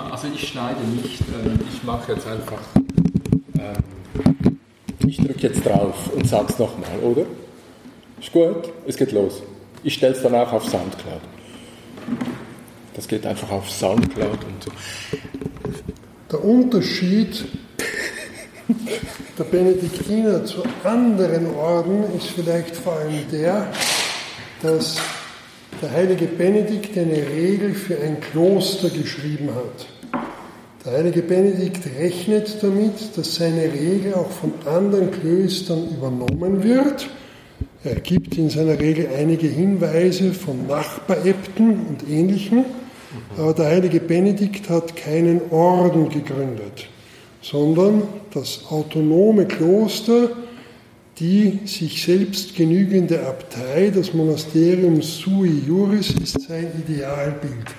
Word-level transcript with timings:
also 0.00 0.28
ich 0.34 0.48
schneide 0.48 0.80
nicht, 0.80 1.20
ähm, 1.20 1.58
ich 1.72 1.82
mache 1.82 2.12
jetzt 2.12 2.26
einfach. 2.26 2.60
Ähm, 3.58 4.58
ich 5.06 5.16
drücke 5.18 5.48
jetzt 5.48 5.64
drauf 5.64 6.10
und 6.14 6.26
sag's 6.26 6.58
nochmal, 6.58 6.98
oder? 7.02 7.26
Ist 8.20 8.32
gut, 8.32 8.72
es 8.86 8.96
geht 8.96 9.12
los. 9.12 9.42
Ich 9.82 9.94
stelle 9.94 10.14
es 10.14 10.22
dann 10.22 10.34
auch 10.34 10.52
auf 10.52 10.64
Soundcloud. 10.64 11.20
Das 12.94 13.06
geht 13.06 13.26
einfach 13.26 13.50
auf 13.50 13.70
Soundcloud 13.70 14.38
und 14.44 14.64
so. 14.64 14.70
Der 16.30 16.44
Unterschied 16.44 17.44
der 19.38 19.44
Benediktiner 19.44 20.44
zu 20.44 20.62
anderen 20.84 21.54
Orden 21.54 22.04
ist 22.16 22.28
vielleicht 22.28 22.76
vor 22.76 22.94
allem 22.94 23.28
der, 23.30 23.66
dass 24.62 24.96
der 25.82 25.92
heilige 25.92 26.26
Benedikt 26.26 26.96
eine 26.96 27.16
Regel 27.28 27.74
für 27.74 27.98
ein 28.00 28.20
Kloster 28.20 28.88
geschrieben 28.90 29.50
hat. 29.54 29.86
Der 30.84 30.92
heilige 30.92 31.22
Benedikt 31.22 31.80
rechnet 31.98 32.62
damit, 32.62 33.16
dass 33.16 33.36
seine 33.36 33.62
Regel 33.62 34.14
auch 34.14 34.30
von 34.30 34.52
anderen 34.66 35.10
Klöstern 35.10 35.88
übernommen 35.88 36.62
wird. 36.62 37.08
Er 37.82 37.96
gibt 37.96 38.36
in 38.36 38.50
seiner 38.50 38.78
Regel 38.78 39.08
einige 39.16 39.46
Hinweise 39.46 40.32
von 40.32 40.66
Nachbaräbten 40.66 41.86
und 41.86 42.10
Ähnlichem, 42.10 42.64
aber 43.36 43.54
der 43.54 43.66
heilige 43.66 44.00
Benedikt 44.00 44.68
hat 44.68 44.96
keinen 44.96 45.40
Orden 45.50 46.08
gegründet, 46.08 46.88
sondern 47.40 48.02
das 48.32 48.62
autonome 48.70 49.46
Kloster 49.46 50.30
die 51.18 51.60
sich 51.64 52.02
selbst 52.02 52.56
genügende 52.56 53.24
Abtei, 53.26 53.92
das 53.94 54.12
Monasterium 54.12 55.00
sui 55.00 55.62
juris, 55.66 56.10
ist 56.10 56.40
sein 56.48 56.66
Idealbild. 56.86 57.74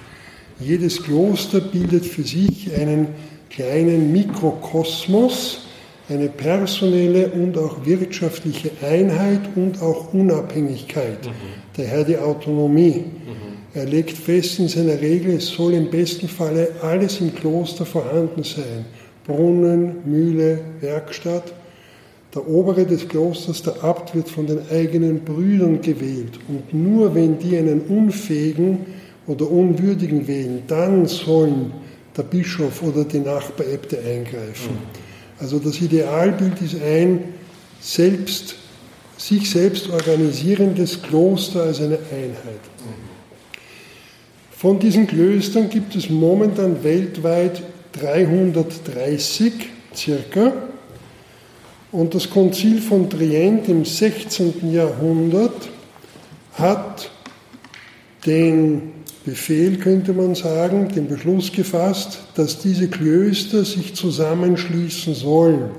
Jedes 0.60 1.04
Kloster 1.04 1.60
bildet 1.60 2.06
für 2.06 2.24
sich 2.24 2.74
einen 2.74 3.08
kleinen 3.50 4.12
Mikrokosmos, 4.14 5.68
eine 6.08 6.30
personelle 6.30 7.30
und 7.30 7.58
auch 7.58 7.86
wirtschaftliche 7.86 8.72
Einheit 8.82 9.42
und 9.56 9.82
auch 9.82 10.14
Unabhängigkeit, 10.14 11.26
mhm. 11.26 11.32
daher 11.76 12.04
die 12.04 12.18
Autonomie. 12.18 13.04
Mhm. 13.06 13.56
Er 13.74 13.86
legt 13.86 14.12
fest 14.18 14.60
in 14.60 14.70
seiner 14.70 15.02
Regel, 15.02 15.36
es 15.36 15.48
soll 15.48 15.74
im 15.74 15.90
besten 15.90 16.30
Falle 16.30 16.70
alles 16.82 17.20
im 17.20 17.36
Kloster 17.36 17.86
vorhanden 17.86 18.44
sein. 18.44 18.86
Brunnen, 19.28 19.98
Mühle, 20.06 20.62
Werkstatt, 20.80 21.54
der 22.36 22.48
Obere 22.48 22.86
des 22.86 23.08
Klosters, 23.08 23.64
der 23.64 23.82
Abt, 23.82 24.14
wird 24.14 24.30
von 24.30 24.46
den 24.46 24.60
eigenen 24.70 25.24
Brüdern 25.24 25.82
gewählt. 25.82 26.38
Und 26.50 26.74
nur 26.74 27.16
wenn 27.16 27.40
die 27.40 27.58
einen 27.58 27.82
Unfähigen 27.82 28.86
oder 29.26 29.50
Unwürdigen 29.50 30.28
wählen, 30.28 30.64
dann 30.68 31.06
sollen 31.06 31.72
der 32.16 32.24
Bischof 32.24 32.84
oder 32.84 33.06
die 33.06 33.20
Nachbaräbte 33.20 33.98
eingreifen. 33.98 34.74
Mhm. 34.74 35.40
Also 35.40 35.60
das 35.60 35.82
Idealbild 35.82 36.62
ist 36.62 36.76
ein 36.82 37.24
selbst, 37.80 38.56
sich 39.18 39.50
selbst 39.50 39.90
organisierendes 39.90 41.02
Kloster 41.02 41.64
als 41.64 41.80
eine 41.80 42.00
Einheit. 42.12 42.60
Von 44.52 44.80
diesen 44.80 45.08
Klöstern 45.08 45.70
gibt 45.70 45.96
es 45.96 46.10
momentan 46.10 46.84
weltweit 46.84 47.62
330 47.94 49.54
circa. 49.94 50.54
Und 51.92 52.14
das 52.14 52.30
Konzil 52.30 52.82
von 52.82 53.10
Trient 53.10 53.70
im 53.70 53.86
16. 53.86 54.72
Jahrhundert 54.74 55.70
hat 56.54 57.12
den 58.26 58.92
Befehl, 59.26 59.78
könnte 59.78 60.14
man 60.14 60.36
sagen, 60.36 60.90
den 60.90 61.08
Beschluss 61.08 61.52
gefasst, 61.52 62.20
dass 62.36 62.60
diese 62.60 62.88
Klöster 62.88 63.66
sich 63.66 63.96
zusammenschließen 63.96 65.16
sollen. 65.16 65.72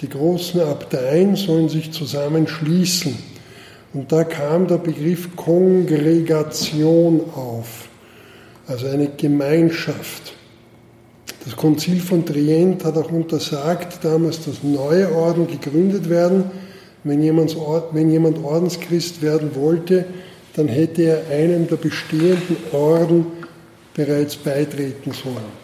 Die 0.00 0.08
großen 0.08 0.60
Abteien 0.60 1.34
sollen 1.34 1.68
sich 1.68 1.90
zusammenschließen. 1.90 3.16
Und 3.94 4.12
da 4.12 4.22
kam 4.22 4.68
der 4.68 4.78
Begriff 4.78 5.34
Kongregation 5.34 7.20
auf, 7.34 7.88
also 8.66 8.86
eine 8.86 9.08
Gemeinschaft. 9.08 10.34
Das 11.48 11.56
Konzil 11.56 11.98
von 11.98 12.24
Trient 12.26 12.84
hat 12.84 12.98
auch 12.98 13.10
untersagt, 13.10 14.04
damals, 14.04 14.44
dass 14.44 14.62
neue 14.62 15.10
Orden 15.14 15.46
gegründet 15.46 16.10
werden. 16.10 16.50
Wenn 17.04 17.22
jemand, 17.22 17.56
wenn 17.92 18.10
jemand 18.10 18.44
Ordenschrist 18.44 19.22
werden 19.22 19.54
wollte, 19.54 20.04
dann 20.56 20.68
hätte 20.68 21.04
er 21.04 21.22
einem 21.34 21.66
der 21.66 21.76
bestehenden 21.76 22.58
Orden 22.72 23.24
bereits 23.94 24.36
beitreten 24.36 25.12
sollen. 25.12 25.56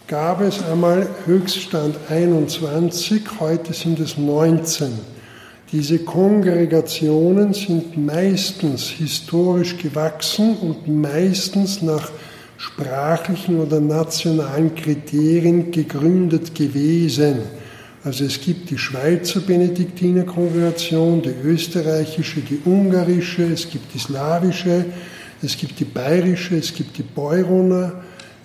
gab 0.08 0.40
es 0.40 0.60
einmal 0.60 1.06
Höchststand 1.24 1.94
21, 2.10 3.22
heute 3.38 3.72
sind 3.72 4.00
es 4.00 4.18
19. 4.18 4.88
Diese 5.70 6.00
Kongregationen 6.00 7.54
sind 7.54 7.96
meistens 7.96 8.88
historisch 8.88 9.78
gewachsen 9.78 10.56
und 10.56 10.88
meistens 10.88 11.80
nach 11.80 12.10
sprachlichen 12.56 13.60
oder 13.60 13.78
nationalen 13.78 14.74
Kriterien 14.74 15.70
gegründet 15.70 16.56
gewesen. 16.56 17.36
Also 18.02 18.24
es 18.24 18.40
gibt 18.40 18.70
die 18.70 18.78
Schweizer 18.78 19.38
Benediktinerkongregation, 19.38 21.22
die 21.22 21.34
österreichische, 21.44 22.40
die 22.40 22.58
ungarische, 22.64 23.44
es 23.44 23.70
gibt 23.70 23.94
die 23.94 24.00
slawische, 24.00 24.86
es 25.42 25.56
gibt 25.56 25.78
die 25.80 25.84
bayerische, 25.84 26.56
es 26.56 26.72
gibt 26.72 26.96
die 26.98 27.02
Beuroner, 27.02 27.92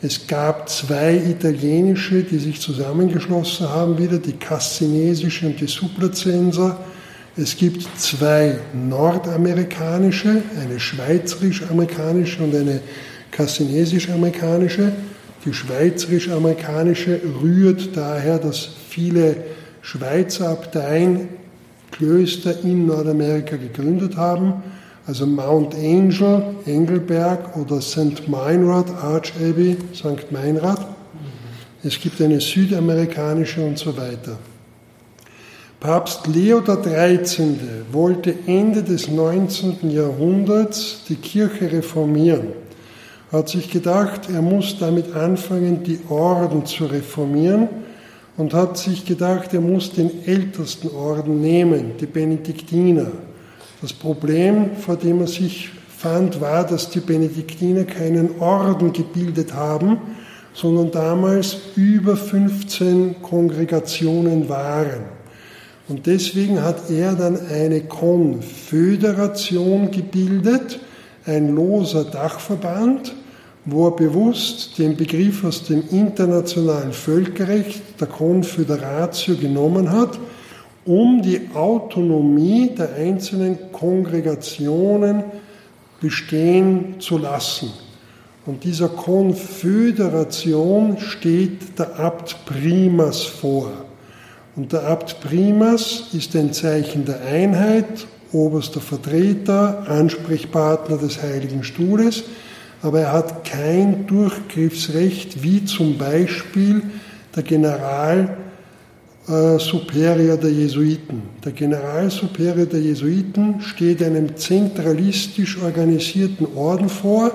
es 0.02 0.26
gab 0.26 0.68
zwei 0.68 1.16
italienische, 1.16 2.24
die 2.24 2.40
sich 2.40 2.60
zusammengeschlossen 2.60 3.70
haben, 3.70 3.98
wieder 3.98 4.18
die 4.18 4.34
Cassinesische 4.34 5.46
und 5.46 5.62
die 5.62 5.68
Suplacenser. 5.68 6.80
Es 7.38 7.56
gibt 7.56 7.88
zwei 7.98 8.58
nordamerikanische, 8.74 10.42
eine 10.60 10.80
schweizerisch-amerikanische 10.80 12.44
und 12.44 12.56
eine 12.56 12.82
kassinesisch-amerikanische. 13.30 14.92
Die 15.46 15.54
schweizerisch-amerikanische 15.54 17.22
rührt 17.42 17.96
daher, 17.96 18.40
dass 18.40 18.70
viele 18.90 19.38
Schweizer 19.82 20.50
Abteien 20.50 21.30
Klöster 21.92 22.60
in 22.64 22.88
Nordamerika 22.88 23.56
gegründet 23.56 24.18
haben 24.18 24.64
also 25.08 25.26
Mount 25.26 25.74
Angel, 25.76 26.56
Engelberg 26.66 27.58
oder 27.58 27.82
St. 27.82 28.28
Meinrad, 28.28 28.90
Arch 29.02 29.34
Abbey, 29.38 29.78
St. 29.94 30.32
Meinrad. 30.32 30.86
Es 31.84 32.00
gibt 32.00 32.22
eine 32.22 32.40
südamerikanische 32.40 33.66
und 33.66 33.78
so 33.78 33.96
weiter. 33.98 34.38
Papst 35.80 36.28
Leo 36.28 36.62
XIII. 36.62 37.58
wollte 37.92 38.36
Ende 38.46 38.84
des 38.84 39.10
19. 39.10 39.90
Jahrhunderts 39.90 41.02
die 41.10 41.16
Kirche 41.16 41.72
reformieren. 41.72 42.50
Hat 43.32 43.50
sich 43.50 43.72
gedacht, 43.72 44.30
er 44.32 44.44
muss 44.44 44.78
damit 44.78 45.16
anfangen, 45.16 45.84
die 45.84 46.00
Orden 46.08 46.68
zu 46.68 46.86
reformieren 46.86 47.68
und 48.38 48.54
hat 48.54 48.78
sich 48.78 49.06
gedacht, 49.06 49.56
er 49.56 49.62
muss 49.62 49.92
den 49.92 50.12
ältesten 50.28 50.90
Orden 50.90 51.42
nehmen, 51.42 51.94
die 52.00 52.06
Benediktiner. 52.06 53.08
Das 53.82 53.94
Problem, 53.94 54.76
vor 54.76 54.96
dem 54.96 55.22
er 55.22 55.28
sich 55.28 55.70
fand, 55.98 56.40
war, 56.40 56.68
dass 56.68 56.92
die 56.92 57.00
Benediktiner 57.00 57.86
keinen 57.86 58.40
Orden 58.40 58.94
gebildet 58.94 59.56
haben, 59.56 59.98
sondern 60.54 60.92
damals 60.92 61.58
über 61.76 62.16
15 62.16 63.24
Kongregationen 63.24 64.48
waren. 64.50 65.06
Und 65.88 66.06
deswegen 66.06 66.64
hat 66.64 66.92
er 66.92 67.16
dann 67.16 67.40
eine 67.48 67.82
Konföderation 67.82 69.90
gebildet, 69.90 70.80
ein 71.26 71.56
loser 71.56 72.04
Dachverband, 72.04 73.16
wo 73.66 73.88
er 73.88 73.96
bewusst 73.96 74.78
den 74.78 74.96
Begriff 74.96 75.44
aus 75.44 75.64
dem 75.64 75.82
internationalen 75.90 76.94
Völkerrecht 76.94 77.82
der 78.00 78.08
Konföderatio 78.08 79.38
genommen 79.38 79.92
hat 79.92 80.20
um 80.86 81.22
die 81.22 81.50
Autonomie 81.54 82.72
der 82.76 82.96
einzelnen 82.96 83.72
Kongregationen 83.72 85.24
bestehen 86.00 86.96
zu 87.00 87.18
lassen. 87.18 87.72
Und 88.46 88.64
dieser 88.64 88.90
Konföderation 88.90 90.98
steht 90.98 91.78
der 91.78 92.00
Abt 92.00 92.46
Primas 92.46 93.22
vor. 93.22 93.72
Und 94.56 94.74
der 94.74 94.88
Abt 94.88 95.22
Primas 95.22 96.06
ist 96.14 96.36
ein 96.36 96.52
Zeichen 96.52 97.06
der 97.06 97.22
Einheit, 97.22 98.08
oberster 98.34 98.82
Vertreter, 98.82 99.86
Ansprechpartner 99.88 100.98
des 100.98 101.22
Heiligen 101.22 101.64
Stuhles. 101.64 102.24
aber 102.82 103.02
er 103.02 103.14
hat 103.14 103.46
kein 103.46 104.08
Durchgriffsrecht, 104.08 105.44
wie 105.44 105.64
zum 105.66 105.98
Beispiel 105.98 106.82
der 107.36 107.44
General 107.44 108.38
äh, 109.28 109.60
Superior 109.60 110.38
der 110.38 110.52
Jesuiten. 110.52 111.22
Der 111.46 111.52
Generalsuperior 111.52 112.66
der 112.66 112.82
Jesuiten 112.82 113.62
steht 113.62 114.02
einem 114.02 114.36
zentralistisch 114.36 115.62
organisierten 115.62 116.48
Orden 116.56 116.90
vor. 116.90 117.32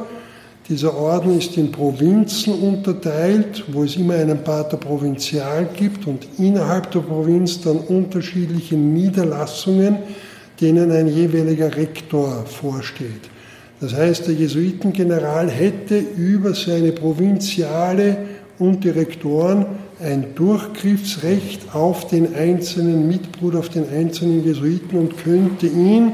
Dieser 0.68 0.96
Orden 0.96 1.38
ist 1.38 1.56
in 1.56 1.70
Provinzen 1.70 2.54
unterteilt, 2.54 3.64
wo 3.68 3.84
es 3.84 3.94
immer 3.94 4.14
einen 4.14 4.42
Pater 4.42 4.76
Provinzial 4.76 5.68
gibt 5.76 6.08
und 6.08 6.26
innerhalb 6.38 6.90
der 6.90 7.00
Provinz 7.00 7.60
dann 7.60 7.78
unterschiedliche 7.78 8.74
Niederlassungen, 8.74 9.98
denen 10.60 10.90
ein 10.90 11.06
jeweiliger 11.06 11.76
Rektor 11.76 12.44
vorsteht. 12.46 13.30
Das 13.80 13.94
heißt, 13.94 14.26
der 14.26 14.34
Jesuitengeneral 14.34 15.50
hätte 15.50 15.98
über 15.98 16.52
seine 16.52 16.90
Provinziale 16.90 18.16
und 18.58 18.82
Direktoren 18.82 19.66
ein 20.00 20.34
Durchgriffsrecht 20.34 21.74
auf 21.74 22.06
den 22.08 22.34
einzelnen 22.34 23.08
Mitbruder, 23.08 23.60
auf 23.60 23.68
den 23.68 23.88
einzelnen 23.88 24.44
Jesuiten 24.44 24.98
und 24.98 25.16
könnte 25.16 25.66
ihn 25.66 26.12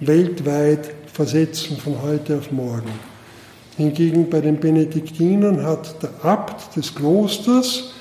weltweit 0.00 0.90
versetzen 1.12 1.76
von 1.76 2.00
heute 2.02 2.38
auf 2.38 2.50
morgen. 2.52 2.90
Hingegen 3.76 4.30
bei 4.30 4.40
den 4.40 4.58
Benediktinern 4.58 5.62
hat 5.62 6.02
der 6.02 6.10
Abt 6.24 6.76
des 6.76 6.94
Klosters 6.94 7.92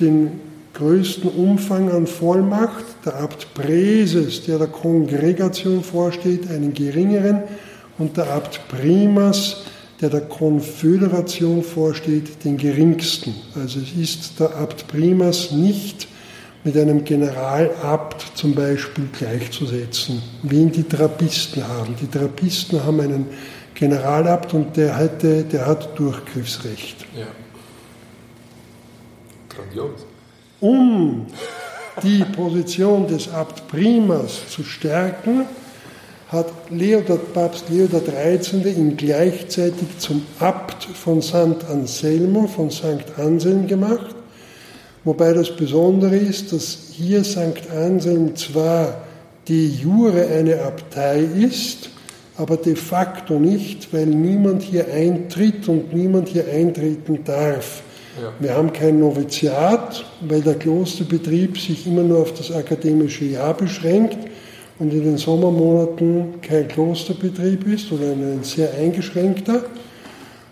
den 0.00 0.40
größten 0.74 1.30
Umfang 1.30 1.90
an 1.90 2.06
Vollmacht, 2.06 2.84
der 3.04 3.16
Abt 3.16 3.54
Präses, 3.54 4.44
der 4.44 4.58
der 4.58 4.68
Kongregation 4.68 5.82
vorsteht, 5.82 6.50
einen 6.50 6.74
geringeren 6.74 7.42
und 7.98 8.16
der 8.16 8.30
Abt 8.30 8.60
Primas, 8.68 9.64
der 10.00 10.10
der 10.10 10.20
Konföderation 10.22 11.62
vorsteht, 11.62 12.44
den 12.44 12.56
geringsten. 12.56 13.34
Also 13.54 13.80
es 13.80 13.92
ist 13.92 14.38
der 14.38 14.56
Abt 14.56 14.86
Primas 14.86 15.50
nicht 15.50 16.06
mit 16.64 16.76
einem 16.76 17.04
Generalabt 17.04 18.32
zum 18.34 18.54
Beispiel 18.54 19.08
gleichzusetzen, 19.16 20.22
wie 20.42 20.62
ihn 20.62 20.72
die 20.72 20.82
Trappisten 20.84 21.66
haben. 21.66 21.96
Die 22.00 22.06
Trappisten 22.06 22.84
haben 22.84 23.00
einen 23.00 23.26
Generalabt 23.74 24.54
und 24.54 24.76
der, 24.76 24.96
hätte, 24.96 25.44
der 25.44 25.66
hat 25.66 25.98
Durchgriffsrecht. 25.98 27.06
Ja. 27.16 27.26
Grandios. 29.48 30.04
Um 30.60 31.26
die 32.02 32.24
Position 32.24 33.06
des 33.06 33.32
Abt 33.32 33.68
Primas 33.68 34.48
zu 34.48 34.64
stärken, 34.64 35.46
hat 36.28 36.52
Leo, 36.68 37.00
der 37.00 37.14
Papst 37.14 37.70
Leo 37.70 37.86
XIII. 37.86 38.70
ihn 38.70 38.96
gleichzeitig 38.96 39.98
zum 39.98 40.22
Abt 40.38 40.84
von 40.84 41.22
St. 41.22 41.64
Anselmo, 41.70 42.46
von 42.46 42.70
St. 42.70 43.16
Anselm 43.16 43.66
gemacht, 43.66 44.14
wobei 45.04 45.32
das 45.32 45.56
Besondere 45.56 46.16
ist, 46.16 46.52
dass 46.52 46.78
hier 46.92 47.24
St. 47.24 47.70
Anselm 47.74 48.36
zwar 48.36 49.02
de 49.48 49.66
jure 49.68 50.26
eine 50.26 50.60
Abtei 50.60 51.20
ist, 51.20 51.88
aber 52.36 52.58
de 52.58 52.76
facto 52.76 53.38
nicht, 53.38 53.92
weil 53.94 54.06
niemand 54.06 54.62
hier 54.62 54.92
eintritt 54.92 55.66
und 55.66 55.94
niemand 55.94 56.28
hier 56.28 56.46
eintreten 56.46 57.24
darf. 57.24 57.82
Ja. 58.20 58.32
Wir 58.38 58.54
haben 58.54 58.72
kein 58.72 59.00
Noviziat, 59.00 60.04
weil 60.20 60.42
der 60.42 60.56
Klosterbetrieb 60.56 61.58
sich 61.58 61.86
immer 61.86 62.02
nur 62.02 62.18
auf 62.18 62.34
das 62.34 62.52
akademische 62.52 63.24
Jahr 63.24 63.54
beschränkt 63.54 64.18
und 64.78 64.92
in 64.92 65.02
den 65.02 65.18
Sommermonaten 65.18 66.40
kein 66.40 66.68
Klosterbetrieb 66.68 67.66
ist 67.66 67.90
oder 67.90 68.12
ein 68.12 68.42
sehr 68.42 68.72
eingeschränkter. 68.74 69.64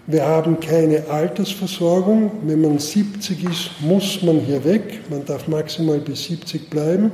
Wir 0.08 0.24
haben 0.24 0.60
keine 0.60 1.08
Altersversorgung. 1.08 2.30
Wenn 2.44 2.60
man 2.60 2.78
70 2.78 3.44
ist, 3.44 3.70
muss 3.80 4.22
man 4.22 4.40
hier 4.40 4.64
weg. 4.64 5.00
Man 5.10 5.24
darf 5.24 5.48
maximal 5.48 5.98
bis 5.98 6.24
70 6.24 6.70
bleiben. 6.70 7.10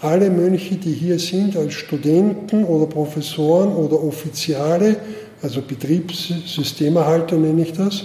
Alle 0.00 0.30
Mönche, 0.30 0.76
die 0.76 0.92
hier 0.92 1.18
sind, 1.18 1.56
als 1.56 1.74
Studenten 1.74 2.64
oder 2.64 2.86
Professoren 2.86 3.74
oder 3.74 4.02
Offiziale, 4.02 4.96
also 5.42 5.60
Betriebssystemerhalter 5.60 7.36
nenne 7.36 7.62
ich 7.62 7.72
das, 7.72 8.04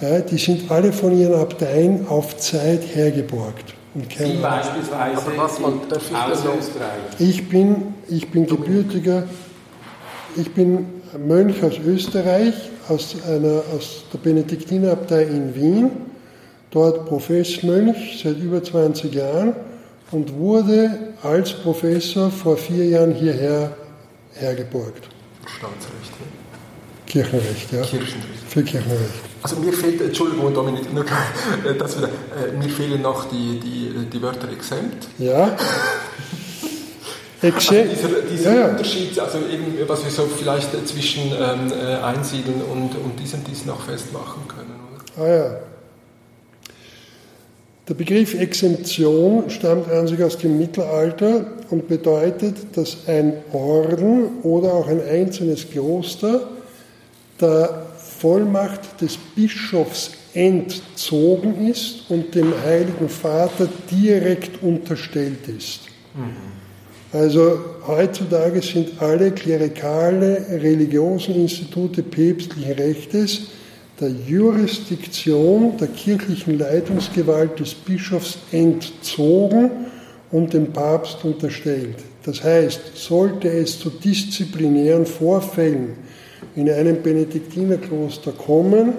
ja. 0.00 0.20
die 0.20 0.38
sind 0.38 0.70
alle 0.70 0.92
von 0.92 1.18
ihren 1.18 1.34
Abteien 1.34 2.06
auf 2.08 2.36
Zeit 2.36 2.82
hergeborgt. 2.94 3.74
Sie 3.96 4.38
beispielsweise 4.42 5.22
was 5.36 5.58
man, 5.58 5.80
aus 5.90 6.44
Österreich? 6.58 7.00
Ich 7.18 7.48
bin, 7.48 7.94
ich 8.08 8.30
bin 8.30 8.46
gebürtiger, 8.46 9.24
ich 10.36 10.52
bin 10.52 10.86
Mönch 11.18 11.62
aus 11.62 11.78
Österreich, 11.78 12.54
aus, 12.88 13.16
einer, 13.26 13.62
aus 13.74 14.04
der 14.12 14.18
Benediktinerabtei 14.18 15.22
in 15.22 15.54
Wien, 15.54 15.90
dort 16.70 17.06
Professmönch 17.06 18.20
seit 18.22 18.38
über 18.38 18.62
20 18.62 19.14
Jahren 19.14 19.54
und 20.10 20.34
wurde 20.34 21.14
als 21.22 21.52
Professor 21.54 22.30
vor 22.30 22.56
vier 22.56 22.84
Jahren 22.86 23.14
hierher 23.14 23.74
hergeborgt. 24.34 25.08
Staatsrecht. 25.46 26.12
Kirchenrecht, 27.06 27.72
ja. 27.72 27.82
Kirchenrecht. 27.82 28.44
Für 28.48 28.62
Kirchenrecht. 28.62 29.35
Also 29.46 29.60
mir 29.60 29.72
fehlt, 29.72 30.00
Entschuldigung 30.00 30.52
Dominik, 30.52 30.92
nur, 30.92 31.04
das 31.78 31.96
wieder, 31.96 32.08
äh, 32.08 32.50
mir 32.58 32.68
fehlen 32.68 33.00
noch 33.00 33.26
die, 33.30 33.60
die, 33.60 34.06
die 34.12 34.20
Wörter 34.20 34.50
exempt. 34.50 35.06
Ja. 35.18 35.56
Also 37.42 37.74
dieser, 37.74 38.22
dieser 38.22 38.54
ja, 38.54 38.60
ja. 38.60 38.68
Unterschied, 38.70 39.20
also 39.20 39.38
eben, 39.38 39.76
was 39.86 40.02
wir 40.02 40.10
so 40.10 40.22
vielleicht 40.24 40.88
zwischen 40.88 41.30
ähm, 41.30 41.70
äh, 41.70 41.96
Einsiedeln 41.96 42.62
und, 42.62 42.96
und 42.96 43.20
dies 43.20 43.34
und 43.34 43.46
dies 43.46 43.66
noch 43.66 43.82
festmachen 43.82 44.48
können. 44.48 44.74
Oder? 45.16 45.22
Ah 45.22 45.28
ja. 45.28 45.56
Der 47.86 47.94
Begriff 47.94 48.34
Exemption 48.34 49.48
stammt 49.50 49.88
an 49.92 50.08
sich 50.08 50.20
aus 50.24 50.38
dem 50.38 50.58
Mittelalter 50.58 51.46
und 51.70 51.86
bedeutet, 51.86 52.56
dass 52.76 53.06
ein 53.06 53.34
Orden 53.52 54.40
oder 54.42 54.72
auch 54.72 54.88
ein 54.88 55.06
einzelnes 55.06 55.70
Kloster 55.70 56.48
der 57.40 57.86
Vollmacht 58.18 59.00
des 59.00 59.16
Bischofs 59.16 60.12
entzogen 60.34 61.68
ist 61.68 62.10
und 62.10 62.34
dem 62.34 62.52
Heiligen 62.64 63.08
Vater 63.08 63.68
direkt 63.90 64.62
unterstellt 64.62 65.48
ist. 65.48 65.80
Mhm. 66.14 66.56
Also 67.12 67.58
heutzutage 67.86 68.60
sind 68.60 69.00
alle 69.00 69.30
klerikale, 69.30 70.44
religiösen 70.50 71.34
Institute 71.36 72.02
päpstlichen 72.02 72.72
Rechtes 72.72 73.46
der 74.00 74.10
Jurisdiktion, 74.10 75.76
der 75.78 75.88
kirchlichen 75.88 76.58
Leitungsgewalt 76.58 77.58
des 77.58 77.72
Bischofs 77.72 78.38
entzogen 78.52 79.70
und 80.30 80.52
dem 80.52 80.72
Papst 80.72 81.24
unterstellt. 81.24 81.96
Das 82.24 82.42
heißt, 82.42 82.80
sollte 82.94 83.48
es 83.48 83.78
zu 83.78 83.88
disziplinären 83.88 85.06
Vorfällen 85.06 86.05
in 86.56 86.70
einem 86.70 87.02
Benediktinerkloster 87.02 88.32
kommen, 88.32 88.94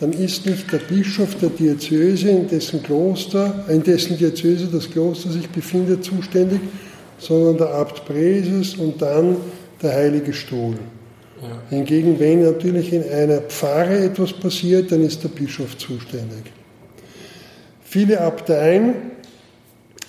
dann 0.00 0.12
ist 0.12 0.44
nicht 0.44 0.70
der 0.70 0.78
Bischof 0.78 1.36
der 1.36 1.48
Diözese, 1.48 2.28
in 2.28 2.48
dessen 2.48 2.82
Kloster, 2.82 3.64
in 3.68 3.82
dessen 3.82 4.18
Diözese 4.18 4.66
das 4.66 4.90
Kloster 4.90 5.30
sich 5.30 5.48
befindet, 5.48 6.04
zuständig, 6.04 6.60
sondern 7.18 7.56
der 7.56 7.74
Abt 7.74 8.04
Präses 8.04 8.74
und 8.74 9.00
dann 9.00 9.36
der 9.80 9.94
Heilige 9.94 10.34
Stuhl. 10.34 10.76
Ja. 11.40 11.62
Hingegen, 11.70 12.18
wenn 12.18 12.42
natürlich 12.42 12.92
in 12.92 13.04
einer 13.04 13.38
Pfarre 13.38 13.98
etwas 13.98 14.32
passiert, 14.32 14.92
dann 14.92 15.02
ist 15.02 15.22
der 15.22 15.28
Bischof 15.28 15.78
zuständig. 15.78 16.52
Viele 17.82 18.20
Abteien 18.20 18.94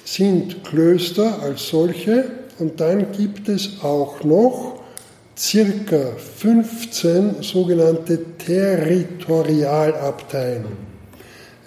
sind 0.04 0.64
Klöster 0.64 1.42
als 1.42 1.68
solche 1.68 2.26
und 2.60 2.80
dann 2.80 3.12
gibt 3.12 3.48
es 3.50 3.82
auch 3.84 4.24
noch 4.24 4.77
circa 5.38 6.14
15 6.18 7.42
sogenannte 7.42 8.20
Territorialabteien. 8.38 10.66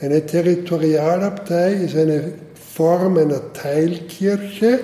Eine 0.00 0.25
Territorialabtei 0.27 1.75
ist 1.75 1.95
eine 1.97 2.33
Form 2.75 3.19
einer 3.19 3.53
Teilkirche. 3.53 4.81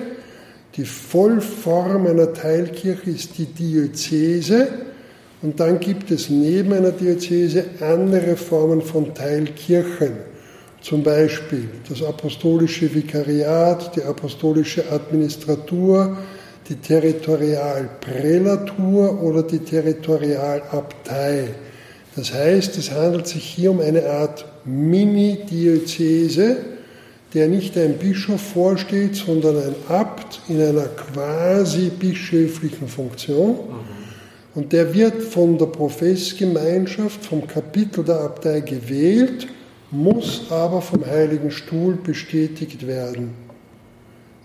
Die 0.75 0.85
Vollform 0.85 2.07
einer 2.07 2.33
Teilkirche 2.33 3.09
ist 3.09 3.37
die 3.37 3.47
Diözese. 3.47 4.69
Und 5.41 5.59
dann 5.59 5.79
gibt 5.79 6.11
es 6.11 6.29
neben 6.29 6.71
einer 6.73 6.91
Diözese 6.91 7.65
andere 7.81 8.37
Formen 8.37 8.81
von 8.81 9.13
Teilkirchen. 9.13 10.13
Zum 10.81 11.03
Beispiel 11.03 11.67
das 11.89 12.01
apostolische 12.03 12.93
Vikariat, 12.93 13.95
die 13.95 14.03
apostolische 14.03 14.83
Administratur, 14.91 16.17
die 16.69 16.75
Territorialprälatur 16.75 19.21
oder 19.21 19.43
die 19.43 19.59
Territorialabtei. 19.59 21.49
Das 22.15 22.33
heißt, 22.33 22.77
es 22.77 22.91
handelt 22.91 23.27
sich 23.27 23.43
hier 23.43 23.71
um 23.71 23.79
eine 23.79 24.09
Art 24.09 24.45
Mini-Diözese, 24.65 26.57
der 27.33 27.47
nicht 27.47 27.77
ein 27.77 27.97
Bischof 27.97 28.41
vorsteht, 28.41 29.15
sondern 29.15 29.57
ein 29.57 29.75
Abt 29.87 30.41
in 30.47 30.61
einer 30.61 30.87
quasi 30.87 31.89
bischöflichen 31.89 32.87
Funktion. 32.87 33.51
Mhm. 33.51 33.97
Und 34.55 34.73
der 34.73 34.93
wird 34.93 35.21
von 35.21 35.57
der 35.57 35.67
Professgemeinschaft, 35.67 37.23
vom 37.23 37.45
Kapitel 37.45 38.03
der 38.03 38.21
Abtei 38.21 38.61
gewählt, 38.61 39.47
muss 39.91 40.47
aber 40.49 40.81
vom 40.81 41.05
Heiligen 41.05 41.51
Stuhl 41.51 41.95
bestätigt 41.95 42.87
werden. 42.87 43.46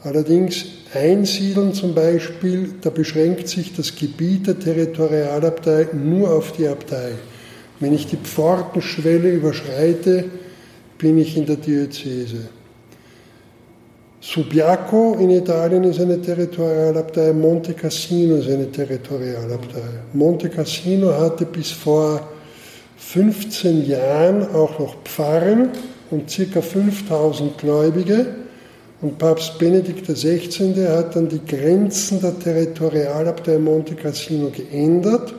Allerdings 0.05 0.65
einsiedeln 0.93 1.75
zum 1.75 1.95
Beispiel, 1.95 2.75
da 2.81 2.91
beschränkt 2.91 3.49
sich 3.49 3.73
das 3.75 3.95
Gebiet 3.95 4.47
der 4.49 4.59
Territorialabtei 4.59 5.89
nur 5.93 6.33
auf 6.33 6.53
die 6.53 6.67
Abtei. 6.67 7.13
Wenn 7.79 7.95
ich 7.95 8.07
die 8.07 8.17
Pfortenschwelle 8.17 9.31
überschreite, 9.31 10.25
bin 10.99 11.19
ich 11.19 11.37
in 11.37 11.47
der 11.47 11.57
Diözese. 11.57 12.49
Subiaco 14.21 15.17
in 15.19 15.31
Italien 15.31 15.83
ist 15.85 16.01
eine 16.01 16.21
Territorialabtei, 16.21 17.33
Monte 17.33 17.75
Cassino 17.75 18.37
ist 18.37 18.49
eine 18.49 18.71
Territorialabtei. 18.71 19.83
Monte 20.13 20.49
Cassino 20.49 21.13
hatte 21.13 21.45
bis 21.45 21.73
vor 21.73 22.29
15 22.99 23.85
Jahren 23.89 24.49
auch 24.55 24.79
noch 24.79 24.97
Pfarren 25.05 25.71
und 26.11 26.27
ca. 26.29 26.61
5000 26.61 27.59
Gläubige. 27.59 28.27
Und 29.03 29.19
Papst 29.19 29.59
Benedikt 29.59 30.07
XVI. 30.07 30.87
hat 30.89 31.17
dann 31.17 31.29
die 31.29 31.45
Grenzen 31.45 32.21
der 32.21 32.39
Territorialabtei 32.39 33.59
Monte 33.59 33.97
Cassino 33.97 34.49
geändert. 34.51 35.35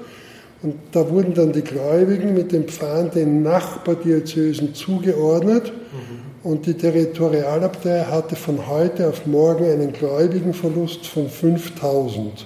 Und 0.62 0.76
da 0.92 1.10
wurden 1.10 1.34
dann 1.34 1.54
die 1.54 1.62
Gläubigen 1.62 2.34
mit 2.34 2.52
dem 2.52 2.68
Pfarren 2.68 3.10
den 3.12 3.42
Nachbardiözesen 3.42 4.74
zugeordnet. 4.74 5.72
Mhm. 5.72 6.50
Und 6.50 6.66
die 6.66 6.74
Territorialabtei 6.74 8.04
hatte 8.04 8.36
von 8.36 8.68
heute 8.68 9.08
auf 9.08 9.26
morgen 9.26 9.64
einen 9.64 9.94
Gläubigenverlust 9.94 11.06
von 11.08 11.30
5000. 11.30 12.46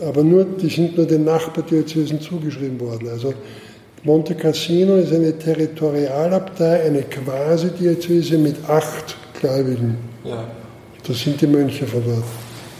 Aber 0.00 0.22
nur, 0.22 0.44
die 0.44 0.68
sind 0.68 0.96
nur 0.96 1.06
den 1.06 1.24
Nachbardiözesen 1.24 2.20
zugeschrieben 2.20 2.78
worden. 2.78 3.08
Also 3.08 3.34
Monte 4.04 4.36
Cassino 4.36 4.96
ist 4.96 5.12
eine 5.12 5.36
Territorialabtei, 5.36 6.82
eine 6.84 7.02
Quasi-Diözese 7.02 8.38
mit 8.38 8.56
acht 8.68 9.16
Gläubigen. 9.40 9.96
Ja. 10.24 10.44
Das 11.06 11.20
sind 11.20 11.40
die 11.40 11.46
Mönche 11.46 11.86
von 11.86 12.02
dort. 12.04 12.24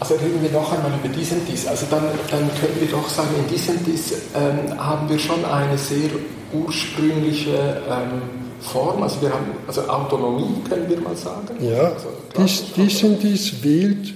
Also 0.00 0.14
reden 0.14 0.42
wir 0.42 0.50
noch 0.50 0.70
einmal 0.72 0.92
über 1.02 1.14
diesen 1.14 1.46
Dies. 1.46 1.66
Also 1.66 1.86
dann, 1.90 2.04
dann 2.30 2.50
können 2.60 2.76
wir 2.78 2.88
doch 2.88 3.08
sagen, 3.08 3.30
in 3.38 3.48
diesem 3.54 3.82
Dies 3.84 4.12
ähm, 4.34 4.78
haben 4.78 5.08
wir 5.08 5.18
schon 5.18 5.44
eine 5.44 5.78
sehr 5.78 6.10
ursprüngliche 6.52 7.80
ähm, 7.88 8.46
Form, 8.60 9.02
also 9.02 9.20
wir 9.20 9.30
haben 9.30 9.46
also 9.66 9.82
Autonomie, 9.88 10.62
können 10.68 10.88
wir 10.88 11.00
mal 11.00 11.16
sagen. 11.16 11.54
Ja, 11.60 11.92
also, 11.92 12.08
dies, 12.36 12.64
diesen 12.74 13.18
dies 13.20 13.62
wählt, 13.62 14.14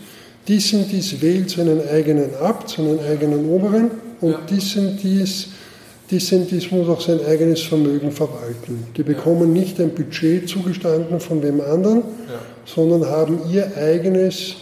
diesen 0.48 0.88
dies 0.88 1.20
wählt 1.20 1.50
seinen 1.50 1.86
eigenen 1.88 2.34
Abt, 2.36 2.70
seinen 2.70 2.98
eigenen 3.00 3.48
Oberen 3.48 3.90
und 4.20 4.32
ja. 4.32 4.38
diesen 4.48 4.96
dies, 4.98 5.48
diesen 6.10 6.46
dies 6.48 6.70
muss 6.70 6.88
auch 6.88 7.00
sein 7.00 7.20
eigenes 7.24 7.62
Vermögen 7.62 8.10
verwalten. 8.10 8.86
Die 8.96 9.02
bekommen 9.02 9.54
ja. 9.54 9.60
nicht 9.60 9.80
ein 9.80 9.94
Budget 9.94 10.48
zugestanden 10.48 11.20
von 11.20 11.42
wem 11.42 11.60
anderen, 11.60 11.98
ja. 11.98 12.40
sondern 12.64 13.06
haben 13.06 13.40
ihr 13.50 13.70
eigenes 13.76 14.56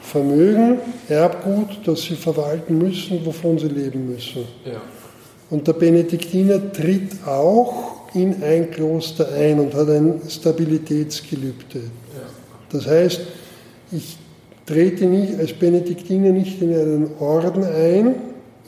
Vermögen, 0.00 0.78
Erbgut, 1.08 1.78
das 1.84 2.02
sie 2.02 2.16
verwalten 2.16 2.78
müssen, 2.78 3.24
wovon 3.24 3.58
sie 3.58 3.68
leben 3.68 4.10
müssen. 4.10 4.44
Und 5.50 5.66
der 5.66 5.74
Benediktiner 5.74 6.72
tritt 6.72 7.26
auch 7.26 8.06
in 8.14 8.42
ein 8.42 8.70
Kloster 8.70 9.28
ein 9.32 9.60
und 9.60 9.74
hat 9.74 9.88
ein 9.88 10.20
Stabilitätsgelübde. 10.28 11.82
Das 12.72 12.86
heißt, 12.86 13.20
ich 13.92 14.16
trete 14.66 15.06
nicht 15.06 15.38
als 15.38 15.52
Benediktiner 15.52 16.30
nicht 16.30 16.62
in 16.62 16.72
einen 16.72 17.10
Orden 17.18 17.64
ein, 17.64 18.14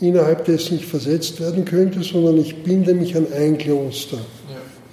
innerhalb 0.02 0.44
dessen 0.44 0.76
ich 0.76 0.87
versetzt 0.87 1.40
werden 1.40 1.64
könnte, 1.64 2.02
sondern 2.02 2.37
ich 2.38 2.62
binde 2.62 2.92
mich 2.92 3.16
an 3.16 3.26
ein 3.32 3.56
Kloster. 3.56 4.18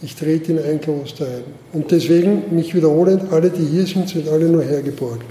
Ich 0.01 0.15
trete 0.15 0.53
in 0.53 0.59
ein 0.59 0.79
Kloster 0.79 1.25
ein. 1.25 1.43
Und 1.73 1.91
deswegen, 1.91 2.55
mich 2.55 2.73
wiederholend, 2.73 3.33
alle, 3.33 3.49
die 3.49 3.65
hier 3.65 3.85
sind, 3.85 4.07
sind 4.07 4.29
alle 4.29 4.45
nur 4.45 4.63
hergeboren. 4.63 5.19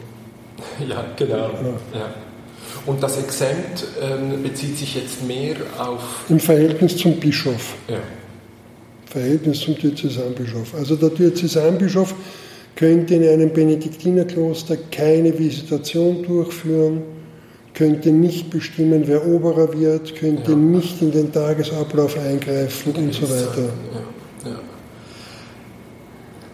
Ja, 0.89 1.05
genau. 1.17 1.37
Ja. 1.37 1.99
Ja. 1.99 2.15
Und 2.87 3.03
das 3.03 3.19
Exempt 3.19 3.85
ähm, 4.01 4.43
bezieht 4.43 4.77
sich 4.77 4.95
jetzt 4.95 5.27
mehr 5.27 5.55
auf. 5.79 6.25
Im 6.29 6.41
Verhältnis 6.41 6.97
zum 6.97 7.19
Bischof. 7.21 7.75
Ja. 7.89 7.99
Verhältnis 9.07 9.61
zum 9.61 9.77
Diözesanbischof. 9.77 10.75
Also 10.75 10.97
der 10.97 11.11
Diözesanbischof 11.11 12.15
könnte 12.77 13.15
in 13.15 13.29
einem 13.29 13.53
Benediktinerkloster 13.53 14.77
keine 14.91 15.37
Visitation 15.39 16.23
durchführen, 16.23 17.03
könnte 17.79 18.11
nicht 18.11 18.51
bestimmen, 18.51 19.05
wer 19.07 19.25
Oberer 19.25 19.73
wird, 19.73 20.17
könnte 20.17 20.51
ja. 20.51 20.57
nicht 20.57 21.01
in 21.01 21.13
den 21.13 21.33
Tagesablauf 21.33 22.19
eingreifen 22.19 22.93
und 22.93 23.15
so 23.15 23.23
weiter. 23.23 23.69
Ja, 24.45 24.51
ja. 24.51 24.57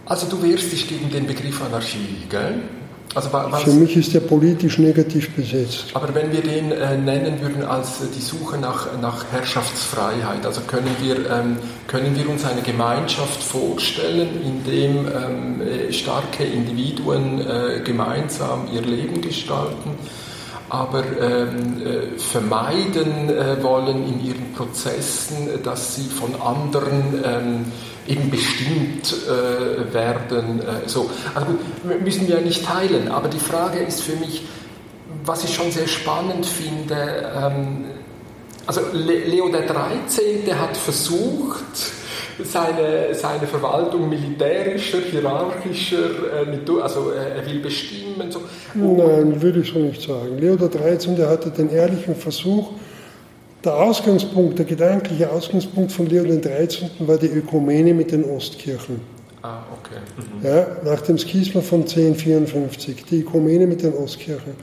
Also 0.05 0.27
du 0.27 0.43
wehrst 0.43 0.71
dich 0.71 0.87
gegen 0.87 1.09
den 1.09 1.25
Begriff 1.25 1.63
Anarchie, 1.63 2.27
gell? 2.29 2.61
Also 3.15 3.29
was, 3.31 3.63
Für 3.63 3.71
mich 3.71 3.95
ist 3.95 4.13
der 4.13 4.19
politisch 4.19 4.77
negativ 4.77 5.31
besetzt. 5.35 5.85
Aber 5.93 6.13
wenn 6.13 6.31
wir 6.31 6.41
den 6.41 6.71
äh, 6.71 6.97
nennen 6.97 7.41
würden 7.41 7.63
als 7.63 8.01
äh, 8.01 8.07
die 8.15 8.21
Suche 8.21 8.57
nach, 8.57 8.89
nach 9.01 9.25
Herrschaftsfreiheit, 9.31 10.45
also 10.45 10.61
können 10.61 10.95
wir, 11.01 11.15
ähm, 11.31 11.57
können 11.87 12.15
wir 12.15 12.29
uns 12.29 12.45
eine 12.45 12.61
Gemeinschaft 12.61 13.41
vorstellen, 13.41 14.27
in 14.43 14.63
dem 14.69 15.07
ähm, 15.07 15.61
äh, 15.61 15.93
starke 15.93 16.43
Individuen 16.43 17.39
äh, 17.39 17.79
gemeinsam 17.83 18.67
ihr 18.71 18.81
Leben 18.81 19.21
gestalten, 19.21 19.91
aber 20.69 21.03
ähm, 21.21 21.81
äh, 21.85 22.19
vermeiden 22.19 23.29
äh, 23.29 23.61
wollen 23.61 24.07
in 24.07 24.25
ihren 24.25 24.53
Prozessen, 24.53 25.61
dass 25.63 25.95
sie 25.95 26.09
von 26.09 26.41
anderen 26.41 27.23
ähm, 27.23 27.65
eben 28.07 28.29
bestimmt 28.29 29.13
äh, 29.27 29.93
werden. 29.93 30.61
Äh, 30.61 30.87
so. 30.87 31.09
Also 31.33 31.47
gut, 31.47 32.01
müssen 32.01 32.27
wir 32.27 32.41
nicht 32.41 32.65
teilen, 32.65 33.09
aber 33.09 33.27
die 33.27 33.39
Frage 33.39 33.79
ist 33.79 34.01
für 34.01 34.15
mich, 34.15 34.43
was 35.23 35.43
ich 35.43 35.53
schon 35.53 35.71
sehr 35.71 35.87
spannend 35.87 36.45
finde, 36.45 37.31
ähm, 37.35 37.85
also 38.67 38.81
Leo 38.93 39.49
der 39.49 39.67
13. 39.67 40.59
hat 40.59 40.75
versucht, 40.75 41.63
seine, 42.43 43.13
seine 43.13 43.47
Verwaltung 43.47 44.09
militärischer, 44.09 44.99
hierarchischer, 44.99 46.43
äh, 46.43 46.81
also 46.81 47.11
äh, 47.11 47.37
er 47.37 47.45
will 47.45 47.59
bestimmen. 47.59 48.29
So. 48.29 48.41
Nein, 48.73 49.41
würde 49.41 49.61
ich 49.61 49.71
so 49.71 49.79
nicht 49.79 50.01
sagen. 50.01 50.37
Leo 50.37 50.55
der 50.55 50.69
13. 50.69 51.17
hatte 51.27 51.49
den 51.49 51.69
ehrlichen 51.69 52.15
Versuch, 52.15 52.71
der 53.63 53.75
Ausgangspunkt, 53.75 54.59
der 54.59 54.65
gedankliche 54.65 55.31
Ausgangspunkt 55.31 55.91
von 55.91 56.07
Leo 56.07 56.23
XIII. 56.23 56.89
war 56.99 57.17
die 57.17 57.27
Ökumene 57.27 57.93
mit 57.93 58.11
den 58.11 58.23
Ostkirchen. 58.25 58.99
Ah, 59.41 59.63
okay. 59.79 59.99
Mhm. 60.17 60.45
Ja, 60.45 60.67
nach 60.83 61.01
dem 61.01 61.17
Schisma 61.17 61.61
von 61.61 61.81
1054, 61.81 63.05
die 63.05 63.21
Ökumene 63.21 63.65
mit 63.67 63.81
den 63.83 63.93
Ostkirchen. 63.93 64.53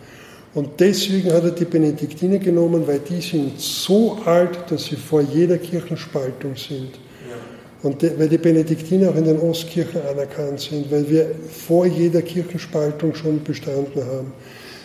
Und 0.55 0.81
deswegen 0.81 1.33
hat 1.33 1.45
er 1.45 1.51
die 1.53 1.65
Benediktiner 1.65 2.39
genommen, 2.39 2.87
weil 2.87 2.99
die 2.99 3.21
sind 3.21 3.59
so 3.59 4.19
alt, 4.25 4.59
dass 4.69 4.85
sie 4.85 4.97
vor 4.97 5.23
jeder 5.23 5.57
Kirchenspaltung 5.57 6.57
sind. 6.57 6.99
Und 7.83 8.03
weil 8.19 8.29
die 8.29 8.39
Benediktiner 8.39 9.11
auch 9.11 9.17
in 9.17 9.25
den 9.25 9.41
Ostkirchen 9.41 10.03
anerkannt 10.09 10.61
sind, 10.61 10.91
weil 10.91 11.09
wir 11.11 11.33
vor 11.51 11.85
jeder 11.85 12.23
Kirchenspaltung 12.23 13.15
schon 13.15 13.43
bestanden 13.43 14.05
haben. 14.05 14.33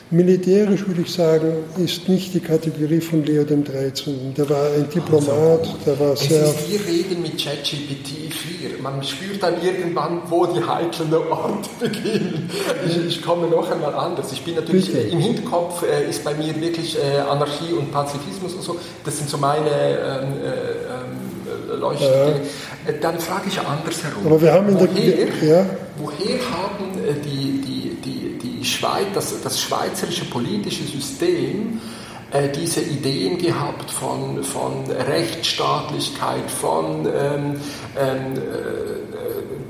Militärisch 0.09 0.87
würde 0.87 1.01
ich 1.01 1.11
sagen, 1.11 1.51
ist 1.77 2.07
nicht 2.07 2.33
die 2.33 2.39
Kategorie 2.39 3.01
von 3.01 3.25
Leo 3.25 3.43
dem 3.43 3.65
13. 3.65 4.33
Der 4.35 4.49
war 4.49 4.67
ein 4.67 4.89
Diplomat, 4.89 5.59
also, 5.59 5.73
der 5.85 5.99
war 5.99 6.15
sehr. 6.15 6.43
Ist, 6.43 6.71
wir 6.71 6.79
reden 6.87 7.21
mit 7.21 7.37
ChatGPT 7.37 8.33
4. 8.33 8.81
Man 8.81 9.03
spürt 9.03 9.43
dann 9.43 9.61
irgendwann, 9.61 10.21
wo 10.29 10.45
die 10.45 10.63
heiklen 10.63 11.13
Orte 11.13 11.69
beginnen. 11.81 12.49
Ich, 12.87 13.05
ich, 13.05 13.21
komme 13.21 13.47
noch 13.47 13.69
einmal 13.69 13.93
anders. 13.95 14.31
Ich 14.31 14.41
bin 14.43 14.55
natürlich 14.55 14.93
Bitte. 14.93 15.09
im 15.09 15.19
Hinterkopf 15.19 15.83
äh, 15.83 16.09
ist 16.09 16.23
bei 16.23 16.33
mir 16.35 16.55
wirklich 16.61 16.97
äh, 16.97 17.17
Anarchie 17.19 17.73
und 17.73 17.91
Pazifismus 17.91 18.53
und 18.53 18.63
so. 18.63 18.77
Das 19.03 19.17
sind 19.17 19.29
so 19.29 19.37
meine 19.37 19.67
Leuchten. 21.75 22.07
Ja. 22.07 22.91
Äh, 22.91 22.99
dann 22.99 23.19
frage 23.19 23.47
ich 23.47 23.59
andersherum. 23.59 24.25
Aber 24.25 24.41
wir 24.41 24.53
haben 24.53 24.69
in 24.69 24.79
woher, 24.79 24.87
der 24.87 25.43
ja? 25.43 25.65
woher 25.97 26.39
haben 26.51 26.97
äh, 27.03 27.13
die, 27.23 27.61
die, 28.03 28.37
die 28.37 28.65
Schweiz, 28.65 29.07
das, 29.13 29.41
das 29.41 29.61
schweizerische 29.61 30.25
politische 30.25 30.83
System 30.83 31.79
äh, 32.31 32.49
diese 32.49 32.81
Ideen 32.81 33.37
gehabt 33.37 33.89
von, 33.89 34.43
von 34.43 34.83
Rechtsstaatlichkeit, 34.91 36.51
von 36.51 37.05
ähm, 37.05 37.61
ähm, 37.97 38.33
äh, 38.35 38.97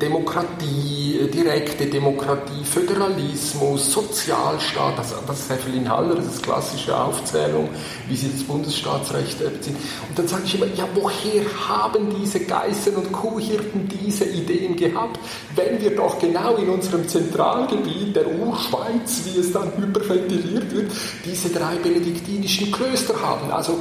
Demokratie, 0.01 1.20
äh, 1.20 1.27
direkte 1.27 1.86
Demokratie, 1.88 2.63
Föderalismus, 2.63 3.92
Sozialstaat, 3.92 4.98
das, 4.98 5.13
das 5.25 5.39
ist 5.39 5.50
Herr 5.50 5.89
Haller, 5.89 6.16
das 6.16 6.25
ist 6.25 6.44
klassische 6.44 6.96
Aufzählung, 6.96 7.70
wie 8.08 8.16
sie 8.16 8.32
das 8.32 8.44
Bundesstaatsrecht 8.44 9.42
äh, 9.42 9.50
beziehen. 9.50 9.75
Und 10.10 10.20
dann 10.20 10.27
sage 10.27 10.44
ich 10.46 10.56
immer, 10.56 10.68
ja, 10.75 10.88
woher 10.94 11.44
haben 11.68 12.13
diese 12.22 12.42
Geißen 12.42 12.96
und 12.96 13.12
Kuhhirten 13.12 13.88
diese 13.88 14.25
Ideen 14.25 14.75
gehabt, 14.75 15.20
wenn 15.56 15.82
wir 15.82 15.96
doch 15.96 16.20
genau 16.20 16.56
in 16.58 16.70
unserem 16.70 17.08
Zentralgebiet 17.08 18.16
der 18.16 18.27
Urschweiz, 18.27 19.24
wie 19.25 19.39
es 19.39 19.51
dann 19.51 19.72
hyperventiliert 19.77 20.72
wird, 20.74 20.92
diese 21.25 21.50
drei 21.50 21.75
benediktinischen 21.75 22.72
Klöster 22.72 23.20
haben? 23.22 23.51
Also, 23.51 23.80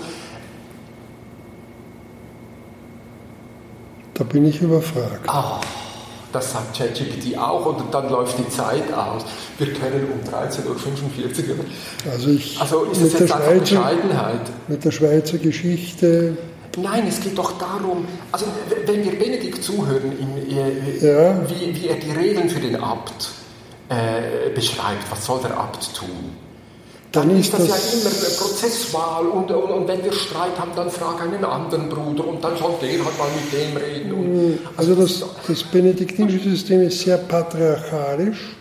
Da 4.14 4.24
bin 4.24 4.46
ich 4.46 4.62
überfragt. 4.62 5.28
Oh 5.28 5.60
das 6.32 6.52
sagt 6.52 6.76
ChatGPT 6.76 7.38
auch 7.38 7.66
und 7.66 7.92
dann 7.92 8.10
läuft 8.10 8.38
die 8.38 8.48
Zeit 8.48 8.92
aus. 8.92 9.24
Wir 9.58 9.72
können 9.72 10.06
um 10.12 10.32
13.45 10.32 10.66
Uhr. 10.66 11.64
Also, 12.10 12.30
ich, 12.30 12.60
also 12.60 12.84
ist 12.84 13.00
es 13.00 13.12
jetzt 13.18 13.32
einfach 13.32 13.52
Bescheidenheit? 13.52 14.40
Mit 14.68 14.84
der 14.84 14.90
Schweizer 14.90 15.38
Geschichte 15.38 16.36
Nein, 16.76 17.06
es 17.08 17.20
geht 17.20 17.38
doch 17.38 17.52
darum, 17.58 18.06
also 18.30 18.46
wenn 18.84 19.02
wir 19.02 19.18
Benedikt 19.18 19.62
zuhören, 19.64 20.12
in, 20.18 20.56
äh, 20.56 20.98
ja. 21.00 21.48
wie, 21.48 21.74
wie, 21.74 21.88
er 21.88 21.96
die 21.96 22.10
Regeln 22.10 22.50
für 22.50 22.60
den 22.60 22.76
Abt 22.76 23.30
äh, 23.88 24.50
beschreibt, 24.54 25.10
was 25.10 25.24
soll 25.24 25.40
der 25.40 25.56
Abt 25.56 25.94
tun? 25.94 26.36
Dann, 27.12 27.28
dann 27.28 27.38
ist 27.38 27.52
das, 27.52 27.66
das, 27.66 27.92
ja 27.92 28.00
immer 28.00 28.36
Prozesswahl 28.36 29.26
und, 29.26 29.50
und, 29.50 29.70
und, 29.70 29.88
wenn 29.88 30.04
wir 30.04 30.12
Streit 30.12 30.58
haben, 30.58 30.72
dann 30.74 30.90
frag 30.90 31.22
einen 31.22 31.44
anderen 31.44 31.88
Bruder 31.88 32.26
und 32.26 32.42
dann 32.42 32.56
soll 32.56 32.74
der 32.82 33.04
halt 33.04 33.18
mal 33.18 33.28
mit 33.34 33.52
dem 33.52 33.76
reden. 33.76 34.12
Und, 34.12 34.34
mm, 34.34 34.58
also, 34.76 34.92
also 34.92 35.02
das, 35.02 35.24
das 35.46 35.62
benediktinische 35.64 36.50
System 36.50 36.82
ist 36.82 37.00
sehr 37.00 37.18
patriarchalisch. 37.18 38.56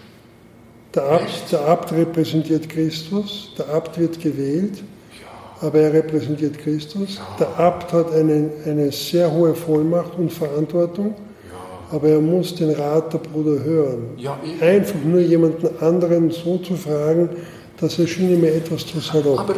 Der 0.94 1.04
Abt, 1.04 1.52
der 1.52 1.62
Abt 1.68 1.92
repräsentiert 1.92 2.70
Christus, 2.70 3.52
der 3.58 3.68
Abt 3.70 4.00
wird 4.00 4.20
gewählt 4.22 4.84
aber 5.62 5.80
er 5.80 5.94
repräsentiert 5.94 6.58
Christus. 6.58 7.18
Ja. 7.18 7.36
Der 7.40 7.60
Abt 7.60 7.94
hat 7.94 8.14
eine, 8.14 8.52
eine 8.66 8.92
sehr 8.92 9.32
hohe 9.32 9.56
Vollmacht 9.56 10.18
und 10.18 10.32
Verantwortung, 10.32 11.16
ja. 11.50 11.96
aber 11.96 12.10
er 12.10 12.22
muss 12.22 12.56
den 12.56 12.72
Rat 12.72 13.14
der 13.14 13.20
Bruder 13.20 13.64
hören. 13.64 14.10
Ja, 14.18 14.38
Einfach 14.62 15.00
nur 15.04 15.20
jemanden 15.20 15.70
anderen 15.80 16.32
so 16.32 16.58
zu 16.58 16.76
fragen, 16.76 17.30
das 17.80 18.00
erschien 18.00 18.40
mir 18.40 18.54
etwas 18.54 18.86
zu 18.86 19.00
salopp. 19.00 19.40
Aber, 19.40 19.56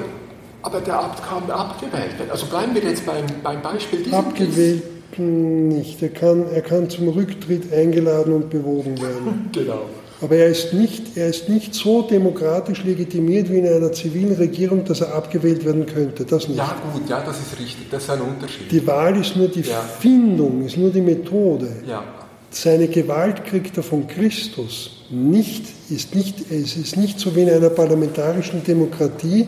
aber 0.63 0.81
der 0.81 0.99
Abt 0.99 1.21
kann 1.27 1.49
abgewählt 1.49 2.17
werden. 2.17 2.31
Also 2.31 2.45
bleiben 2.47 2.73
wir 2.73 2.83
jetzt 2.83 3.05
beim, 3.05 3.25
beim 3.43 3.61
Beispiel 3.61 3.99
dieses. 3.99 4.13
Abgewählt 4.13 4.83
nicht. 5.19 6.01
Er 6.01 6.09
kann, 6.09 6.45
er 6.51 6.61
kann 6.61 6.89
zum 6.89 7.09
Rücktritt 7.09 7.71
eingeladen 7.73 8.33
und 8.33 8.49
bewogen 8.49 9.01
werden. 9.01 9.49
genau. 9.53 9.81
Aber 10.19 10.35
er 10.35 10.47
ist, 10.47 10.73
nicht, 10.73 11.15
er 11.15 11.27
ist 11.27 11.47
nicht 11.47 11.75
so 11.75 12.01
demokratisch 12.01 12.83
legitimiert 12.83 13.51
wie 13.51 13.59
in 13.59 13.67
einer 13.67 13.91
zivilen 13.91 14.33
Regierung, 14.33 14.83
dass 14.83 15.01
er 15.01 15.13
abgewählt 15.13 15.63
werden 15.63 15.85
könnte. 15.85 16.25
Das 16.25 16.47
nicht. 16.47 16.57
Ja, 16.57 16.75
gut, 16.91 17.07
ja, 17.07 17.21
das 17.23 17.37
ist 17.39 17.59
richtig. 17.59 17.87
Das 17.91 18.03
ist 18.03 18.09
ein 18.09 18.21
Unterschied. 18.21 18.71
Die 18.71 18.85
Wahl 18.87 19.15
ist 19.19 19.35
nur 19.35 19.47
die 19.47 19.61
ja. 19.61 19.79
Findung, 19.79 20.65
ist 20.65 20.75
nur 20.75 20.89
die 20.89 21.01
Methode. 21.01 21.67
Ja. 21.87 22.03
Seine 22.49 22.87
Gewalt 22.87 23.45
kriegt 23.45 23.77
er 23.77 23.83
von 23.83 24.07
Christus. 24.07 25.03
Nicht, 25.09 25.65
ist 25.89 26.15
nicht, 26.15 26.51
es 26.51 26.75
ist 26.75 26.97
nicht 26.97 27.19
so 27.19 27.35
wie 27.35 27.41
in 27.41 27.49
einer 27.49 27.69
parlamentarischen 27.69 28.63
Demokratie, 28.63 29.47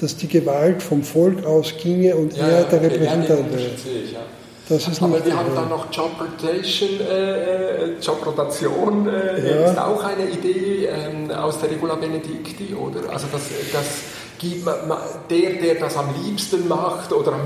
dass 0.00 0.16
die 0.16 0.28
Gewalt 0.28 0.82
vom 0.82 1.02
Volk 1.02 1.44
ausginge 1.44 2.14
und 2.16 2.36
ja, 2.36 2.46
er 2.46 2.64
der 2.64 2.82
Repräsentant 2.82 3.50
wäre. 3.50 3.62
Ja, 4.12 4.20
Aber 4.68 5.24
wir 5.24 5.36
haben 5.36 5.54
dann 5.54 5.68
noch 5.68 5.92
Job 5.92 6.10
Rotation, 6.20 7.00
äh, 7.00 7.84
äh 7.84 7.98
Jobrotation, 8.00 9.08
äh, 9.08 9.48
ja. 9.48 9.70
ist 9.70 9.78
auch 9.78 10.02
eine 10.02 10.28
Idee 10.28 10.86
äh, 10.86 11.32
aus 11.34 11.60
der 11.60 11.70
Regula 11.70 11.94
Benedicti, 11.94 12.74
oder? 12.74 13.08
Also 13.08 13.28
das, 13.30 13.42
das 13.72 13.86
gibt 14.38 14.66
der, 14.66 15.52
der 15.62 15.74
das 15.76 15.96
am 15.96 16.08
liebsten 16.24 16.66
macht 16.66 17.12
oder 17.12 17.38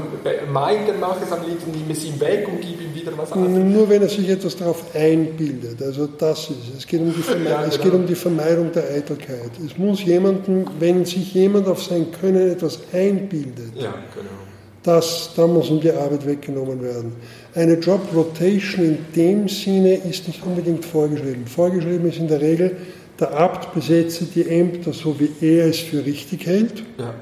meint, 0.50 0.88
er 0.88 0.94
macht 0.94 1.18
es 1.22 1.30
am 1.30 1.46
liebsten, 1.46 1.72
nimm 1.72 1.90
es 1.90 2.04
ihm 2.04 2.18
weg 2.18 2.48
und 2.48 2.62
gib 2.62 2.80
ihm 2.80 2.94
wieder 2.94 3.12
was 3.16 3.32
anderes. 3.32 3.64
Nur 3.64 3.88
wenn 3.90 4.02
er 4.02 4.08
sich 4.08 4.28
etwas 4.28 4.56
darauf 4.56 4.82
einbildet. 4.94 5.82
Also 5.82 6.06
das 6.06 6.50
ist 6.50 6.50
es. 6.50 6.78
Es 6.78 6.86
geht 6.86 7.00
um 7.00 7.12
die, 7.12 7.22
Verme 7.22 7.50
ja, 7.50 7.58
genau. 7.58 7.68
es 7.68 7.80
geht 7.80 7.92
um 7.92 8.06
die 8.06 8.14
Vermeidung 8.14 8.72
der 8.72 8.84
Eitelkeit. 8.90 9.50
Es 9.64 9.76
muss 9.76 10.02
jemanden, 10.02 10.66
wenn 10.78 11.04
sich 11.04 11.34
jemand 11.34 11.68
auf 11.68 11.82
sein 11.82 12.10
Können 12.18 12.50
etwas 12.50 12.78
einbildet, 12.92 13.74
ja, 13.76 13.94
genau 14.14 14.49
das, 14.82 15.30
da 15.36 15.46
muss 15.46 15.68
ihm 15.68 15.80
die 15.80 15.90
Arbeit 15.90 16.26
weggenommen 16.26 16.82
werden. 16.82 17.12
Eine 17.54 17.74
Job 17.74 18.00
Rotation 18.14 18.84
in 18.84 18.98
dem 19.14 19.48
Sinne 19.48 19.94
ist 19.94 20.26
nicht 20.26 20.44
unbedingt 20.44 20.84
vorgeschrieben. 20.84 21.46
Vorgeschrieben 21.46 22.08
ist 22.08 22.18
in 22.18 22.28
der 22.28 22.40
Regel, 22.40 22.76
der 23.18 23.32
Abt 23.32 23.74
besetze 23.74 24.24
die 24.24 24.48
Ämter 24.48 24.92
so, 24.92 25.14
wie 25.20 25.30
er 25.40 25.66
es 25.66 25.78
für 25.78 26.04
richtig 26.04 26.46
hält. 26.46 26.82
Ja. 26.98 27.14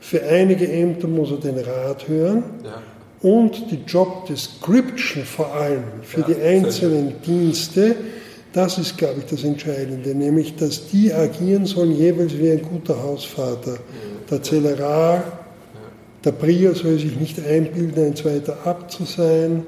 Für 0.00 0.22
einige 0.22 0.70
Ämter 0.70 1.08
muss 1.08 1.30
er 1.30 1.38
den 1.38 1.58
Rat 1.58 2.06
hören. 2.06 2.44
Ja. 2.62 2.82
Und 3.22 3.70
die 3.70 3.80
Job 3.86 4.26
Description 4.26 5.24
vor 5.24 5.54
allem 5.54 5.84
für 6.02 6.20
ja, 6.20 6.26
die 6.26 6.36
einzelnen 6.36 7.14
Dienste, 7.22 7.96
das 8.52 8.76
ist, 8.76 8.98
glaube 8.98 9.20
ich, 9.20 9.26
das 9.26 9.42
Entscheidende, 9.42 10.14
nämlich, 10.14 10.54
dass 10.56 10.88
die 10.88 11.12
agieren 11.12 11.64
sollen 11.64 11.96
jeweils 11.96 12.36
wie 12.38 12.50
ein 12.50 12.62
guter 12.62 13.02
Hausvater. 13.02 13.78
Der 14.30 14.42
Zellerar 14.42 15.35
der 16.26 16.32
Prior 16.32 16.74
soll 16.74 16.98
sich 16.98 17.14
nicht 17.14 17.38
einbilden, 17.46 18.04
ein 18.04 18.16
zweiter 18.16 18.58
Abt 18.66 18.90
zu 18.90 19.04
sein. 19.04 19.62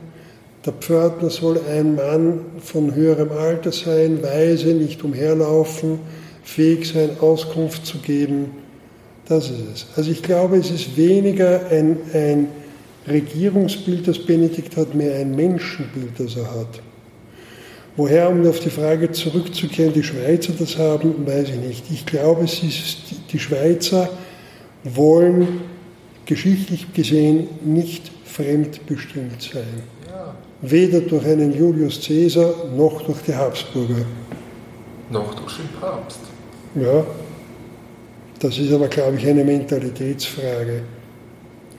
Der 0.66 0.73
Pförtner 0.73 1.31
soll 1.31 1.61
ein 1.71 1.94
Mann 1.94 2.40
von 2.61 2.97
höherem 2.97 3.31
Alter 3.31 3.71
sein, 3.71 4.21
weise, 4.25 4.75
nicht 4.75 5.05
umherlaufen, 5.05 6.01
fähig 6.42 6.88
sein, 6.88 7.11
Auskunft 7.21 7.87
zu 7.87 7.99
geben. 7.99 8.47
Das 9.29 9.51
ist 9.51 9.61
es. 9.73 9.87
Also 9.94 10.11
ich 10.11 10.21
glaube, 10.21 10.57
es 10.57 10.73
ist 10.73 10.97
weniger 10.97 11.61
ein, 11.71 11.97
ein 12.12 12.49
Regierungsbild, 13.07 14.09
das 14.09 14.18
Benedikt 14.18 14.77
hat, 14.77 14.97
mehr 14.97 15.14
ein 15.14 15.37
Menschenbild, 15.37 16.18
das 16.18 16.35
er 16.35 16.51
hat. 16.51 16.81
Woher, 17.97 18.31
um 18.31 18.44
auf 18.49 18.59
die 18.59 18.71
Frage 18.71 19.12
zurückzukehren, 19.12 19.92
die 19.92 20.03
Schweizer 20.03 20.53
das 20.59 20.77
haben, 20.77 21.25
weiß 21.25 21.51
ich 21.51 21.61
nicht. 21.61 21.85
Ich 21.92 22.05
glaube, 22.05 22.44
es 22.44 22.64
ist, 22.64 22.99
die 23.33 23.38
Schweizer 23.38 24.09
wollen 24.83 25.78
geschichtlich 26.29 26.93
gesehen 26.93 27.49
nicht 27.64 28.12
fremdbestimmt 28.25 29.41
sein. 29.41 29.83
Weder 30.61 31.01
durch 31.01 31.25
einen 31.25 31.57
Julius 31.57 32.07
Caesar 32.07 32.53
noch 32.77 33.01
durch 33.03 33.23
die 33.23 33.35
Habsburger. 33.35 34.05
Noch 35.11 35.35
durch 35.35 35.57
den 35.57 35.69
Papst. 35.81 36.19
Ja, 36.75 37.05
das 38.41 38.59
ist 38.59 38.71
aber, 38.73 38.88
glaube 38.88 39.17
ich, 39.17 39.27
eine 39.27 39.43
Mentalitätsfrage. 39.43 40.83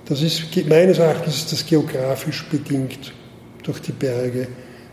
Das 0.06 0.24
ist, 0.24 0.44
meines 0.68 0.98
Erachtens 0.98 1.36
ist 1.38 1.52
das 1.52 1.66
geografisch 1.66 2.44
bedingt 2.50 3.14
durch 3.62 3.80
die 3.82 3.92
Berge. 3.92 4.48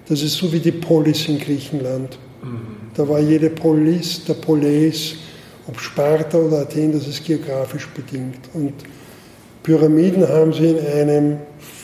Das 0.06 0.20
ist 0.20 0.34
so 0.34 0.52
wie 0.52 0.60
die 0.60 0.72
Polis 0.72 1.28
in 1.28 1.38
Griechenland. 1.38 2.18
Mhm. 2.42 2.60
Da 2.94 3.08
war 3.08 3.20
jede 3.20 3.48
Polis, 3.48 4.22
der 4.26 4.34
Polis, 4.34 5.14
ob 5.66 5.80
Sparta 5.80 6.36
oder 6.36 6.58
Athen, 6.58 6.92
das 6.92 7.08
ist 7.08 7.24
geografisch 7.24 7.88
bedingt. 7.88 8.40
Und 8.52 8.74
Pyramiden 9.66 10.28
haben 10.28 10.52
sie 10.52 10.68
in 10.68 10.86
einem 10.86 11.38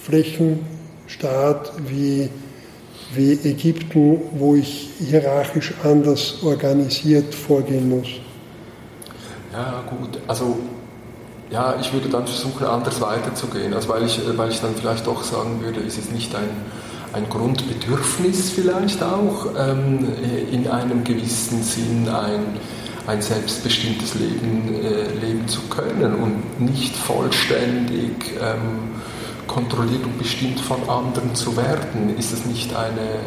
Flächenstaat 0.04 1.72
wie, 1.88 2.30
wie 3.12 3.32
Ägypten, 3.42 4.20
wo 4.38 4.54
ich 4.54 4.90
hierarchisch 5.00 5.74
anders 5.82 6.44
organisiert 6.44 7.34
vorgehen 7.34 7.90
muss. 7.90 8.06
Ja, 9.52 9.82
gut. 9.90 10.16
Also, 10.28 10.58
ja, 11.50 11.74
ich 11.80 11.92
würde 11.92 12.08
dann 12.08 12.24
versuchen, 12.24 12.64
anders 12.66 13.00
weiterzugehen. 13.00 13.74
Also, 13.74 13.88
weil 13.88 14.04
ich, 14.04 14.20
weil 14.36 14.50
ich 14.50 14.60
dann 14.60 14.76
vielleicht 14.76 15.04
doch 15.08 15.24
sagen 15.24 15.60
würde, 15.60 15.80
ist 15.80 15.98
es 15.98 16.12
nicht 16.12 16.32
ein, 16.36 16.50
ein 17.12 17.28
Grundbedürfnis 17.28 18.50
vielleicht 18.50 19.02
auch, 19.02 19.46
ähm, 19.58 20.06
in 20.52 20.68
einem 20.68 21.02
gewissen 21.02 21.64
Sinn 21.64 22.08
ein 22.08 22.44
ein 23.06 23.20
selbstbestimmtes 23.20 24.14
Leben 24.14 24.74
äh, 24.84 25.12
leben 25.24 25.48
zu 25.48 25.62
können 25.62 26.14
und 26.14 26.60
nicht 26.60 26.94
vollständig 26.94 28.12
ähm, 28.40 29.00
kontrolliert 29.46 30.04
und 30.04 30.18
bestimmt 30.18 30.60
von 30.60 30.88
anderen 30.88 31.34
zu 31.34 31.56
werden. 31.56 32.16
Ist 32.16 32.32
es 32.32 32.46
nicht 32.46 32.74
eine, 32.74 33.20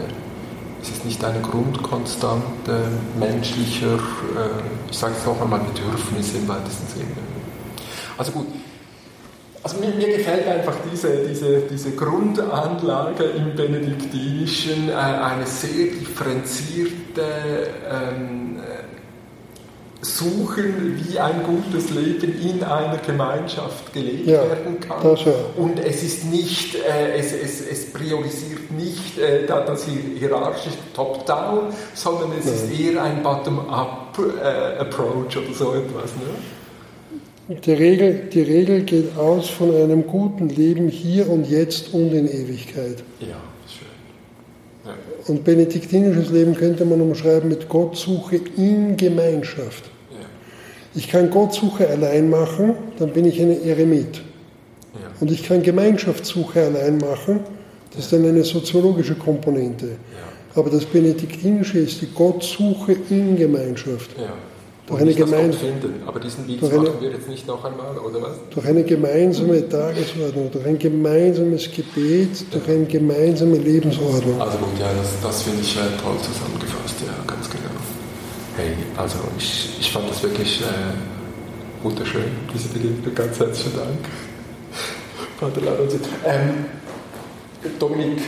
ist 0.81 0.93
es 0.97 1.03
nicht 1.03 1.23
eine 1.23 1.41
Grundkonstante 1.41 2.88
menschlicher, 3.19 3.95
äh, 3.95 4.89
ich 4.89 4.97
sage 4.97 5.15
es 5.19 5.25
noch 5.25 5.41
einmal, 5.41 5.59
Bedürfnisse 5.59 6.38
im 6.38 6.47
weitesten 6.47 6.88
Sinne? 6.88 7.11
Also 8.17 8.31
gut, 8.31 8.47
also 9.61 9.77
mir, 9.79 9.89
mir, 9.89 10.17
gefällt 10.17 10.47
einfach 10.47 10.75
diese, 10.89 11.25
diese, 11.27 11.61
diese 11.61 11.91
Grundanlage 11.91 13.23
im 13.25 13.55
Benediktinischen, 13.55 14.89
äh, 14.89 14.93
eine 14.93 15.45
sehr 15.45 15.88
differenzierte 15.88 17.23
ähm, 17.91 18.59
suchen, 20.05 21.03
wie 21.03 21.19
ein 21.19 21.43
gutes 21.43 21.89
Leben 21.89 22.39
in 22.41 22.63
einer 22.63 22.95
Gemeinschaft 22.97 23.91
gelebt 23.93 24.27
ja, 24.27 24.47
werden 24.47 24.79
kann. 24.79 25.17
Und 25.57 25.79
es 25.79 26.03
ist 26.03 26.23
nicht, 26.25 26.75
äh, 26.75 27.17
es, 27.17 27.33
es, 27.33 27.61
es 27.61 27.91
priorisiert 27.91 28.71
nicht 28.71 29.17
äh, 29.17 29.45
das 29.45 29.85
hierarchische 29.85 30.77
Top-Down, 30.93 31.73
sondern 31.93 32.31
es 32.39 32.45
Nein. 32.45 32.55
ist 32.55 32.71
eher 32.79 33.03
ein 33.03 33.21
Bottom-up-Approach 33.23 35.35
äh, 35.35 35.39
oder 35.39 35.53
so 35.53 35.73
etwas. 35.73 36.15
Ne? 36.15 36.21
Die 37.47 37.73
Regel, 37.73 38.27
die 38.33 38.41
Regel 38.41 38.81
geht 38.83 39.15
aus 39.17 39.49
von 39.49 39.75
einem 39.75 40.07
guten 40.07 40.49
Leben 40.49 40.89
hier 40.89 41.29
und 41.29 41.47
jetzt 41.49 41.93
und 41.93 42.11
in 42.11 42.27
Ewigkeit. 42.27 43.03
Ja. 43.19 43.37
Und 45.27 45.43
benediktinisches 45.43 46.29
Leben 46.29 46.53
könnte 46.53 46.85
man 46.85 47.01
umschreiben 47.01 47.49
mit 47.49 47.67
Gottsuche 47.67 48.41
in 48.57 48.95
Gemeinschaft. 48.95 49.89
Ich 50.95 51.10
kann 51.10 51.29
Gottsuche 51.29 51.88
allein 51.89 52.29
machen, 52.29 52.73
dann 52.99 53.10
bin 53.12 53.25
ich 53.25 53.39
ein 53.41 53.63
Eremit. 53.63 54.21
Ja. 54.93 55.01
Und 55.19 55.29
ich 55.29 55.43
kann 55.43 55.62
Gemeinschaftssuche 55.62 56.62
allein 56.62 56.97
machen, 56.97 57.41
Das 57.95 58.05
ist 58.05 58.13
dann 58.13 58.25
eine 58.25 58.43
soziologische 58.43 59.15
Komponente. 59.15 59.88
Aber 60.53 60.69
das 60.69 60.86
Benediktinische 60.86 61.79
ist 61.79 62.01
die 62.01 62.08
Gottsuche 62.08 62.93
in 63.10 63.38
Gemeinschaft. 63.38 64.12
Ja. 64.17 64.34
Durch 64.88 65.01
eine 65.01 65.13
finden. 65.13 65.93
Durch 66.60 66.71
eine- 66.73 66.81
machen 66.84 67.01
wir 67.01 67.10
jetzt 67.10 67.27
nicht 67.27 67.47
noch 67.47 67.63
einmal, 67.65 67.97
oder 67.97 68.21
was? 68.21 68.31
Durch 68.51 68.67
eine 68.67 68.84
gemeinsame 68.84 69.67
Tagesordnung, 69.67 70.51
durch 70.51 70.65
ein 70.65 70.77
gemeinsames 70.77 71.69
Gebet, 71.71 72.45
durch 72.51 72.67
eine 72.69 72.86
gemeinsame 72.86 73.58
Lebensordnung. 73.58 74.39
Also 74.39 74.58
gut, 74.60 74.79
ja, 74.79 74.89
das, 74.95 75.10
das 75.23 75.41
finde 75.41 75.62
ich 75.62 75.73
toll 75.73 76.17
zusammengefasst, 76.21 76.95
ja, 77.01 77.13
ganz. 77.34 77.44
Hey, 78.57 78.73
also 78.95 79.17
ich, 79.37 79.77
ich 79.81 79.91
fand 79.91 80.09
das 80.09 80.23
wirklich 80.23 80.61
äh, 80.61 81.83
wunderschön, 81.83 82.23
diese 82.53 82.69
Begegnung. 82.69 83.13
Ganz 83.13 83.37
herzlichen 83.37 83.75
Dank. 83.75 83.99
Vater. 85.39 85.61
Ähm, 86.25 86.65
Dominik, 87.77 88.21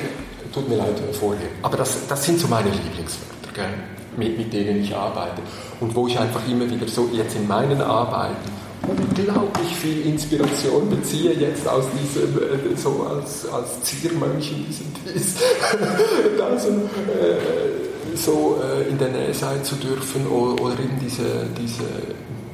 tut 0.54 0.68
mir 0.68 0.76
leid 0.76 1.00
vorher, 1.14 1.48
aber 1.62 1.78
das, 1.78 2.08
das 2.10 2.26
sind 2.26 2.40
so 2.42 2.48
meine 2.50 2.70
Lieblingswörter, 2.70 3.54
gell? 3.54 3.74
Mit, 4.18 4.38
mit 4.38 4.52
denen 4.52 4.84
ich 4.84 4.94
arbeite. 4.94 5.42
Und 5.80 5.96
wo 5.96 6.08
ich 6.08 6.20
einfach 6.20 6.46
immer 6.50 6.70
wieder 6.70 6.88
so 6.90 7.10
jetzt 7.14 7.36
in 7.38 7.48
meinen 7.48 7.80
Arbeiten 7.82 8.52
unglaublich 8.86 9.76
viel 9.78 10.08
Inspiration 10.08 10.90
beziehe, 10.90 11.32
jetzt 11.34 11.66
aus 11.66 11.86
diesem, 11.94 12.38
äh, 12.38 12.76
so 12.76 13.08
als, 13.10 13.48
als 13.48 13.82
Ziermönch 13.84 14.52
in 14.52 14.66
diesem 14.66 14.88
Dies, 15.06 15.36
da 16.38 16.60
so, 16.60 16.70
äh, 16.70 17.97
so 18.18 18.60
äh, 18.62 18.90
in 18.90 18.98
der 18.98 19.10
Nähe 19.10 19.34
sein 19.34 19.64
zu 19.64 19.76
dürfen 19.76 20.28
oder, 20.28 20.62
oder 20.62 20.74
eben 20.74 21.00
diese, 21.02 21.48
diese 21.60 21.84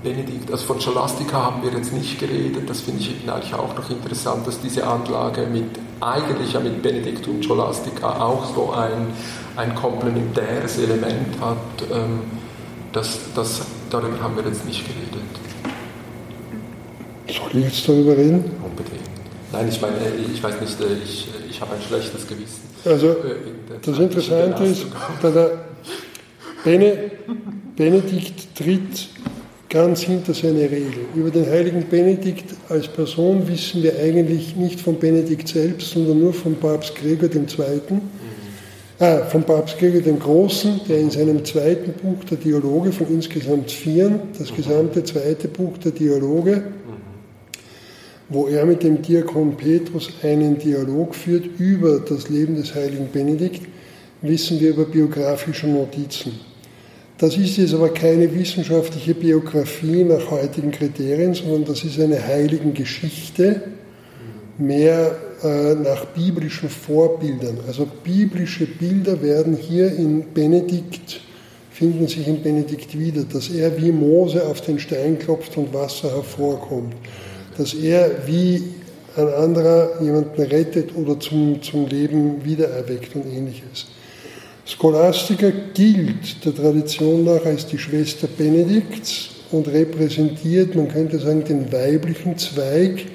Benedikt, 0.04 0.52
also 0.52 0.66
von 0.66 0.82
Scholastika 0.82 1.46
haben 1.46 1.64
wir 1.64 1.72
jetzt 1.72 1.94
nicht 1.94 2.20
geredet, 2.20 2.70
das 2.70 2.82
finde 2.82 3.02
ich 3.02 3.12
eben 3.12 3.30
eigentlich 3.30 3.54
auch 3.54 3.76
noch 3.76 3.90
interessant, 3.90 4.46
dass 4.46 4.60
diese 4.60 4.86
Anlage 4.86 5.48
mit, 5.48 5.66
eigentlich 6.02 6.54
ja 6.54 6.60
mit 6.60 6.82
Benedikt 6.82 7.28
und 7.28 7.44
Scholastika 7.44 8.22
auch 8.22 8.54
so 8.54 8.72
ein, 8.72 9.08
ein 9.56 9.74
komplementäres 9.76 10.78
Element 10.80 11.40
hat, 11.40 11.58
ähm, 11.92 12.20
das, 12.92 13.20
das, 13.34 13.62
darüber 13.90 14.22
haben 14.22 14.36
wir 14.36 14.44
jetzt 14.44 14.66
nicht 14.66 14.86
geredet. 14.86 15.24
Soll 17.28 17.60
ich 17.62 17.66
jetzt 17.66 17.88
darüber 17.88 18.16
reden? 18.16 18.52
Unbedingt. 18.64 19.02
Nein, 19.52 19.70
ich 19.70 19.82
meine, 19.82 19.96
ich 20.34 20.44
weiß 20.44 20.60
nicht, 20.62 20.80
äh, 20.82 20.96
ich, 21.04 21.30
ich 21.50 21.62
habe 21.62 21.74
ein 21.76 21.82
schlechtes 21.82 22.28
Gewissen. 22.28 22.73
Also, 22.86 23.08
Äh, 23.08 23.14
das 23.82 24.00
Interessante 24.00 24.64
ist, 24.64 24.90
Belastung. 24.90 25.16
da 25.22 25.30
der 25.32 25.52
Bene, 26.64 27.12
Benedikt 27.76 28.56
tritt 28.56 29.10
ganz 29.70 30.02
hinter 30.02 30.34
seine 30.34 30.62
Regel. 30.62 31.06
Über 31.16 31.32
den 31.32 31.46
heiligen 31.48 31.88
Benedikt 31.90 32.54
als 32.70 32.88
Person 32.88 33.48
wissen 33.48 33.82
wir 33.82 34.00
eigentlich 34.00 34.56
nicht 34.56 34.80
von 34.80 35.00
Benedikt 35.00 35.48
selbst, 35.48 35.92
sondern 35.92 36.20
nur 36.20 36.34
von 36.34 36.56
Papst 36.56 36.96
Gregor 36.96 37.30
II., 37.34 38.00
ah, 39.00 39.18
von 39.26 39.44
Papst 39.44 39.80
Gregor 39.80 40.02
dem 40.02 40.20
Großen, 40.20 40.82
der 40.88 41.00
in 41.00 41.10
seinem 41.10 41.44
zweiten 41.44 41.94
Buch 41.94 42.24
der 42.26 42.38
Dialoge 42.38 42.92
von 42.92 43.08
insgesamt 43.10 43.72
vieren, 43.72 44.20
das 44.38 44.54
gesamte 44.54 45.04
zweite 45.04 45.48
Buch 45.48 45.78
der 45.80 45.92
Dialoge, 45.92 46.64
wo 48.30 48.48
er 48.48 48.66
mit 48.66 48.84
dem 48.84 49.02
Diakon 49.02 49.58
Petrus 49.58 50.10
einen 50.24 50.58
Dialog 50.58 51.16
führt 51.16 51.46
über 51.60 52.00
das 52.00 52.30
Leben 52.30 52.56
des 52.56 52.74
heiligen 52.74 53.10
Benedikt, 53.12 53.62
wissen 54.22 54.60
wir 54.60 54.70
über 54.70 54.86
biografische 54.86 55.68
Notizen. 55.68 56.34
Das 57.18 57.38
ist 57.38 57.58
jetzt 57.58 57.74
aber 57.74 57.90
keine 57.90 58.34
wissenschaftliche 58.34 59.14
Biografie 59.14 60.04
nach 60.04 60.32
heutigen 60.32 60.72
Kriterien, 60.72 61.34
sondern 61.34 61.66
das 61.66 61.84
ist 61.84 62.00
eine 62.00 62.22
heiligen 62.26 62.74
Geschichte, 62.74 63.62
mehr 64.58 65.16
äh, 65.44 65.76
nach 65.76 66.06
biblischen 66.06 66.70
Vorbildern. 66.70 67.60
Also 67.68 67.88
biblische 68.04 68.66
Bilder 68.66 69.22
werden 69.22 69.56
hier 69.56 69.94
in 69.96 70.34
Benedikt, 70.34 71.22
finden 71.72 72.08
sich 72.08 72.28
in 72.28 72.42
Benedikt 72.42 72.98
wieder, 72.98 73.24
dass 73.24 73.50
er 73.50 73.82
wie 73.82 73.92
Mose 73.92 74.46
auf 74.46 74.62
den 74.62 74.80
Stein 74.80 75.20
klopft 75.20 75.58
und 75.58 75.74
Wasser 75.74 76.14
hervorkommt, 76.16 76.94
dass 77.58 77.74
er 77.74 78.28
wie 78.28 78.64
ein 79.16 79.28
anderer 79.28 80.02
jemanden 80.02 80.42
rettet 80.42 80.96
oder 80.96 81.20
zum, 81.20 81.62
zum 81.62 81.88
Leben 81.88 82.44
wiedererweckt 82.44 83.16
und 83.16 83.26
ähnliches. 83.26 83.88
Scholastica 84.66 85.52
gilt 85.74 86.44
der 86.46 86.56
Tradition 86.56 87.26
nach 87.26 87.46
als 87.46 87.68
die 87.68 87.78
Schwester 87.78 88.28
Benedikts 88.28 89.30
und 89.52 89.68
repräsentiert, 89.68 90.76
man 90.76 90.88
könnte 90.88 91.20
sagen, 91.20 91.44
den 91.44 91.72
weiblichen 91.72 92.38
Zweig 92.38 93.06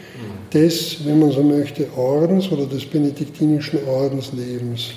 des, 0.53 1.05
wenn 1.05 1.19
man 1.19 1.31
so 1.31 1.43
möchte, 1.43 1.87
Ordens 1.97 2.51
oder 2.51 2.67
des 2.67 2.85
benediktinischen 2.85 3.81
Ordenslebens. 3.87 4.91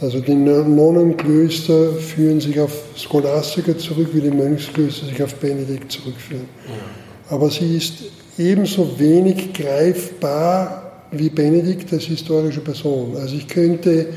Also 0.00 0.20
die 0.20 0.34
Nonnenklöster 0.34 1.92
führen 1.94 2.40
sich 2.40 2.58
auf 2.60 2.72
Scholastica 2.96 3.76
zurück, 3.78 4.08
wie 4.12 4.20
die 4.20 4.30
Mönchsklöster 4.30 5.06
sich 5.06 5.22
auf 5.22 5.34
Benedikt 5.36 5.90
zurückführen. 5.90 6.48
Aber 7.30 7.48
sie 7.48 7.76
ist 7.76 7.94
ebenso 8.38 8.98
wenig 8.98 9.52
greifbar 9.52 10.92
wie 11.10 11.30
Benedikt 11.30 11.92
als 11.92 12.04
historische 12.04 12.60
Person. 12.60 13.16
Also 13.16 13.36
ich 13.36 13.46
könnte 13.48 14.08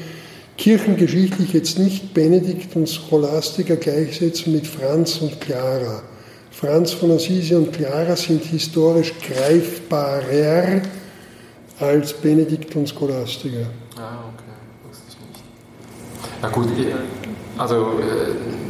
kirchengeschichtlich 0.57 1.53
jetzt 1.53 1.77
nicht 1.77 2.13
Benedikt 2.13 2.75
und 2.75 2.89
Scholastica 2.89 3.75
gleichsetzen 3.75 4.53
mit 4.53 4.65
Franz 4.65 5.17
und 5.17 5.39
Clara. 5.39 6.01
Franz 6.51 6.91
von 6.91 7.11
Assisi 7.11 7.53
und 7.53 7.71
Clara 7.71 8.15
sind 8.15 8.43
historisch 8.43 9.13
greifbarer 9.21 10.81
als 11.79 12.13
Benedikt 12.13 12.75
und 12.75 12.89
Scholastica. 12.89 13.67
Ah, 13.95 14.23
okay, 14.33 14.87
wusste 14.87 15.03
ich 15.09 15.17
nicht. 15.19 15.43
Na 16.41 16.49
gut, 16.49 16.67
also 17.57 17.75
äh, 17.99 18.66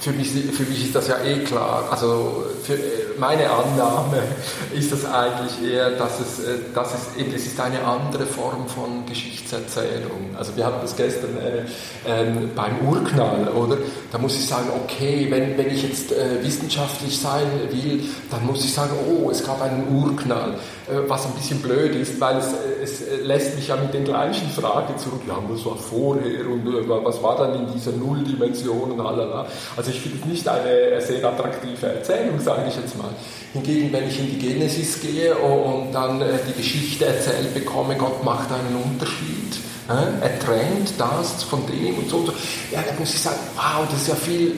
für 0.00 0.12
mich, 0.12 0.30
für 0.30 0.62
mich 0.62 0.84
ist 0.84 0.94
das 0.94 1.08
ja 1.08 1.18
eh 1.22 1.40
klar. 1.40 1.88
Also 1.90 2.44
für 2.62 2.74
äh, 2.74 2.78
meine 3.18 3.50
Annahme 3.50 4.22
ist 4.74 4.92
das 4.92 5.04
eigentlich 5.04 5.72
eher, 5.72 5.90
dass 5.90 6.20
es, 6.20 6.40
äh, 6.40 6.58
dass 6.74 6.94
es 6.94 7.20
eben, 7.20 7.34
es 7.34 7.46
ist 7.46 7.60
eine 7.60 7.84
andere 7.84 8.24
Form 8.24 8.66
von 8.66 9.04
Geschichtserzählung. 9.06 10.34
Also 10.36 10.56
wir 10.56 10.64
hatten 10.64 10.80
das 10.80 10.96
gestern 10.96 11.36
äh, 11.36 11.64
ähm, 12.06 12.50
beim 12.54 12.78
Urknall, 12.88 13.48
oder? 13.48 13.76
Da 14.10 14.18
muss 14.18 14.36
ich 14.36 14.46
sagen, 14.46 14.70
okay, 14.84 15.26
wenn, 15.28 15.58
wenn 15.58 15.70
ich 15.70 15.82
jetzt 15.82 16.12
äh, 16.12 16.42
wissenschaftlich 16.42 17.18
sein 17.18 17.46
will, 17.70 18.00
dann 18.30 18.46
muss 18.46 18.64
ich 18.64 18.72
sagen, 18.72 18.92
oh, 19.06 19.30
es 19.30 19.44
gab 19.44 19.60
einen 19.60 19.86
Urknall. 19.94 20.54
Äh, 20.90 21.08
was 21.08 21.26
ein 21.26 21.32
bisschen 21.32 21.60
blöd 21.60 21.94
ist, 21.94 22.20
weil 22.20 22.38
es, 22.38 22.52
äh, 22.52 22.82
es 22.82 23.02
äh, 23.02 23.16
lässt 23.22 23.54
mich 23.54 23.68
ja 23.68 23.76
mit 23.76 23.94
den 23.94 24.04
gleichen 24.04 24.48
Fragen 24.50 24.96
zurück. 24.98 25.22
Ja, 25.26 25.38
was 25.48 25.64
war 25.64 25.76
vorher 25.76 26.46
und 26.46 26.66
was 27.04 27.22
war 27.22 27.36
dann 27.36 27.54
in 27.54 27.72
dieser 27.72 27.92
Nulldimension 27.92 28.90
und 28.92 28.98
lalala. 28.98 29.46
Also 29.76 29.90
ich 29.90 30.00
finde 30.00 30.18
es 30.20 30.24
nicht 30.26 30.48
eine 30.48 31.00
sehr 31.00 31.24
attraktive 31.24 31.86
Erzählung, 31.86 32.40
sage 32.40 32.64
ich 32.68 32.76
jetzt 32.76 32.96
mal. 32.98 33.10
Hingegen, 33.52 33.92
wenn 33.92 34.08
ich 34.08 34.18
in 34.18 34.30
die 34.30 34.38
Genesis 34.38 35.00
gehe 35.00 35.34
und 35.36 35.92
dann 35.92 36.22
die 36.48 36.52
Geschichte 36.52 37.06
erzählt 37.06 37.52
bekomme, 37.54 37.96
Gott 37.96 38.24
macht 38.24 38.48
einen 38.52 38.82
Unterschied. 38.82 39.56
Er 39.88 40.38
trennt 40.38 40.92
das 40.98 41.42
von 41.42 41.66
dem 41.66 41.98
und 41.98 42.08
so. 42.08 42.18
und 42.18 42.26
so. 42.26 42.32
Ja, 42.70 42.82
da 42.86 42.92
muss 42.98 43.12
ich 43.12 43.20
sagen, 43.20 43.38
wow, 43.56 43.84
das 43.90 44.02
ist 44.02 44.08
ja 44.08 44.14
viel, 44.14 44.54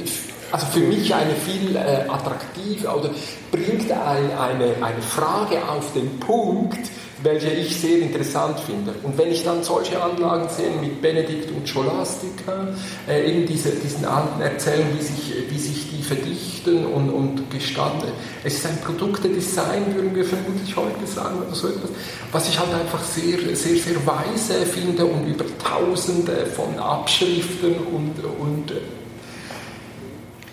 also 0.53 0.67
für 0.67 0.81
mich 0.81 1.15
eine 1.15 1.35
viel 1.35 1.75
äh, 1.77 2.05
attraktive 2.09 2.89
oder 2.89 3.11
bringt 3.51 3.91
ein, 3.91 4.31
eine, 4.39 4.75
eine 4.81 5.03
Frage 5.03 5.67
auf 5.67 5.93
den 5.95 6.21
Punkt, 6.21 6.91
welche 7.23 7.51
ich 7.51 7.81
sehr 7.81 8.01
interessant 8.01 8.61
finde. 8.61 8.95
Und 9.03 9.17
wenn 9.17 9.31
ich 9.31 9.45
dann 9.45 9.63
solche 9.63 10.03
Anlagen 10.03 10.49
sehe 10.49 10.71
mit 10.81 11.01
Benedikt 11.01 11.51
und 11.53 11.67
Scholastica, 11.67 12.69
äh, 13.09 13.31
eben 13.31 13.47
diese, 13.47 13.71
diesen 13.71 14.05
alten 14.05 14.43
Erzählungen, 14.43 14.99
wie 14.99 15.03
sich, 15.03 15.35
wie 15.49 15.59
sich 15.59 15.91
die 15.91 16.03
verdichten 16.03 16.85
und, 16.87 17.11
und 17.11 17.51
gestalten, 17.51 18.09
es 18.45 18.55
ist 18.55 18.67
ein 18.67 18.79
Produktedesign, 18.81 19.95
würden 19.95 20.15
wir 20.15 20.25
vermutlich 20.25 20.77
heute 20.77 21.07
sagen, 21.07 21.39
oder 21.47 21.55
so 21.55 21.69
etwas, 21.69 21.91
was 22.31 22.49
ich 22.49 22.59
halt 22.59 22.75
einfach 22.75 23.03
sehr, 23.05 23.39
sehr, 23.57 23.77
sehr 23.77 24.07
weise 24.07 24.67
finde 24.67 25.07
und 25.07 25.27
über 25.27 25.45
tausende 25.65 26.45
von 26.47 26.79
Abschriften 26.79 27.77
und, 27.93 28.15
und 28.39 28.73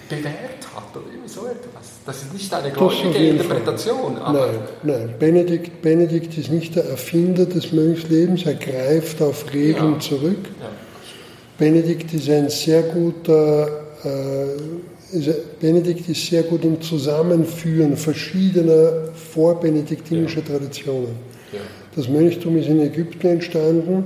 bewährt 0.09 0.65
hat 0.75 0.95
oder 0.95 1.05
irgendwie 1.11 1.29
so 1.29 1.41
etwas. 1.45 1.89
Das 2.05 2.17
ist 2.23 2.33
nicht 2.33 2.53
eine 2.53 2.71
gläubige. 2.71 3.17
Interpretation, 3.29 4.15
Nein, 4.33 4.49
nein. 4.83 5.13
Benedikt, 5.19 5.81
Benedikt 5.81 6.37
ist 6.37 6.51
nicht 6.51 6.75
der 6.75 6.85
Erfinder 6.85 7.45
des 7.45 7.71
Mönchslebens, 7.71 8.45
er 8.45 8.55
greift 8.55 9.21
auf 9.21 9.53
Regeln 9.53 9.93
Ja. 9.93 9.99
zurück. 9.99 10.45
ja. 10.59 10.69
Benedikt 11.57 12.13
ist 12.13 12.29
ein 12.29 12.49
sehr 12.49 12.83
guter, 12.83 13.67
äh, 14.03 15.17
ist, 15.17 15.59
Benedikt 15.59 16.07
ist 16.09 16.25
sehr 16.27 16.43
gut 16.43 16.63
im 16.63 16.81
Zusammenführen 16.81 17.97
verschiedener 17.97 19.09
vorbenediktinischer 19.13 20.43
Traditionen. 20.43 21.15
Ja. 21.51 21.59
Das 21.95 22.07
Mönchtum 22.07 22.57
ist 22.57 22.67
in 22.67 22.79
Ägypten 22.79 23.27
entstanden. 23.27 24.03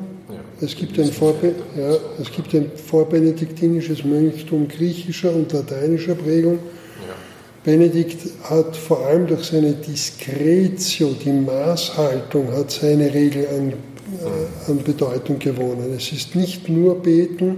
Es 0.62 0.76
gibt, 0.76 0.98
ein 1.00 1.12
Vorbe 1.12 1.54
ja, 1.78 1.96
es 2.22 2.32
gibt 2.32 2.54
ein 2.56 2.72
vorbenediktinisches 2.76 4.06
Mönchtum 4.06 4.68
griechischer 4.68 5.36
und 5.36 5.52
lateinischer 5.52 6.16
Prägung. 6.16 6.60
Ja. 7.06 7.16
Benedikt 7.64 8.22
hat 8.44 8.76
vor 8.76 9.06
allem 9.06 9.28
durch 9.28 9.44
seine 9.44 9.74
Discretio, 9.74 11.16
die 11.24 11.32
Maßhaltung, 11.32 12.54
hat 12.54 12.72
seine 12.72 13.14
Regel 13.14 13.48
an, 13.48 13.70
äh, 13.70 14.72
an 14.72 14.84
Bedeutung 14.84 15.40
gewonnen. 15.40 15.94
Es 15.98 16.12
ist 16.14 16.36
nicht 16.36 16.70
nur 16.70 17.02
Beten, 17.02 17.58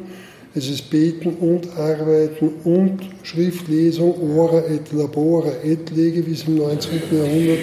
es 0.55 0.69
ist 0.69 0.89
Beten 0.89 1.35
und 1.35 1.77
Arbeiten 1.77 2.49
und 2.63 2.99
Schriftlesung, 3.23 4.15
ora 4.37 4.63
et 4.65 4.91
labora 4.91 5.51
et 5.63 5.91
lege, 5.91 6.25
wie 6.25 6.33
es 6.33 6.47
im 6.47 6.55
19. 6.55 7.01
Jahrhundert 7.11 7.59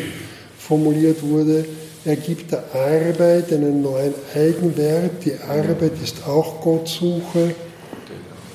formuliert 0.58 1.22
wurde. 1.22 1.64
Er 2.04 2.16
gibt 2.16 2.50
der 2.50 2.64
Arbeit 2.74 3.52
einen 3.52 3.82
neuen 3.82 4.14
Eigenwert. 4.34 5.24
Die 5.24 5.34
Arbeit 5.34 5.92
ist 6.02 6.26
auch 6.26 6.60
Gottsuche 6.60 7.54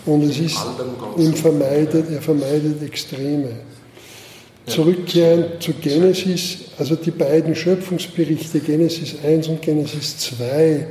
und 0.06 0.24
es 0.24 0.40
ist 0.40 0.58
ihm 1.18 1.34
vermeidet, 1.34 2.12
er 2.12 2.22
vermeidet 2.22 2.84
Extreme. 2.84 3.50
Zurückkehren 4.66 5.46
zu 5.62 5.72
Genesis, 5.74 6.58
also 6.78 6.96
die 6.96 7.12
beiden 7.12 7.56
Schöpfungsberichte, 7.56 8.60
Genesis 8.60 9.16
1 9.24 9.48
und 9.48 9.62
Genesis 9.62 10.18
2, 10.18 10.88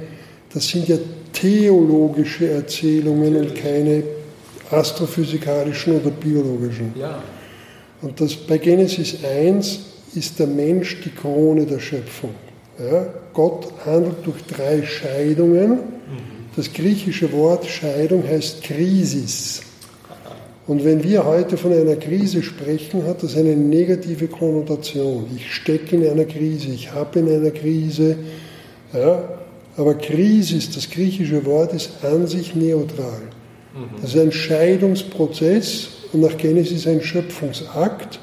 das 0.55 0.67
sind 0.67 0.89
ja 0.89 0.97
theologische 1.35 2.49
Erzählungen 2.49 3.37
und 3.37 3.55
keine 3.55 4.03
astrophysikalischen 4.71 6.01
oder 6.01 6.11
biologischen. 6.11 6.95
Ja. 6.99 7.23
Und 8.01 8.19
das, 8.19 8.35
bei 8.35 8.57
Genesis 8.57 9.19
1 9.23 9.81
ist 10.15 10.39
der 10.39 10.47
Mensch 10.47 10.99
die 11.05 11.11
Krone 11.11 11.67
der 11.67 11.79
Schöpfung. 11.79 12.31
Ja, 12.79 13.07
Gott 13.33 13.73
handelt 13.85 14.25
durch 14.25 14.45
drei 14.45 14.83
Scheidungen. 14.83 15.79
Das 16.57 16.73
griechische 16.73 17.33
Wort 17.33 17.67
Scheidung 17.67 18.27
heißt 18.27 18.63
Krisis. 18.63 19.63
Und 20.67 20.85
wenn 20.85 21.05
wir 21.05 21.25
heute 21.25 21.57
von 21.57 21.73
einer 21.73 21.97
Krise 21.97 22.43
sprechen, 22.43 23.07
hat 23.07 23.23
das 23.23 23.37
eine 23.37 23.57
negative 23.57 24.27
Konnotation. 24.27 25.27
Ich 25.37 25.55
stecke 25.55 25.97
in 25.97 26.09
einer 26.09 26.25
Krise, 26.25 26.71
ich 26.71 26.93
habe 26.93 27.21
in 27.21 27.29
einer 27.31 27.51
Krise. 27.51 28.17
Ja, 28.93 29.39
aber 29.77 29.95
Krisis, 29.95 30.75
das 30.75 30.91
griechische 30.91 31.45
Wort, 31.45 31.73
ist 31.73 31.91
an 32.03 32.27
sich 32.27 32.55
neutral. 32.55 33.23
Das 34.01 34.15
ist 34.15 34.21
ein 34.21 34.33
Scheidungsprozess 34.33 35.89
und 36.13 36.23
nach 36.23 36.37
Genesis 36.37 36.87
ein 36.87 37.03
Schöpfungsakt. 37.03 38.19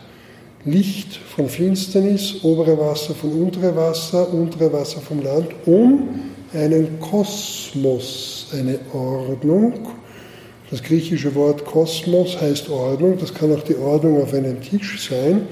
Licht 0.65 1.17
von 1.17 1.49
Finsternis, 1.49 2.41
obere 2.43 2.79
Wasser 2.79 3.13
von 3.13 3.33
untere 3.33 3.75
Wasser, 3.75 4.33
untere 4.33 4.71
Wasser 4.71 5.01
vom 5.01 5.21
Land, 5.21 5.49
um 5.65 6.07
einen 6.53 6.99
Kosmos, 7.01 8.47
eine 8.53 8.79
Ordnung. 8.93 9.73
Das 10.71 10.81
griechische 10.81 11.35
Wort 11.35 11.65
Kosmos 11.65 12.39
heißt 12.39 12.69
Ordnung, 12.69 13.17
das 13.19 13.33
kann 13.33 13.53
auch 13.53 13.63
die 13.63 13.75
Ordnung 13.75 14.21
auf 14.21 14.33
einem 14.33 14.61
Tisch 14.61 15.09
sein, 15.09 15.47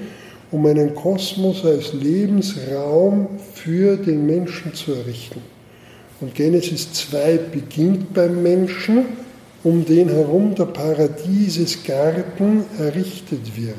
um 0.50 0.64
einen 0.64 0.94
Kosmos 0.94 1.62
als 1.62 1.92
Lebensraum 1.92 3.28
für 3.54 3.98
den 3.98 4.24
Menschen 4.24 4.72
zu 4.72 4.92
errichten. 4.92 5.42
Und 6.22 6.34
Genesis 6.34 6.90
2 6.92 7.38
beginnt 7.52 8.14
beim 8.14 8.42
Menschen, 8.42 9.04
um 9.62 9.84
den 9.84 10.08
herum 10.08 10.54
der 10.54 10.64
Paradiesesgarten 10.66 12.64
errichtet 12.78 13.56
wird. 13.56 13.76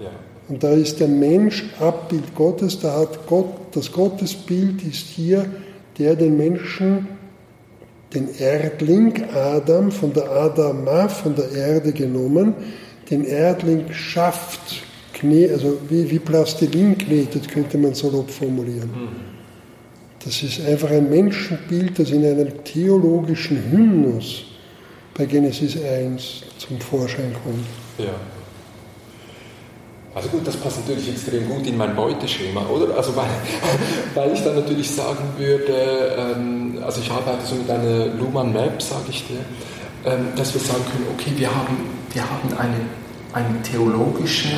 Ja. 0.00 0.10
Und 0.48 0.62
da 0.62 0.70
ist 0.70 1.00
der 1.00 1.08
Mensch 1.08 1.64
Abbild 1.80 2.34
Gottes, 2.34 2.78
da 2.78 3.00
hat 3.00 3.26
Gott, 3.26 3.46
das 3.72 3.90
Gottesbild 3.90 4.82
ist 4.82 5.06
hier, 5.06 5.46
der 5.98 6.16
den 6.16 6.36
Menschen, 6.36 7.08
den 8.12 8.28
Erdling 8.38 9.24
Adam, 9.34 9.90
von 9.90 10.12
der 10.12 10.30
Adama, 10.30 11.08
von 11.08 11.34
der 11.34 11.50
Erde 11.50 11.92
genommen, 11.92 12.54
den 13.10 13.24
Erdling 13.24 13.92
schafft, 13.92 14.82
also 15.22 15.78
wie, 15.88 16.10
wie 16.10 16.18
Plastilin 16.18 16.98
knetet, 16.98 17.48
könnte 17.48 17.78
man 17.78 17.94
salopp 17.94 18.30
formulieren. 18.30 18.90
Das 20.22 20.42
ist 20.42 20.60
einfach 20.66 20.90
ein 20.90 21.08
Menschenbild, 21.08 21.98
das 21.98 22.10
in 22.10 22.24
einem 22.24 22.62
theologischen 22.64 23.58
Hymnus 23.70 24.44
bei 25.16 25.24
Genesis 25.24 25.82
1 25.82 26.42
zum 26.58 26.78
Vorschein 26.80 27.32
kommt. 27.42 27.66
Ja. 27.98 28.14
Also 30.14 30.28
gut, 30.28 30.46
das 30.46 30.56
passt 30.56 30.78
natürlich 30.78 31.10
extrem 31.10 31.48
gut 31.48 31.66
in 31.66 31.76
mein 31.76 31.96
Beuteschema, 31.96 32.64
oder? 32.66 32.96
Also 32.96 33.16
weil, 33.16 33.26
weil 34.14 34.32
ich 34.32 34.44
dann 34.44 34.54
natürlich 34.54 34.88
sagen 34.88 35.24
würde, 35.36 36.14
ähm, 36.16 36.78
also 36.84 37.00
ich 37.00 37.10
arbeite 37.10 37.44
so 37.44 37.56
mit 37.56 37.68
einer 37.68 38.06
Luhmann 38.06 38.52
Map, 38.52 38.80
sage 38.80 39.06
ich 39.10 39.26
dir, 39.26 39.40
ähm, 40.04 40.28
dass 40.36 40.54
wir 40.54 40.60
sagen 40.60 40.84
können, 40.92 41.06
okay, 41.12 41.32
wir 41.36 41.52
haben, 41.52 41.88
wir 42.12 42.22
haben 42.22 42.56
eine, 42.56 42.76
eine 43.32 43.60
theologische 43.62 44.50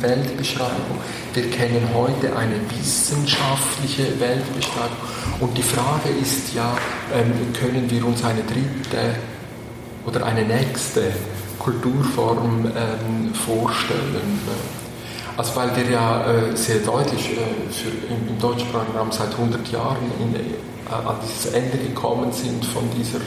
Weltbeschreibung, 0.00 0.98
wir 1.34 1.50
kennen 1.50 1.88
heute 1.94 2.36
eine 2.36 2.56
wissenschaftliche 2.76 4.18
Weltbeschreibung 4.18 4.96
und 5.38 5.56
die 5.56 5.62
Frage 5.62 6.08
ist 6.20 6.52
ja, 6.52 6.76
ähm, 7.14 7.52
können 7.52 7.88
wir 7.88 8.04
uns 8.04 8.24
eine 8.24 8.40
dritte 8.42 9.14
oder 10.04 10.26
eine 10.26 10.44
nächste 10.44 11.12
Kulturform 11.60 12.66
ähm, 12.66 13.34
vorstellen? 13.34 14.40
Also 15.36 15.54
weil 15.56 15.76
wir 15.76 15.90
ja 15.90 16.24
äh, 16.24 16.56
sehr 16.56 16.78
deutlich 16.78 17.32
äh, 17.32 17.70
für, 17.70 17.90
im, 18.08 18.28
im 18.28 18.38
deutschen 18.40 18.68
Programm 18.68 19.12
seit 19.12 19.32
100 19.32 19.70
Jahren 19.70 20.10
in, 20.18 20.34
äh, 20.34 20.38
an 20.90 21.16
dieses 21.22 21.52
Ende 21.52 21.76
gekommen 21.76 22.32
sind 22.32 22.64
von 22.64 22.84
dieser 22.96 23.18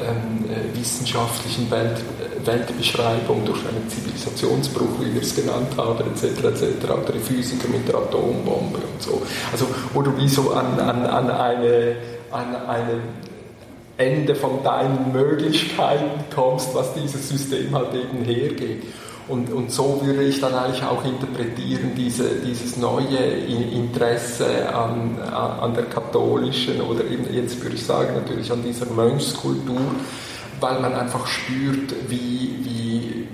ähm, 0.00 0.44
äh, 0.50 0.78
wissenschaftlichen 0.78 1.70
Welt, 1.70 2.00
Weltbeschreibung 2.44 3.44
durch 3.44 3.60
einen 3.60 3.88
Zivilisationsbruch, 3.88 5.00
wie 5.00 5.14
wir 5.14 5.22
es 5.22 5.34
genannt 5.34 5.76
haben, 5.76 6.04
etc., 6.10 6.44
etc., 6.44 6.90
oder 6.90 7.12
die 7.12 7.18
Physiker 7.18 7.68
mit 7.68 7.88
der 7.88 7.96
Atombombe 7.96 8.78
und 8.78 9.02
so. 9.02 9.22
Also, 9.52 9.66
du 9.94 10.16
wie 10.16 10.28
so 10.28 10.52
an, 10.52 10.78
an, 10.78 11.06
an 11.06 11.30
eine, 11.30 11.96
an 12.30 12.56
eine 12.68 13.00
Ende 13.96 14.34
von 14.34 14.62
deinen 14.62 15.12
Möglichkeiten 15.12 16.24
kommst, 16.34 16.74
was 16.74 16.92
dieses 16.94 17.28
System 17.28 17.74
halt 17.74 17.94
eben 17.94 18.24
hergeht. 18.24 18.82
Und, 19.28 19.52
und 19.52 19.72
so 19.72 20.00
würde 20.04 20.22
ich 20.22 20.40
dann 20.40 20.54
eigentlich 20.54 20.84
auch 20.84 21.04
interpretieren, 21.04 21.92
diese, 21.96 22.36
dieses 22.46 22.76
neue 22.76 23.16
Interesse 23.16 24.72
an, 24.72 25.18
an 25.20 25.74
der 25.74 25.86
katholischen 25.86 26.80
oder 26.80 27.04
eben 27.04 27.32
jetzt 27.34 27.60
würde 27.60 27.74
ich 27.74 27.84
sagen 27.84 28.14
natürlich 28.14 28.52
an 28.52 28.62
dieser 28.62 28.86
Mönchskultur, 28.86 29.80
weil 30.60 30.80
man 30.80 30.94
einfach 30.94 31.26
spürt, 31.26 31.92
wie, 32.08 32.54
wie, 32.62 33.28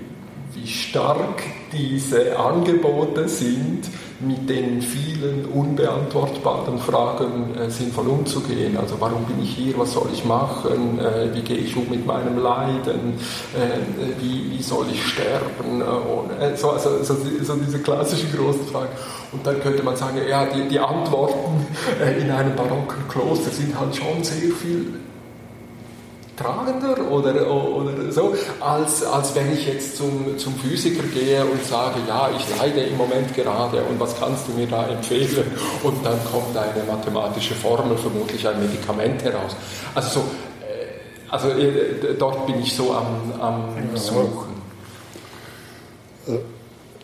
wie 0.53 0.67
stark 0.67 1.43
diese 1.71 2.39
Angebote 2.39 3.29
sind, 3.29 3.87
mit 4.27 4.49
den 4.49 4.81
vielen 4.81 5.45
unbeantwortbaren 5.45 6.79
Fragen 6.79 7.55
äh, 7.55 7.69
sinnvoll 7.69 8.07
umzugehen. 8.07 8.77
Also 8.77 8.95
warum 8.99 9.23
bin 9.25 9.41
ich 9.41 9.55
hier, 9.55 9.77
was 9.77 9.93
soll 9.93 10.09
ich 10.13 10.25
machen, 10.25 10.99
äh, 10.99 11.33
wie 11.33 11.41
gehe 11.41 11.57
ich 11.57 11.75
um 11.75 11.89
mit 11.89 12.05
meinem 12.05 12.37
Leiden, 12.37 13.15
äh, 13.53 14.21
wie, 14.21 14.51
wie 14.51 14.63
soll 14.63 14.85
ich 14.91 15.05
sterben, 15.05 15.81
äh, 15.81 16.45
äh, 16.45 16.57
so, 16.57 16.71
also, 16.71 17.03
so, 17.03 17.15
so, 17.41 17.55
diese 17.55 17.79
klassischen 17.79 18.31
großen 18.31 18.65
Fragen. 18.65 18.91
Und 19.31 19.45
dann 19.45 19.59
könnte 19.61 19.83
man 19.83 19.95
sagen, 19.95 20.17
ja, 20.27 20.45
die, 20.45 20.67
die 20.67 20.79
Antworten 20.79 21.65
äh, 22.01 22.21
in 22.21 22.31
einem 22.31 22.55
barocken 22.55 23.07
Kloster 23.09 23.51
sind 23.51 23.79
halt 23.79 23.95
schon 23.95 24.23
sehr 24.23 24.51
viel 24.51 24.93
tragender 26.35 27.11
oder, 27.11 27.49
oder 27.49 28.11
so, 28.11 28.35
als, 28.59 29.03
als 29.03 29.35
wenn 29.35 29.53
ich 29.53 29.67
jetzt 29.67 29.97
zum, 29.97 30.37
zum 30.37 30.55
Physiker 30.55 31.03
gehe 31.03 31.45
und 31.45 31.63
sage, 31.63 31.99
ja, 32.07 32.29
ich 32.35 32.57
leide 32.57 32.81
im 32.81 32.97
Moment 32.97 33.33
gerade 33.35 33.83
und 33.83 33.99
was 33.99 34.17
kannst 34.19 34.47
du 34.47 34.53
mir 34.53 34.67
da 34.67 34.87
empfehlen? 34.87 35.45
Und 35.83 36.05
dann 36.05 36.19
kommt 36.31 36.55
eine 36.57 36.83
mathematische 36.85 37.53
Formel, 37.55 37.97
vermutlich 37.97 38.47
ein 38.47 38.59
Medikament 38.59 39.23
heraus. 39.23 39.55
Also, 39.93 40.09
so, 40.09 40.19
äh, 40.19 41.29
also 41.29 41.49
äh, 41.49 42.15
dort 42.17 42.45
bin 42.47 42.59
ich 42.59 42.73
so 42.75 42.93
am, 42.93 43.39
am 43.39 43.95
Suchen. 43.95 44.53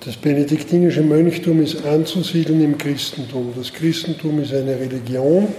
Das 0.06 0.16
benediktinische 0.16 1.02
Mönchtum 1.02 1.62
ist 1.62 1.86
anzusiedeln 1.86 2.64
im 2.64 2.78
Christentum. 2.78 3.54
Das 3.56 3.74
Christentum 3.74 4.42
ist 4.42 4.54
eine 4.54 4.80
Religion, 4.80 5.50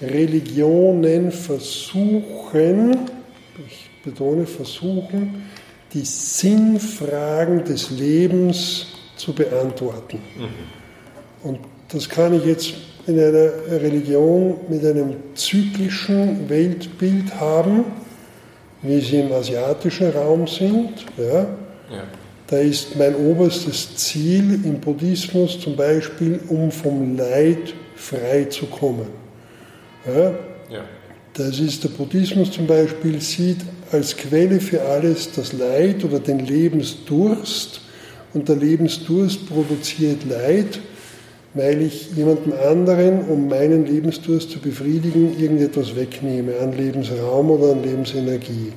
Religionen 0.00 1.30
versuchen, 1.30 2.98
ich 3.66 3.90
betone 4.02 4.46
versuchen, 4.46 5.44
die 5.92 6.04
Sinnfragen 6.04 7.64
des 7.64 7.90
Lebens 7.90 8.86
zu 9.16 9.32
beantworten. 9.32 10.18
Mhm. 10.36 11.48
Und 11.48 11.58
das 11.88 12.08
kann 12.08 12.34
ich 12.34 12.44
jetzt 12.44 12.74
in 13.06 13.18
einer 13.18 13.50
Religion 13.70 14.56
mit 14.68 14.84
einem 14.84 15.14
zyklischen 15.34 16.48
Weltbild 16.48 17.34
haben, 17.38 17.84
wie 18.82 19.00
sie 19.00 19.20
im 19.20 19.32
asiatischen 19.32 20.10
Raum 20.10 20.46
sind. 20.46 21.04
Ja. 21.16 21.40
ja. 21.42 21.46
Da 22.46 22.58
ist 22.58 22.96
mein 22.96 23.14
oberstes 23.14 23.96
Ziel 23.96 24.60
im 24.64 24.80
Buddhismus 24.80 25.60
zum 25.60 25.76
Beispiel, 25.76 26.40
um 26.48 26.70
vom 26.70 27.16
Leid 27.16 27.74
frei 27.94 28.44
zu 28.44 28.66
kommen. 28.66 29.23
Ja? 30.06 30.34
Das 31.34 31.58
ist 31.58 31.82
der 31.82 31.88
Buddhismus 31.88 32.52
zum 32.52 32.66
Beispiel, 32.66 33.20
sieht 33.20 33.58
als 33.90 34.16
Quelle 34.16 34.60
für 34.60 34.82
alles 34.82 35.32
das 35.32 35.52
Leid 35.52 36.04
oder 36.04 36.20
den 36.20 36.40
Lebensdurst 36.40 37.80
und 38.34 38.48
der 38.48 38.56
Lebensdurst 38.56 39.48
provoziert 39.48 40.24
Leid, 40.28 40.80
weil 41.54 41.82
ich 41.82 42.10
jemandem 42.16 42.52
anderen, 42.52 43.22
um 43.28 43.48
meinen 43.48 43.86
Lebensdurst 43.86 44.50
zu 44.50 44.58
befriedigen, 44.58 45.38
irgendetwas 45.38 45.94
wegnehme 45.94 46.56
an 46.58 46.76
Lebensraum 46.76 47.50
oder 47.50 47.72
an 47.72 47.82
Lebensenergie. 47.82 48.72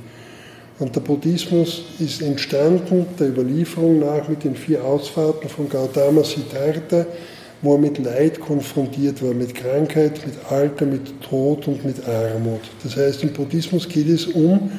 Und 0.80 0.96
der 0.96 1.02
Buddhismus 1.02 1.84
ist 2.00 2.22
entstanden 2.22 3.08
der 3.20 3.30
Überlieferung 3.30 4.00
nach 4.00 4.28
mit 4.28 4.44
den 4.44 4.56
vier 4.56 4.84
Ausfahrten 4.84 5.50
von 5.50 5.68
Gautama 5.70 6.24
Siddhartha, 6.24 7.08
wo 7.62 7.74
er 7.74 7.80
mit 7.80 7.98
Leid 7.98 8.40
konfrontiert 8.40 9.22
war, 9.24 9.34
mit 9.34 9.56
Krankheit, 9.56 10.26
mit 10.26 10.36
Alter, 10.50 10.86
mit 10.86 11.22
Tod 11.22 11.68
und 11.68 11.84
mit 11.84 12.08
Armut. 12.08 12.62
Das 12.84 12.96
heißt, 12.96 13.24
im 13.24 13.34
Buddhismus 13.34 13.88
geht 13.88 14.10
es 14.10 14.28
um 14.28 14.72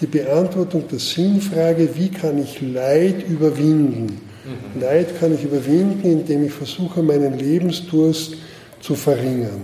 die 0.00 0.06
Beantwortung 0.06 0.84
der 0.88 0.98
Sinnfrage, 0.98 1.88
wie 1.94 2.08
kann 2.08 2.38
ich 2.42 2.60
Leid 2.60 3.28
überwinden? 3.28 4.20
Mhm. 4.44 4.80
Leid 4.80 5.18
kann 5.18 5.34
ich 5.34 5.44
überwinden, 5.44 6.02
indem 6.02 6.44
ich 6.44 6.52
versuche, 6.52 7.02
meinen 7.02 7.38
Lebensdurst 7.38 8.36
zu 8.80 8.94
verringern. 8.94 9.62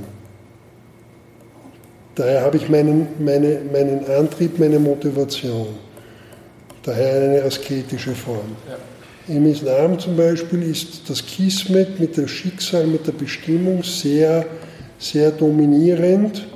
Daher 2.14 2.42
habe 2.42 2.56
ich 2.56 2.68
meinen, 2.68 3.09
meine, 3.18 3.61
meinen 3.72 4.06
Antrieb, 4.06 4.59
meine 4.59 4.78
Motivation. 4.78 5.68
Daher 6.83 7.22
eine 7.22 7.42
asketische 7.42 8.14
Form. 8.14 8.56
Ja. 8.68 8.76
Im 9.30 9.46
Islam 9.46 9.96
zum 9.96 10.16
Beispiel 10.16 10.60
ist 10.64 11.08
das 11.08 11.24
Kismet 11.24 12.00
mit 12.00 12.16
dem 12.16 12.26
Schicksal, 12.26 12.84
mit 12.88 13.06
der 13.06 13.12
Bestimmung 13.12 13.84
sehr, 13.84 14.44
sehr 14.98 15.30
dominierend. 15.30 16.48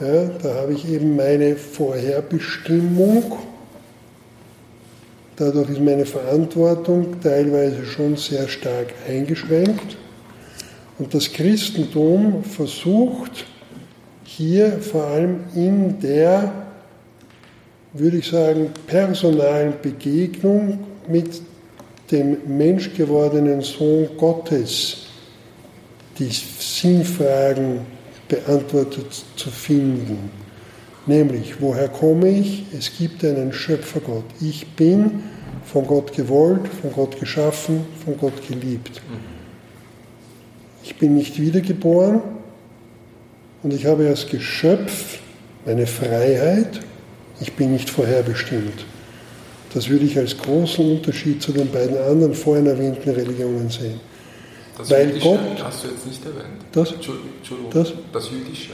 Ja, 0.00 0.26
da 0.40 0.54
habe 0.54 0.74
ich 0.74 0.88
eben 0.88 1.16
meine 1.16 1.56
Vorherbestimmung. 1.56 3.24
Dadurch 5.34 5.70
ist 5.70 5.80
meine 5.80 6.06
Verantwortung 6.06 7.20
teilweise 7.20 7.84
schon 7.84 8.16
sehr 8.16 8.46
stark 8.46 8.94
eingeschränkt. 9.08 9.96
Und 11.00 11.12
das 11.12 11.32
Christentum 11.32 12.44
versucht 12.44 13.46
hier 14.22 14.78
vor 14.78 15.06
allem 15.08 15.40
in 15.56 15.98
der, 15.98 16.52
würde 17.94 18.18
ich 18.18 18.28
sagen, 18.28 18.70
personalen 18.86 19.74
Begegnung 19.82 20.78
mit 21.08 21.42
dem 22.10 22.36
menschgewordenen 22.46 23.60
Sohn 23.62 24.08
Gottes 24.16 25.06
die 26.18 26.30
Sinnfragen 26.30 27.80
beantwortet 28.28 29.24
zu 29.36 29.50
finden. 29.50 30.30
Nämlich, 31.06 31.60
woher 31.60 31.88
komme 31.88 32.28
ich? 32.28 32.64
Es 32.76 32.96
gibt 32.96 33.24
einen 33.24 33.52
Schöpfergott. 33.52 34.24
Ich 34.40 34.66
bin 34.74 35.22
von 35.64 35.86
Gott 35.86 36.12
gewollt, 36.12 36.68
von 36.80 36.92
Gott 36.92 37.18
geschaffen, 37.20 37.84
von 38.04 38.16
Gott 38.16 38.46
geliebt. 38.48 39.00
Ich 40.82 40.96
bin 40.96 41.14
nicht 41.14 41.40
wiedergeboren 41.40 42.22
und 43.62 43.72
ich 43.72 43.86
habe 43.86 44.08
als 44.08 44.26
Geschöpf 44.28 45.18
meine 45.64 45.86
Freiheit. 45.86 46.80
Ich 47.40 47.52
bin 47.52 47.72
nicht 47.72 47.90
vorherbestimmt. 47.90 48.84
Das 49.76 49.90
würde 49.90 50.06
ich 50.06 50.16
als 50.16 50.38
großen 50.38 50.90
Unterschied 50.90 51.42
zu 51.42 51.52
den 51.52 51.70
beiden 51.70 51.98
anderen 51.98 52.32
vorhin 52.32 52.64
erwähnten 52.64 53.10
Religionen 53.10 53.68
sehen. 53.68 54.00
Das 54.78 54.90
Weil 54.90 55.08
Jüdische 55.08 55.28
Gott, 55.28 55.64
hast 55.64 55.84
du 55.84 55.88
jetzt 55.88 56.06
nicht 56.06 56.24
erwähnt. 56.24 56.64
Das? 56.72 56.92
Entschuldigung. 56.92 57.30
Das? 57.74 57.92
Das 58.10 58.30
Jüdische. 58.30 58.70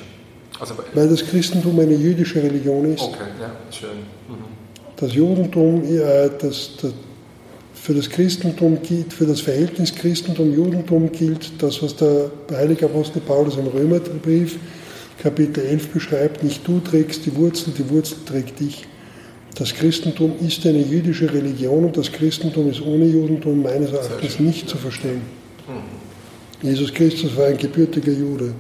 Also, 0.61 0.75
weil 0.95 1.09
das 1.09 1.27
Christentum 1.27 1.81
eine 1.81 1.97
jüdische 1.97 2.41
Religion 2.41 2.95
ist. 2.95 3.03
Okay, 3.03 3.19
ja, 3.41 3.51
schön. 3.73 3.89
Mhm. 4.29 4.45
Das 4.95 5.13
Judentum, 5.13 5.83
ja, 5.93 6.29
das, 6.29 6.71
das, 6.81 6.93
für 7.75 7.95
das 7.95 8.09
Christentum 8.09 8.81
gilt, 8.81 9.13
für 9.13 9.27
das 9.27 9.41
Verhältnis 9.41 9.93
Christentum-Judentum 9.93 11.11
gilt 11.11 11.51
das, 11.61 11.83
was 11.83 11.97
der 11.97 12.31
heilige 12.53 12.85
Apostel 12.85 13.19
Paulus 13.23 13.57
im 13.57 13.67
Römerbrief 13.67 14.57
Kapitel 15.21 15.65
11 15.65 15.89
beschreibt, 15.89 16.45
nicht 16.45 16.65
du 16.65 16.79
trägst 16.79 17.27
die 17.27 17.35
Wurzel, 17.35 17.75
die 17.77 17.91
Wurzel 17.91 18.19
trägt 18.25 18.61
dich. 18.61 18.87
Das 19.55 19.75
Christentum 19.75 20.35
ist 20.41 20.65
eine 20.67 20.81
jüdische 20.81 21.33
Religion 21.33 21.85
und 21.85 21.97
das 21.97 22.11
Christentum 22.11 22.71
ist 22.71 22.81
ohne 22.81 23.05
Judentum 23.05 23.63
meines 23.63 23.93
Erachtens 23.93 24.41
nicht 24.41 24.69
zu 24.69 24.79
verstehen. 24.79 25.23
Mhm. 25.69 26.69
Jesus 26.69 26.93
Christus 26.95 27.37
war 27.37 27.47
ein 27.47 27.59
gebürtiger 27.59 28.13
Jude. 28.13 28.55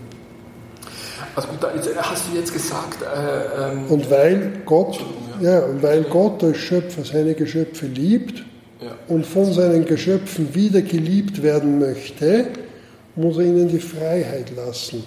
Also 1.34 1.48
gut, 1.48 1.60
hast 1.96 2.24
du 2.30 2.36
jetzt 2.36 2.52
gesagt. 2.52 2.98
Äh, 3.02 3.72
ähm, 3.72 3.84
und 3.88 4.10
weil 4.10 4.52
Gott, 4.66 4.98
ja. 5.40 5.60
ja. 5.60 5.64
und 5.64 5.82
weil 5.82 6.02
Gott 6.02 6.44
als 6.44 6.58
Schöpfer 6.58 7.04
seine 7.04 7.34
Geschöpfe 7.34 7.86
liebt 7.86 8.44
ja. 8.80 8.94
und 9.08 9.24
von 9.24 9.50
seinen 9.50 9.86
Geschöpfen 9.86 10.54
wieder 10.54 10.82
geliebt 10.82 11.42
werden 11.42 11.78
möchte, 11.78 12.48
muss 13.16 13.38
er 13.38 13.44
ihnen 13.44 13.68
die 13.68 13.78
Freiheit 13.78 14.54
lassen. 14.54 15.04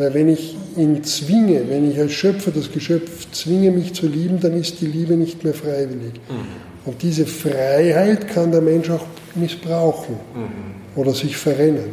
Weil 0.00 0.14
wenn 0.14 0.30
ich 0.30 0.56
ihn 0.78 1.04
zwinge, 1.04 1.68
wenn 1.68 1.90
ich 1.90 1.98
als 1.98 2.12
Schöpfer 2.12 2.50
das 2.52 2.72
Geschöpf 2.72 3.30
zwinge, 3.32 3.70
mich 3.70 3.92
zu 3.92 4.06
lieben, 4.06 4.40
dann 4.40 4.54
ist 4.58 4.80
die 4.80 4.86
Liebe 4.86 5.14
nicht 5.14 5.44
mehr 5.44 5.52
freiwillig. 5.52 6.14
Mhm. 6.26 6.86
Und 6.86 7.02
diese 7.02 7.26
Freiheit 7.26 8.26
kann 8.28 8.50
der 8.50 8.62
Mensch 8.62 8.88
auch 8.88 9.04
missbrauchen 9.34 10.14
mhm. 10.34 10.98
oder 10.98 11.12
sich 11.12 11.36
verrennen. 11.36 11.90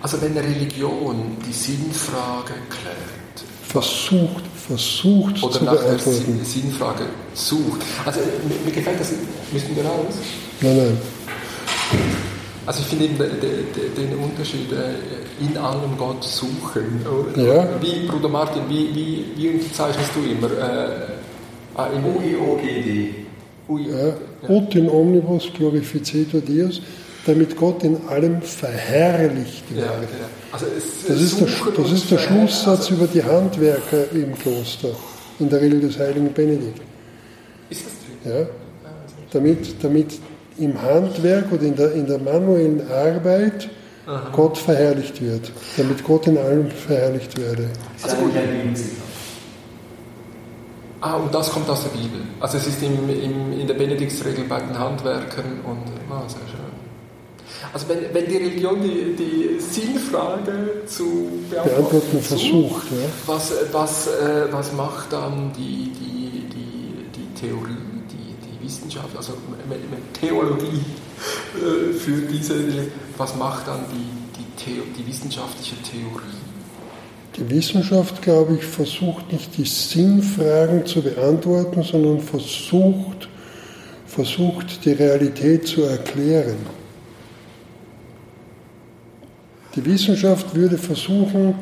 Also 0.00 0.22
wenn 0.22 0.38
Religion 0.38 1.36
die 1.46 1.52
Sinnfrage 1.52 2.54
klärt, 2.70 3.44
versucht, 3.64 4.44
versucht 4.66 5.42
oder 5.42 5.52
zu 5.52 5.64
nach 5.64 5.72
beantworten. 5.74 6.38
der 6.38 6.46
Sinnfrage 6.46 7.04
sucht. 7.34 7.82
Also 8.06 8.20
mir, 8.20 8.54
mir 8.64 8.72
gefällt 8.72 8.98
das. 8.98 9.12
Müssen 9.52 9.76
wir 9.76 9.84
raus? 9.84 10.14
Nein, 10.62 10.76
nein. 10.78 10.98
Also 12.64 12.80
ich 12.80 12.86
finde 12.86 13.04
eben 13.04 13.18
den 13.18 14.16
Unterschied 14.16 14.72
äh, 14.72 14.94
in 15.40 15.56
allem 15.56 15.96
Gott 15.96 16.24
suchen. 16.24 17.04
Ja. 17.36 17.68
Wie, 17.80 18.06
Bruder 18.06 18.28
Martin, 18.28 18.62
wie, 18.68 18.94
wie, 18.94 19.24
wie 19.36 19.48
unterzeichnest 19.50 20.10
du 20.14 20.20
immer? 20.30 20.50
Äh, 20.50 21.96
in 21.96 22.04
UIOGD. 22.04 23.14
Ja. 23.68 24.48
Ut 24.48 24.74
in 24.74 24.88
omnibus 24.88 25.52
glorificetur 25.52 26.40
Deus, 26.40 26.80
damit 27.26 27.56
Gott 27.56 27.84
in 27.84 27.98
allem 28.08 28.40
verherrlicht 28.40 29.64
wird. 29.74 29.86
Ja, 29.86 29.92
also 30.50 30.66
das, 31.06 31.20
ist 31.20 31.40
der, 31.40 31.48
das 31.76 31.92
ist 31.92 32.10
der 32.10 32.18
Schlusssatz 32.18 32.80
also 32.80 32.94
über 32.94 33.06
die 33.06 33.22
Handwerker 33.22 34.10
im 34.12 34.34
Kloster, 34.38 34.88
in 35.38 35.50
der 35.50 35.60
Regel 35.60 35.80
des 35.80 35.98
heiligen 35.98 36.32
Benedikt. 36.32 36.80
Ist 37.68 37.84
das 37.84 37.92
drin? 38.32 38.38
Ja. 38.38 38.46
Damit, 39.30 39.84
damit 39.84 40.18
im 40.58 40.80
Handwerk 40.80 41.52
oder 41.52 41.62
in 41.62 41.76
der, 41.76 41.92
in 41.92 42.06
der 42.06 42.18
manuellen 42.18 42.82
Arbeit 42.90 43.68
Aha. 44.08 44.30
Gott 44.32 44.56
verherrlicht 44.56 45.20
wird, 45.20 45.52
damit 45.76 46.02
Gott 46.02 46.26
in 46.26 46.38
allem 46.38 46.70
verherrlicht 46.70 47.38
werde. 47.38 47.68
Also 48.02 48.16
gut. 48.16 48.32
Ah, 51.00 51.16
und 51.16 51.34
das 51.34 51.50
kommt 51.50 51.68
aus 51.68 51.82
der 51.82 51.90
Bibel. 51.90 52.22
Also 52.40 52.56
es 52.56 52.68
ist 52.68 52.82
im, 52.82 53.08
im, 53.10 53.60
in 53.60 53.66
der 53.66 53.74
Benediktsregel 53.74 54.44
bei 54.44 54.60
den 54.60 54.78
Handwerkern 54.78 55.60
und 55.62 55.82
ah, 56.10 56.22
sehr 56.26 56.40
schön. 56.48 56.58
Also 57.70 57.86
wenn, 57.88 58.14
wenn 58.14 58.26
die 58.26 58.36
Religion 58.38 58.80
die, 58.82 59.14
die 59.14 59.60
Sinnfrage 59.60 60.86
zu 60.86 61.28
beantworten, 61.50 62.22
versucht, 62.22 62.90
ja. 62.90 62.96
was, 63.26 63.52
was, 63.72 64.06
äh, 64.06 64.46
was 64.50 64.72
macht 64.72 65.12
dann 65.12 65.52
die, 65.54 65.92
die, 65.92 66.48
die, 66.48 67.04
die 67.14 67.40
Theorie? 67.40 67.88
Wissenschaft, 68.68 69.16
also 69.16 69.32
Theologie 70.20 70.84
äh, 71.56 71.92
für 71.92 72.20
diese, 72.30 72.54
was 73.18 73.34
macht 73.34 73.66
dann 73.66 73.80
die, 73.92 74.38
die, 74.38 74.64
Theo, 74.64 74.82
die 74.96 75.06
wissenschaftliche 75.06 75.76
Theorie? 75.82 76.38
Die 77.36 77.50
Wissenschaft, 77.50 78.22
glaube 78.22 78.56
ich, 78.56 78.64
versucht 78.64 79.32
nicht 79.32 79.56
die 79.56 79.64
Sinnfragen 79.64 80.86
zu 80.86 81.02
beantworten, 81.02 81.82
sondern 81.82 82.20
versucht, 82.20 83.28
versucht 84.06 84.84
die 84.84 84.92
Realität 84.92 85.66
zu 85.66 85.82
erklären. 85.82 86.56
Die 89.74 89.84
Wissenschaft 89.84 90.54
würde 90.54 90.78
versuchen, 90.78 91.54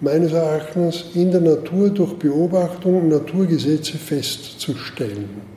meines 0.00 0.32
Erachtens 0.32 1.04
in 1.14 1.30
der 1.30 1.40
Natur 1.40 1.90
durch 1.90 2.14
Beobachtung 2.14 3.08
Naturgesetze 3.08 3.96
festzustellen. 3.96 5.53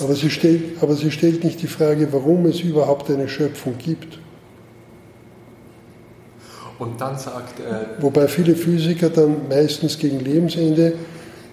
Aber 0.00 0.14
sie, 0.14 0.30
stellt, 0.30 0.82
aber 0.82 0.94
sie 0.94 1.10
stellt 1.10 1.44
nicht 1.44 1.62
die 1.62 1.68
Frage, 1.68 2.12
warum 2.12 2.46
es 2.46 2.60
überhaupt 2.60 3.10
eine 3.10 3.28
Schöpfung 3.28 3.78
gibt. 3.78 4.18
Und 6.78 7.00
dann 7.00 7.16
sagt 7.16 7.60
er. 7.60 8.02
Wobei 8.02 8.26
viele 8.26 8.56
Physiker 8.56 9.08
dann 9.08 9.48
meistens 9.48 9.96
gegen 9.96 10.20
Lebensende 10.20 10.94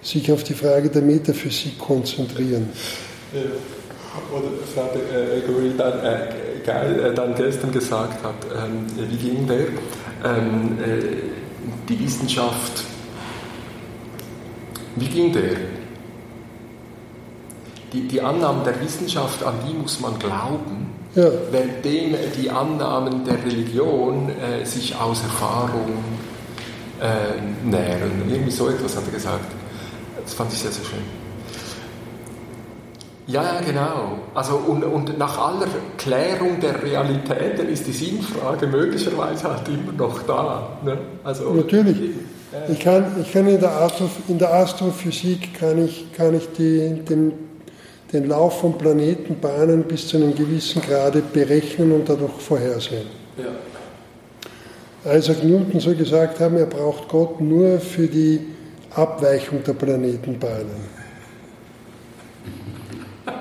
sich 0.02 0.32
auf 0.32 0.42
die 0.42 0.54
Frage 0.54 0.88
der 0.88 1.02
Metaphysik 1.02 1.78
konzentrieren. 1.78 2.68
Ja. 3.32 3.40
Oder 4.36 4.48
Frau 4.74 4.90
Gregory 4.92 5.72
dann, 5.78 6.00
äh, 6.00 7.08
äh, 7.08 7.14
dann 7.14 7.34
gestern 7.34 7.72
gesagt 7.72 8.22
hat, 8.22 8.34
ähm, 8.52 8.86
wie 9.08 9.16
ging 9.16 9.46
der? 9.46 9.68
Ähm, 10.24 10.78
äh, 10.78 11.88
die 11.88 11.98
Wissenschaft, 11.98 12.84
wie 14.96 15.06
ging 15.06 15.32
der? 15.32 15.56
Die, 17.92 18.08
die 18.08 18.20
Annahmen 18.20 18.64
der 18.64 18.80
Wissenschaft, 18.80 19.44
an 19.44 19.54
die 19.68 19.74
muss 19.74 20.00
man 20.00 20.18
glauben, 20.18 20.88
Ja. 21.14 21.24
währenddem 21.50 22.16
die 22.40 22.50
Annahmen 22.50 23.24
der 23.24 23.44
Religion 23.44 24.30
äh, 24.30 24.64
sich 24.64 24.96
aus 24.96 25.22
Erfahrung 25.22 25.92
äh, 27.00 27.66
nähren. 27.68 28.22
Irgendwie 28.30 28.50
so 28.50 28.68
etwas 28.68 28.96
hat 28.96 29.04
er 29.06 29.12
gesagt. 29.12 29.44
Das 30.24 30.34
fand 30.34 30.52
ich 30.52 30.58
sehr, 30.60 30.70
sehr 30.72 30.84
schön. 30.84 31.00
Ja, 33.26 33.42
ja, 33.42 33.60
genau. 33.60 34.18
Also, 34.34 34.56
und, 34.56 34.82
und 34.84 35.16
nach 35.16 35.38
aller 35.38 35.66
Klärung 35.96 36.58
der 36.60 36.82
Realitäten 36.82 37.68
ist 37.68 37.86
die 37.86 37.92
Sinnfrage 37.92 38.66
möglicherweise 38.66 39.44
halt 39.48 39.68
immer 39.68 39.92
noch 39.96 40.22
da. 40.24 40.76
Ne? 40.84 40.98
Also, 41.22 41.52
Natürlich. 41.52 41.96
Ich 42.68 42.80
kann, 42.80 43.04
ich 43.22 43.32
kann 43.32 43.46
in, 43.46 43.60
der 43.60 43.80
Astro, 43.80 44.10
in 44.28 44.38
der 44.38 44.52
Astrophysik 44.52 45.58
kann 45.58 45.82
ich, 45.84 46.12
kann 46.12 46.34
ich 46.34 46.48
die, 46.52 47.00
den, 47.08 47.32
den 48.12 48.28
Lauf 48.28 48.60
von 48.60 48.76
Planetenbahnen 48.76 49.84
bis 49.84 50.08
zu 50.08 50.18
einem 50.18 50.34
gewissen 50.34 50.82
Grade 50.82 51.22
berechnen 51.32 51.92
und 51.92 52.08
dadurch 52.08 52.40
vorhersehen. 52.40 53.06
Ja. 53.38 55.16
Isaac 55.16 55.42
Newton 55.42 55.80
soll 55.80 55.94
gesagt 55.94 56.38
haben, 56.38 56.56
er 56.56 56.66
braucht 56.66 57.08
Gott 57.08 57.40
nur 57.40 57.80
für 57.80 58.06
die 58.06 58.40
Abweichung 58.94 59.62
der 59.64 59.72
Planetenbahnen. 59.74 61.02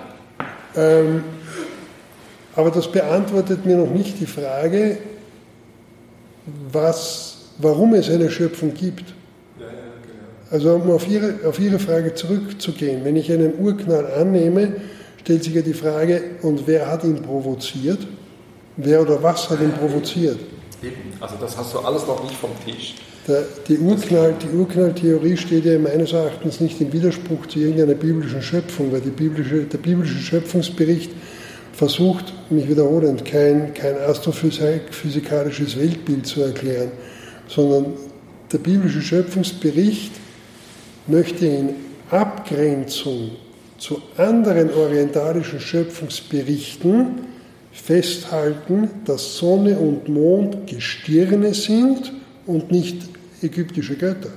Ähm, 0.73 1.21
aber 2.55 2.71
das 2.71 2.89
beantwortet 2.89 3.65
mir 3.65 3.75
noch 3.75 3.89
nicht 3.89 4.21
die 4.21 4.25
Frage, 4.25 4.99
was, 6.71 7.49
warum 7.57 7.93
es 7.93 8.09
eine 8.09 8.29
Schöpfung 8.29 8.73
gibt. 8.73 9.13
Also 10.51 10.75
um 10.75 10.91
auf 10.91 11.07
Ihre, 11.07 11.35
auf 11.47 11.59
Ihre 11.59 11.79
Frage 11.79 12.13
zurückzugehen, 12.13 13.05
wenn 13.05 13.15
ich 13.15 13.31
einen 13.31 13.57
Urknall 13.57 14.05
annehme, 14.11 14.73
stellt 15.21 15.45
sich 15.45 15.53
ja 15.53 15.61
die 15.61 15.73
Frage, 15.73 16.21
und 16.41 16.67
wer 16.67 16.91
hat 16.91 17.05
ihn 17.05 17.21
provoziert? 17.21 17.99
Wer 18.75 19.01
oder 19.01 19.23
was 19.23 19.49
hat 19.49 19.61
ihn 19.61 19.71
provoziert? 19.71 20.39
Eben. 20.83 21.13
Also 21.21 21.35
das 21.39 21.57
hast 21.57 21.73
du 21.73 21.79
alles 21.79 22.05
noch 22.05 22.21
nicht 22.23 22.35
vom 22.35 22.49
Tisch. 22.65 22.95
Der, 23.27 23.43
die, 23.67 23.77
Urknall, 23.77 24.33
die 24.41 24.57
Urknalltheorie 24.57 25.37
steht 25.37 25.63
ja 25.65 25.77
meines 25.77 26.11
Erachtens 26.11 26.59
nicht 26.59 26.81
im 26.81 26.91
Widerspruch 26.91 27.45
zu 27.45 27.59
irgendeiner 27.59 27.93
biblischen 27.93 28.41
Schöpfung, 28.41 28.91
weil 28.91 29.01
biblische, 29.01 29.63
der 29.63 29.77
biblische 29.77 30.17
Schöpfungsbericht 30.17 31.11
versucht, 31.71 32.33
mich 32.49 32.67
wiederholend, 32.67 33.23
kein, 33.23 33.73
kein 33.73 33.95
astrophysikalisches 33.97 35.79
Weltbild 35.79 36.25
zu 36.25 36.41
erklären, 36.41 36.91
sondern 37.47 37.93
der 38.51 38.57
biblische 38.57 39.01
Schöpfungsbericht 39.01 40.11
möchte 41.07 41.45
in 41.45 41.69
Abgrenzung 42.09 43.31
zu 43.77 44.01
anderen 44.17 44.71
orientalischen 44.73 45.59
Schöpfungsberichten 45.59 47.21
festhalten, 47.71 48.89
dass 49.05 49.37
Sonne 49.37 49.77
und 49.77 50.07
Mond 50.07 50.67
Gestirne 50.67 51.53
sind 51.53 52.13
und 52.45 52.71
nicht 52.71 52.97
ägyptische 53.41 53.95
Götter, 53.95 54.29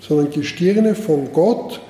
sondern 0.00 0.30
Gestirne 0.30 0.94
von 0.94 1.32
Gott, 1.32 1.80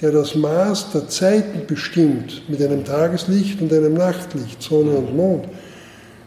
der 0.00 0.12
das 0.12 0.34
Maß 0.34 0.92
der 0.92 1.08
Zeiten 1.08 1.66
bestimmt 1.66 2.42
mit 2.48 2.60
einem 2.62 2.84
Tageslicht 2.84 3.60
und 3.60 3.72
einem 3.72 3.94
Nachtlicht, 3.94 4.62
Sonne 4.62 4.92
und 4.92 5.16
Mond. 5.16 5.44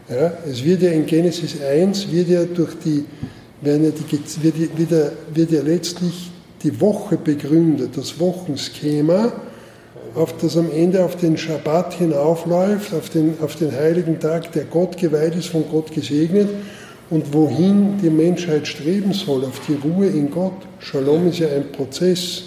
Ja, 0.08 0.32
es 0.48 0.64
wird 0.64 0.82
ja 0.82 0.90
in 0.90 1.06
Genesis 1.06 1.60
1 1.62 2.10
wird 2.10 2.28
ja 2.28 2.44
durch 2.44 2.74
die, 2.84 3.04
werden 3.60 3.84
ja 3.84 3.90
die, 3.90 4.42
wird, 4.42 4.90
ja, 4.90 5.10
wird 5.32 5.50
ja 5.50 5.62
letztlich 5.62 6.30
die 6.64 6.80
Woche 6.80 7.16
begründet, 7.16 7.96
das 7.96 8.18
Wochenschema, 8.18 9.32
auf 10.14 10.36
das 10.38 10.56
am 10.56 10.70
Ende 10.72 11.04
auf 11.04 11.16
den 11.16 11.36
Schabbat 11.36 11.94
hinaufläuft, 11.94 12.94
auf 12.94 13.10
den, 13.10 13.34
auf 13.40 13.56
den 13.56 13.72
heiligen 13.72 14.18
Tag, 14.18 14.50
der 14.52 14.64
Gott 14.64 14.96
geweiht 14.96 15.36
ist, 15.36 15.48
von 15.48 15.64
Gott 15.70 15.92
gesegnet 15.92 16.48
und 17.10 17.32
wohin 17.34 17.98
die 18.02 18.10
Menschheit 18.10 18.66
streben 18.66 19.12
soll, 19.12 19.44
auf 19.44 19.60
die 19.68 19.74
Ruhe 19.74 20.06
in 20.06 20.30
Gott. 20.30 20.54
Shalom 20.78 21.28
ist 21.28 21.38
ja 21.38 21.48
ein 21.48 21.70
Prozess. 21.70 22.44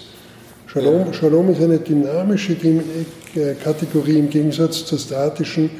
Shalom, 0.66 1.12
Shalom 1.12 1.50
ist 1.50 1.62
eine 1.62 1.78
dynamische 1.78 2.54
äh, 2.54 3.54
Kategorie 3.62 4.18
im 4.18 4.30
Gegensatz 4.30 4.84
zur 4.84 4.98
statischen 4.98 5.70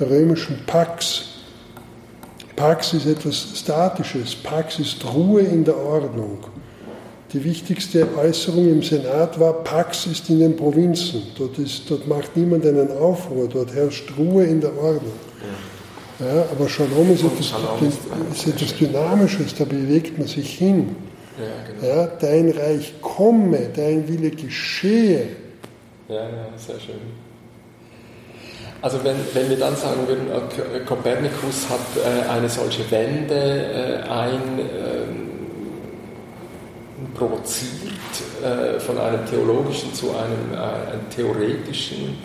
römischen 0.00 0.58
Pax. 0.66 1.22
Pax 2.56 2.94
ist 2.94 3.06
etwas 3.06 3.36
Statisches, 3.54 4.34
Pax 4.34 4.78
ist 4.78 5.04
Ruhe 5.14 5.42
in 5.42 5.64
der 5.64 5.76
Ordnung. 5.76 6.38
Die 7.32 7.42
wichtigste 7.44 8.06
Äußerung 8.16 8.68
im 8.68 8.82
Senat 8.82 9.38
war, 9.40 9.52
Pax 9.64 10.06
ist 10.06 10.30
in 10.30 10.38
den 10.40 10.56
Provinzen. 10.56 11.22
Dort, 11.36 11.58
ist, 11.58 11.90
dort 11.90 12.06
macht 12.06 12.36
niemand 12.36 12.64
einen 12.64 12.90
Aufruhr, 12.98 13.48
dort 13.48 13.74
herrscht 13.74 14.12
Ruhe 14.16 14.44
in 14.44 14.60
der 14.60 14.70
Ordnung. 14.76 15.12
Ja, 16.20 16.44
aber 16.50 16.68
Shalom 16.68 17.12
ist 17.12 17.24
etwas, 17.24 17.46
Shalom 17.48 17.88
ist- 17.88 17.98
ist 18.32 18.46
etwas 18.46 18.74
Dynamisches, 18.78 19.54
da 19.54 19.64
bewegt 19.64 20.16
man 20.18 20.26
sich 20.28 20.56
hin. 20.56 20.94
Ja, 21.38 21.88
genau. 21.90 21.94
Ja, 22.02 22.06
dein 22.06 22.50
Reich 22.50 22.94
komme, 23.02 23.68
dein 23.74 24.08
Wille 24.08 24.30
geschehe. 24.30 25.26
Ja, 26.08 26.14
ja, 26.14 26.48
sehr 26.56 26.80
schön. 26.80 26.94
Also 28.80 28.98
wenn, 29.02 29.16
wenn 29.34 29.50
wir 29.50 29.58
dann 29.58 29.74
sagen 29.76 30.06
würden, 30.06 30.26
äh, 30.30 30.80
Kopernikus 30.86 31.68
hat 31.68 31.80
äh, 31.96 32.28
eine 32.30 32.48
solche 32.48 32.88
Wende 32.90 33.34
äh, 33.34 34.08
ein, 34.08 34.40
ähm, 34.58 35.30
provoziert 37.14 37.92
äh, 38.42 38.80
von 38.80 38.98
einem 38.98 39.26
theologischen 39.26 39.92
zu 39.92 40.10
einem, 40.10 40.52
äh, 40.52 40.92
einem 40.92 41.10
theoretischen 41.14 42.18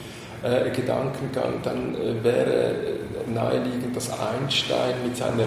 äh, 0.44 0.70
Gedankengang, 0.72 1.62
dann 1.64 1.96
wäre 2.24 2.74
naheliegend, 3.32 3.96
dass 3.96 4.10
Einstein 4.10 4.96
mit 5.06 5.16
seiner 5.16 5.46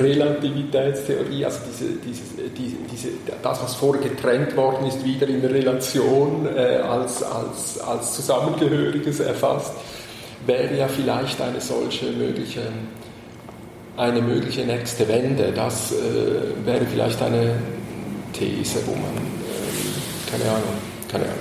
Relativitätstheorie, 0.00 1.44
also 1.44 1.58
diese, 1.68 1.92
diese, 1.96 2.48
diese, 2.56 2.76
diese, 2.90 3.08
das, 3.42 3.62
was 3.62 3.74
vorher 3.74 4.02
getrennt 4.02 4.56
worden 4.56 4.86
ist, 4.86 5.04
wieder 5.04 5.28
in 5.28 5.44
Relation 5.44 6.48
als, 6.48 7.22
als, 7.22 7.78
als 7.80 8.14
Zusammengehöriges 8.14 9.20
erfasst, 9.20 9.74
wäre 10.46 10.74
ja 10.76 10.88
vielleicht 10.88 11.40
eine 11.40 11.60
solche 11.60 12.06
mögliche, 12.06 12.62
eine 13.96 14.22
mögliche 14.22 14.64
nächste 14.64 15.06
Wende. 15.06 15.52
Das 15.54 15.92
wäre 16.64 16.86
vielleicht 16.86 17.20
eine 17.22 17.54
These, 18.32 18.78
wo 18.86 18.92
man, 18.92 19.16
ähm, 19.16 20.30
keine 20.30 20.44
Ahnung, 20.50 20.74
keine 21.08 21.24
Ahnung. 21.24 21.36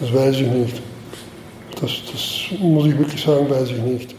Das 0.00 0.12
weiß 0.12 0.36
ich 0.36 0.48
nicht. 0.48 0.82
Das, 1.80 1.90
das 2.12 2.58
muss 2.60 2.86
ich 2.86 2.98
wirklich 2.98 3.22
sagen, 3.22 3.48
weiß 3.50 3.70
ich 3.70 3.78
nicht. 3.82 4.14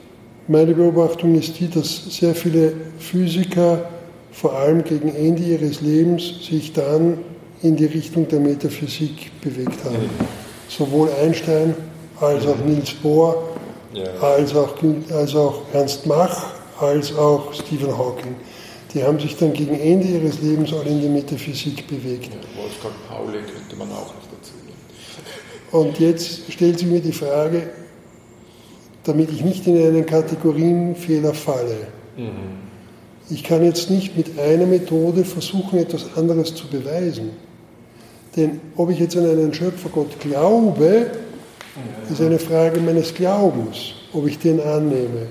Meine 0.48 0.74
Beobachtung 0.74 1.36
ist 1.36 1.60
die, 1.60 1.70
dass 1.70 2.06
sehr 2.10 2.36
viele 2.36 2.74
Physiker 3.00 3.86
vor 4.32 4.54
allem 4.54 4.84
gegen 4.84 5.16
Ende 5.16 5.42
ihres 5.44 5.82
Lebens 5.82 6.46
sich 6.46 6.74
dann 6.74 7.18
in 7.64 7.76
die 7.76 7.86
Richtung 7.86 8.28
der 8.28 8.40
Metaphysik 8.40 9.32
bewegt 9.42 9.84
haben. 9.84 10.10
Sowohl 10.68 11.10
Einstein 11.24 11.74
als 12.20 12.46
auch 12.46 12.58
Niels 12.66 12.92
Bohr, 12.92 13.44
Ja. 13.94 14.04
als, 14.22 14.54
auch, 14.56 14.76
als 15.14 15.34
auch 15.36 15.62
Ernst 15.74 16.06
Mach, 16.06 16.48
als 16.80 17.16
auch 17.16 17.54
Stephen 17.54 17.98
Hawking. 17.98 18.36
Die 18.96 19.04
haben 19.04 19.20
sich 19.20 19.36
dann 19.36 19.52
gegen 19.52 19.78
Ende 19.78 20.08
ihres 20.08 20.42
Lebens 20.42 20.72
alle 20.72 20.90
in 20.90 21.02
die 21.02 21.10
Metaphysik 21.10 21.86
bewegt. 21.86 22.28
Ja, 22.28 22.62
Wolfgang 22.62 22.96
Pauli 23.10 23.40
könnte 23.40 23.76
man 23.76 23.92
auch 23.92 24.08
noch 24.08 24.24
dazu 24.32 24.54
nehmen. 24.66 24.78
Und 25.86 26.00
jetzt 26.00 26.50
stellt 26.50 26.80
sich 26.80 26.88
mir 26.88 27.02
die 27.02 27.12
Frage, 27.12 27.72
damit 29.04 29.32
ich 29.32 29.44
nicht 29.44 29.68
in 29.68 29.78
einen 29.78 30.06
Kategorienfehler 30.06 31.34
falle. 31.34 31.88
Ich 33.30 33.44
kann 33.44 33.66
jetzt 33.66 33.90
nicht 33.90 34.16
mit 34.16 34.40
einer 34.40 34.66
Methode 34.66 35.26
versuchen, 35.26 35.78
etwas 35.80 36.16
anderes 36.16 36.56
zu 36.56 36.68
beweisen. 36.68 37.32
Denn 38.38 38.62
ob 38.78 38.92
ich 38.92 39.00
jetzt 39.00 39.18
an 39.18 39.30
einen 39.30 39.54
Schöpfergott 39.54 40.20
glaube, 40.22 41.12
ist 42.10 42.22
eine 42.22 42.40
Frage 42.40 42.80
meines 42.80 43.14
Glaubens, 43.14 43.94
ob 44.14 44.26
ich 44.26 44.40
den 44.40 44.62
annehme. 44.62 45.28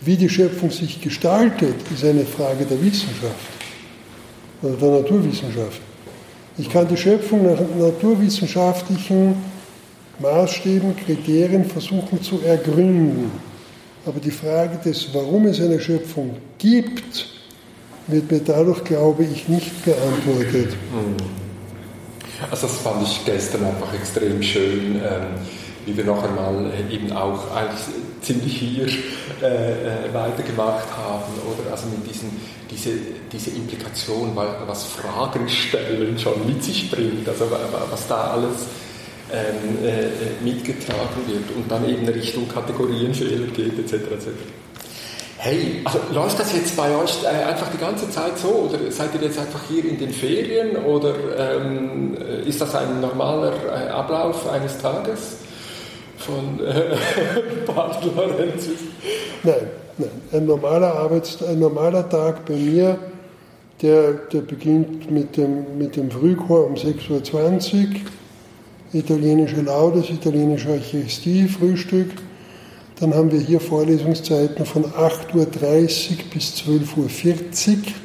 Wie 0.00 0.16
die 0.16 0.28
Schöpfung 0.28 0.70
sich 0.70 1.00
gestaltet, 1.00 1.74
ist 1.92 2.04
eine 2.04 2.24
Frage 2.24 2.64
der 2.64 2.80
Wissenschaft 2.82 3.34
oder 4.62 4.74
der 4.74 5.02
Naturwissenschaft. 5.02 5.80
Ich 6.56 6.70
kann 6.70 6.86
die 6.88 6.96
Schöpfung 6.96 7.44
nach 7.44 7.60
naturwissenschaftlichen 7.78 9.36
Maßstäben, 10.20 10.96
Kriterien 10.96 11.64
versuchen 11.64 12.22
zu 12.22 12.40
ergründen. 12.42 13.30
Aber 14.06 14.20
die 14.20 14.30
Frage 14.30 14.78
des, 14.84 15.12
warum 15.12 15.46
es 15.46 15.60
eine 15.60 15.80
Schöpfung 15.80 16.36
gibt, 16.58 17.28
wird 18.06 18.30
mir 18.30 18.40
dadurch, 18.40 18.82
glaube 18.84 19.24
ich, 19.24 19.48
nicht 19.48 19.84
beantwortet. 19.84 20.76
Also 22.50 22.66
das 22.66 22.76
fand 22.78 23.02
ich 23.02 23.24
gestern 23.24 23.64
einfach 23.64 23.92
extrem 23.94 24.42
schön, 24.42 24.96
ähm, 24.96 25.26
wie 25.84 25.96
wir 25.96 26.04
noch 26.04 26.22
einmal 26.22 26.72
eben 26.90 27.12
auch 27.12 27.54
eigentlich 27.54 27.80
ziemlich 28.22 28.56
hier 28.56 28.86
äh, 29.42 29.46
äh, 29.46 30.14
weitergemacht 30.14 30.86
haben, 30.96 31.32
oder? 31.46 31.70
Also 31.72 31.86
mit 31.88 32.08
diesen, 32.08 32.30
diese, 32.70 32.90
diese 33.32 33.50
Implikation, 33.50 34.36
was 34.66 34.84
Fragen 34.84 35.48
stellen 35.48 36.18
schon 36.18 36.46
mit 36.46 36.62
sich 36.62 36.90
bringt, 36.90 37.28
also 37.28 37.50
wa- 37.50 37.58
wa- 37.72 37.86
was 37.90 38.06
da 38.08 38.32
alles 38.32 38.66
ähm, 39.32 39.84
äh, 39.86 40.44
mitgetragen 40.44 41.22
wird 41.26 41.54
und 41.56 41.70
dann 41.70 41.88
eben 41.88 42.08
Richtung 42.08 42.48
Kategorienfehler 42.48 43.46
geht 43.48 43.78
etc. 43.78 43.92
etc. 44.12 44.26
Hey, 45.40 45.82
also 45.84 46.00
läuft 46.12 46.40
das 46.40 46.52
jetzt 46.52 46.76
bei 46.76 46.88
euch 46.96 47.22
äh, 47.22 47.44
einfach 47.44 47.68
die 47.72 47.78
ganze 47.78 48.10
Zeit 48.10 48.36
so 48.38 48.48
oder 48.68 48.90
seid 48.90 49.14
ihr 49.14 49.20
jetzt 49.22 49.38
einfach 49.38 49.60
hier 49.68 49.84
in 49.84 49.96
den 49.98 50.10
Ferien 50.12 50.76
oder 50.78 51.14
ähm, 51.60 52.16
ist 52.44 52.60
das 52.60 52.74
ein 52.74 53.00
normaler 53.00 53.52
äh, 53.66 53.88
Ablauf 53.90 54.48
eines 54.50 54.78
Tages 54.78 55.36
von 56.18 56.60
äh, 56.66 56.96
Bart 57.66 58.04
Lorenzis? 58.04 58.80
Nein, 59.42 59.54
nein. 59.96 60.10
Ein 60.32 60.46
normaler, 60.46 60.94
Arbeits 60.94 61.42
ein 61.42 61.58
normaler 61.58 62.08
Tag 62.08 62.44
bei 62.44 62.54
mir, 62.54 62.98
der, 63.80 64.12
der 64.32 64.40
beginnt 64.40 65.10
mit 65.10 65.36
dem, 65.36 65.78
mit 65.78 65.96
dem 65.96 66.10
Frühchor 66.10 66.66
um 66.66 66.74
6.20 66.74 67.74
Uhr, 67.74 67.88
italienische 68.92 69.60
Laudes, 69.60 70.10
italienische 70.10 70.70
Eucharistie, 70.70 71.46
Frühstück 71.48 72.10
dann 73.00 73.14
haben 73.14 73.30
wir 73.30 73.38
hier 73.38 73.60
Vorlesungszeiten 73.60 74.66
von 74.66 74.84
8.30 74.84 75.34
Uhr 75.34 75.46
bis 76.34 76.54
12.40 76.54 76.96
Uhr. 76.96 77.06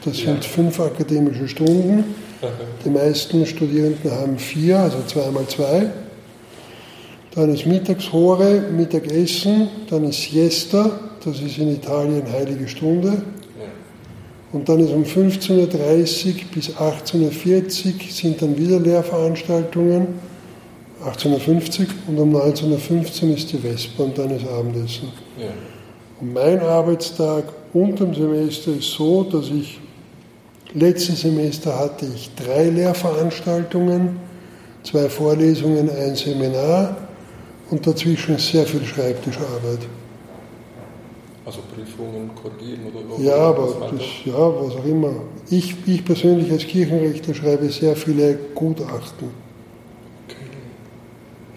Das 0.05 0.18
sind 0.18 0.28
ja. 0.28 0.41
fünf 0.41 0.80
akademische 0.80 1.47
Stunden. 1.47 2.03
Die 2.86 2.89
meisten 2.89 3.45
Studierenden 3.45 4.11
haben 4.11 4.38
vier, 4.38 4.80
also 4.80 4.97
zweimal 5.07 5.47
zwei. 5.47 5.89
Dann 7.36 7.54
ist 7.54 7.66
Mittagshore, 7.66 8.64
Mittagessen, 8.76 9.68
dann 9.90 10.04
ist 10.04 10.22
Siesta, 10.22 10.92
das 11.26 11.40
ist 11.42 11.58
in 11.58 11.74
Italien 11.74 12.24
heilige 12.32 12.68
Stunde. 12.68 13.24
Und 14.52 14.70
dann 14.70 14.80
ist 14.82 14.92
um 14.92 15.04
15.30 15.04 15.56
Uhr 15.58 16.34
bis 16.54 16.70
18.40 16.70 17.16
Uhr 17.16 17.94
sind 18.12 18.42
dann 18.42 18.56
wieder 18.56 18.80
Lehrveranstaltungen. 18.80 20.08
1850 21.04 21.90
und 22.08 22.20
um 22.20 22.36
1915 22.36 23.34
ist 23.34 23.52
die 23.52 23.58
Vesper 23.58 24.04
und 24.04 24.18
dann 24.18 24.30
ist 24.30 24.48
Abendessen. 24.48 25.10
Ja. 25.38 25.48
Und 26.22 26.34
mein 26.34 26.62
Arbeitstag 26.62 27.46
unter 27.74 28.06
dem 28.06 28.14
Semester 28.14 28.72
ist 28.72 28.92
so, 28.92 29.24
dass 29.24 29.50
ich 29.50 29.80
letztes 30.74 31.22
Semester 31.22 31.78
hatte 31.78 32.06
ich 32.06 32.30
drei 32.36 32.70
Lehrveranstaltungen, 32.70 34.18
zwei 34.84 35.10
Vorlesungen, 35.10 35.90
ein 35.90 36.16
Seminar 36.16 36.96
und 37.74 37.88
dazwischen 37.88 38.38
sehr 38.38 38.65
viel 38.65 38.86
Schreibtischarbeit. 38.86 39.80
Also 41.45 41.59
Prüfungen 41.74 42.30
korrigieren 42.36 42.82
oder, 42.93 43.21
Ja, 43.21 43.36
aber 43.36 43.89
das, 43.91 44.05
ja, 44.26 44.34
was 44.38 44.76
auch 44.76 44.86
immer. 44.86 45.13
Ich, 45.49 45.76
ich 45.88 46.05
persönlich 46.05 46.51
als 46.51 46.65
Kirchenrechter 46.67 47.34
schreibe 47.34 47.69
sehr 47.69 47.95
viele 47.95 48.38
Gutachten 48.53 49.43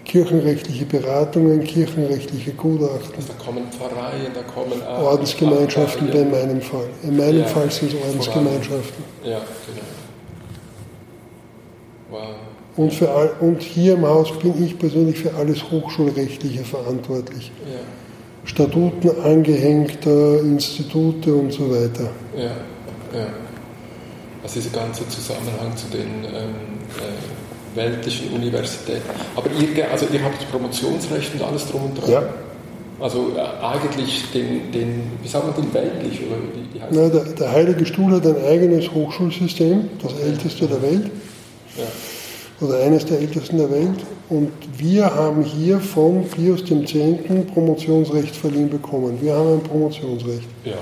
kirchenrechtliche 0.03 0.85
Beratungen, 0.85 1.61
kirchenrechtliche 1.65 2.51
Gutachten. 2.53 3.13
Also 3.15 3.27
da 3.27 3.43
kommen 3.43 3.65
Pfarreien, 3.69 4.31
da 4.33 4.41
kommen 4.41 4.81
Ordensgemeinschaften 4.81 6.07
in 6.09 6.31
meinem 6.31 6.61
Fall. 6.61 6.87
In 7.03 7.17
meinem 7.17 7.41
ja, 7.41 7.45
Fall 7.45 7.69
sind 7.69 7.91
es 7.93 8.01
Ordensgemeinschaften. 8.01 9.03
Ja, 9.25 9.41
genau. 9.67 9.85
Wow. 12.09 12.35
Und, 12.77 12.93
für 12.93 13.09
all, 13.09 13.31
und 13.39 13.61
hier 13.61 13.95
im 13.95 14.05
Haus 14.05 14.31
bin 14.39 14.63
ich 14.63 14.77
persönlich 14.77 15.17
für 15.17 15.33
alles 15.33 15.69
Hochschulrechtliche 15.69 16.63
verantwortlich. 16.63 17.51
Ja. 17.65 17.79
Statuten 18.45 19.11
angehängter 19.21 20.39
Institute 20.41 21.33
und 21.33 21.51
so 21.51 21.69
weiter. 21.69 22.09
Ja, 22.35 22.43
ja. 22.43 23.27
Also 24.43 24.61
dieser 24.61 24.79
ganze 24.79 25.07
Zusammenhang 25.09 25.75
zu 25.75 25.87
den 25.87 26.23
ähm, 26.23 26.53
äh, 26.99 27.75
weltlichen 27.75 28.31
Universität. 28.31 29.01
Aber 29.35 29.49
ihr, 29.59 29.91
also 29.91 30.05
ihr 30.13 30.23
habt 30.23 30.49
Promotionsrecht 30.51 31.33
und 31.33 31.43
alles 31.43 31.67
drum 31.67 31.85
und 31.85 31.95
dran. 31.99 32.11
Ja. 32.11 32.23
Also 32.99 33.31
äh, 33.35 33.65
eigentlich 33.65 34.31
den, 34.31 34.71
den, 34.71 35.11
wie 35.21 35.27
sagt 35.27 35.45
man 35.45 35.55
den 35.55 35.73
weltlich? 35.73 36.21
Oder 36.21 36.37
wie, 36.53 36.77
wie 36.77 36.81
heißt 36.81 36.93
Na, 36.93 37.09
der, 37.09 37.33
der, 37.33 37.51
Heilige 37.51 37.85
Stuhl 37.85 38.11
hat 38.11 38.25
ein 38.25 38.45
eigenes 38.45 38.91
Hochschulsystem, 38.91 39.89
das 40.01 40.13
älteste 40.19 40.67
der 40.67 40.81
Welt. 40.81 41.11
Ja. 41.75 41.83
Oder 42.59 42.79
eines 42.79 43.05
der 43.05 43.19
ältesten 43.19 43.57
der 43.57 43.69
Welt. 43.69 43.99
Und 44.29 44.51
wir 44.77 45.13
haben 45.13 45.43
hier 45.43 45.79
von 45.79 46.23
Pius 46.25 46.61
X. 46.69 46.93
Promotionsrecht 47.53 48.35
verliehen 48.35 48.69
bekommen. 48.69 49.17
Wir 49.21 49.35
haben 49.35 49.53
ein 49.53 49.63
Promotionsrecht. 49.63 50.47
Ja. 50.65 50.73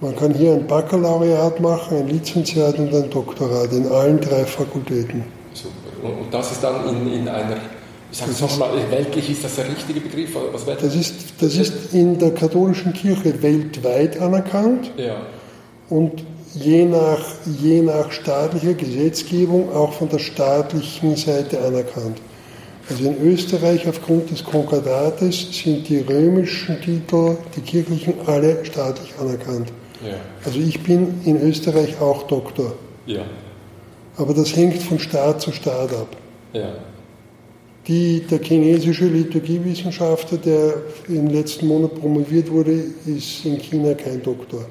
Man 0.00 0.16
kann 0.16 0.34
hier 0.34 0.52
ein 0.52 0.66
Baccalaureat 0.66 1.60
machen, 1.60 1.96
ein 1.96 2.08
Lizenziat 2.08 2.78
und 2.78 2.92
ein 2.94 3.08
Doktorat 3.08 3.72
in 3.72 3.86
allen 3.86 4.20
drei 4.20 4.44
Fakultäten. 4.44 5.24
Und, 6.02 6.34
das 6.34 6.52
ist 6.52 6.62
dann 6.62 6.86
in, 6.88 7.12
in 7.12 7.28
einer, 7.28 7.56
ich 8.12 8.18
sage 8.18 8.32
es 8.32 8.40
nochmal, 8.40 8.70
weltlich 8.90 9.30
ist 9.30 9.44
das 9.44 9.54
der 9.54 9.68
richtige 9.68 10.00
Begriff? 10.00 10.36
Was 10.52 10.66
das, 10.66 10.94
ist, 10.94 11.14
das 11.40 11.56
ist 11.56 11.94
in 11.94 12.18
der 12.18 12.32
katholischen 12.34 12.92
Kirche 12.92 13.40
weltweit 13.42 14.20
anerkannt. 14.20 14.90
Ja. 14.98 15.22
Und 15.88 16.22
je 16.54 16.84
nach, 16.84 17.24
je 17.60 17.82
nach 17.82 18.10
staatlicher 18.12 18.74
Gesetzgebung 18.74 19.72
auch 19.72 19.92
von 19.92 20.08
der 20.08 20.18
staatlichen 20.18 21.16
Seite 21.16 21.60
anerkannt. 21.60 22.18
Also 22.88 23.04
in 23.04 23.20
Österreich 23.22 23.88
aufgrund 23.88 24.30
des 24.30 24.44
Konkordates 24.44 25.48
sind 25.52 25.88
die 25.88 26.00
römischen 26.00 26.80
Titel, 26.82 27.36
die 27.56 27.60
kirchlichen, 27.62 28.14
alle 28.26 28.64
staatlich 28.64 29.14
anerkannt. 29.18 29.72
Ja. 30.04 30.16
Also 30.44 30.58
ich 30.58 30.82
bin 30.82 31.20
in 31.24 31.40
Österreich 31.40 31.98
auch 32.00 32.24
Doktor. 32.24 32.74
Ja. 33.06 33.22
Aber 34.16 34.34
das 34.34 34.54
hängt 34.54 34.82
von 34.82 34.98
Staat 34.98 35.40
zu 35.40 35.52
Staat 35.52 35.92
ab. 35.94 36.08
Ja. 36.52 36.74
Die, 37.88 38.20
der 38.30 38.40
chinesische 38.42 39.06
Liturgiewissenschaftler, 39.06 40.38
der 40.38 40.74
im 41.08 41.28
letzten 41.28 41.66
Monat 41.66 41.94
promoviert 42.00 42.50
wurde, 42.50 42.84
ist 43.06 43.44
in 43.44 43.58
China 43.58 43.94
kein 43.94 44.22
Doktor. 44.22 44.66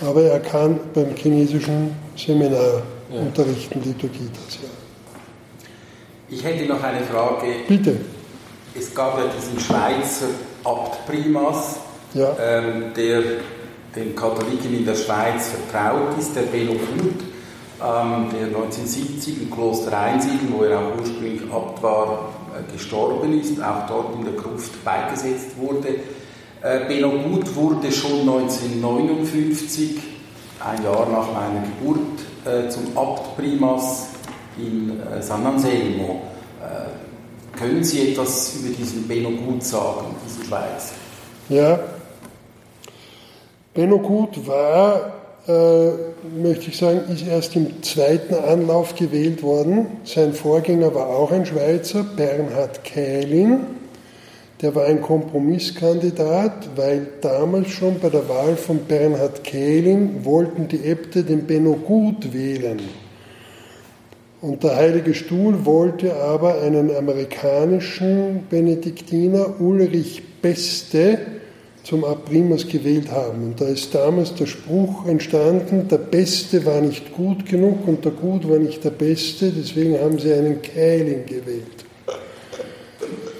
Aber 0.00 0.22
er 0.22 0.40
kann 0.40 0.80
beim 0.92 1.14
chinesischen 1.14 1.94
Seminar 2.16 2.82
ja. 3.10 3.20
unterrichten, 3.20 3.82
Liturgie 3.84 4.28
das 4.32 4.56
ja. 4.56 4.68
Ich 6.28 6.42
hätte 6.42 6.66
noch 6.66 6.82
eine 6.82 7.00
Frage. 7.02 7.46
Bitte. 7.68 7.96
Es 8.74 8.94
gab 8.94 9.18
ja 9.18 9.24
diesen 9.36 9.60
Schweizer 9.60 10.26
Abt 10.64 11.06
Primas, 11.06 11.76
ja. 12.14 12.36
ähm, 12.40 12.92
der 12.96 13.22
den 13.94 14.16
Katholiken 14.16 14.74
in 14.74 14.84
der 14.84 14.96
Schweiz 14.96 15.50
vertraut 15.50 16.18
ist, 16.18 16.34
der 16.34 16.42
Benno 16.42 16.72
Kurt 16.72 17.22
ähm, 17.80 18.30
der 18.32 18.46
1970 18.46 19.42
im 19.42 19.50
Kloster 19.50 19.96
Einsiedeln, 19.96 20.52
wo 20.56 20.64
er 20.64 20.78
auch 20.78 20.98
ursprünglich 20.98 21.42
Abt 21.52 21.82
war, 21.82 22.32
äh, 22.56 22.72
gestorben 22.72 23.38
ist, 23.40 23.62
auch 23.62 23.86
dort 23.86 24.14
in 24.16 24.24
der 24.24 24.34
Gruft 24.34 24.82
beigesetzt 24.84 25.56
wurde. 25.56 25.88
Äh, 26.64 26.86
Benno 26.88 27.10
Gut 27.10 27.54
wurde 27.54 27.92
schon 27.92 28.20
1959, 28.20 29.98
ein 30.60 30.82
Jahr 30.82 31.06
nach 31.10 31.30
meiner 31.30 31.60
Geburt, 31.60 31.98
äh, 32.46 32.70
zum 32.70 32.96
Abt 32.96 33.36
Primas 33.36 34.06
in 34.56 34.98
äh, 34.98 35.20
San 35.20 35.44
Anselmo. 35.44 36.22
Können 37.58 37.84
Sie 37.84 38.10
etwas 38.10 38.56
über 38.56 38.74
diesen 38.74 39.06
Benno 39.06 39.30
Gut 39.30 39.62
sagen, 39.62 40.16
diesen 40.26 40.44
Schweizer? 40.44 40.94
Ja, 41.50 41.78
Benno 43.74 43.98
Gut 43.98 44.46
war 44.46 45.12
möchte 45.46 46.70
ich 46.70 46.78
sagen, 46.78 47.02
ist 47.12 47.26
erst 47.26 47.54
im 47.54 47.82
zweiten 47.82 48.34
Anlauf 48.34 48.94
gewählt 48.94 49.42
worden. 49.42 49.88
Sein 50.04 50.32
Vorgänger 50.32 50.94
war 50.94 51.08
auch 51.08 51.30
ein 51.30 51.44
Schweizer, 51.44 52.02
Bernhard 52.02 52.82
Kählin. 52.82 53.83
Der 54.64 54.74
war 54.74 54.86
ein 54.86 55.02
Kompromisskandidat, 55.02 56.70
weil 56.74 57.06
damals 57.20 57.68
schon 57.68 58.00
bei 58.00 58.08
der 58.08 58.26
Wahl 58.30 58.56
von 58.56 58.78
Bernhard 58.78 59.44
Kählin 59.44 60.24
wollten 60.24 60.68
die 60.68 60.86
Äbte 60.86 61.22
den 61.22 61.44
Benno 61.44 61.74
Gut 61.74 62.32
wählen. 62.32 62.80
Und 64.40 64.64
der 64.64 64.76
Heilige 64.76 65.12
Stuhl 65.12 65.66
wollte 65.66 66.16
aber 66.16 66.62
einen 66.62 66.96
amerikanischen 66.96 68.44
Benediktiner, 68.48 69.60
Ulrich 69.60 70.22
Beste, 70.40 71.18
zum 71.82 72.02
Abrimus 72.02 72.66
gewählt 72.66 73.10
haben. 73.10 73.48
Und 73.48 73.60
da 73.60 73.66
ist 73.66 73.94
damals 73.94 74.34
der 74.34 74.46
Spruch 74.46 75.06
entstanden, 75.06 75.88
der 75.88 75.98
Beste 75.98 76.64
war 76.64 76.80
nicht 76.80 77.12
gut 77.12 77.44
genug 77.44 77.86
und 77.86 78.02
der 78.02 78.12
Gut 78.12 78.48
war 78.48 78.58
nicht 78.58 78.82
der 78.82 78.92
Beste, 78.92 79.52
deswegen 79.54 80.00
haben 80.00 80.18
sie 80.18 80.32
einen 80.32 80.62
Kählin 80.62 81.26
gewählt. 81.26 81.83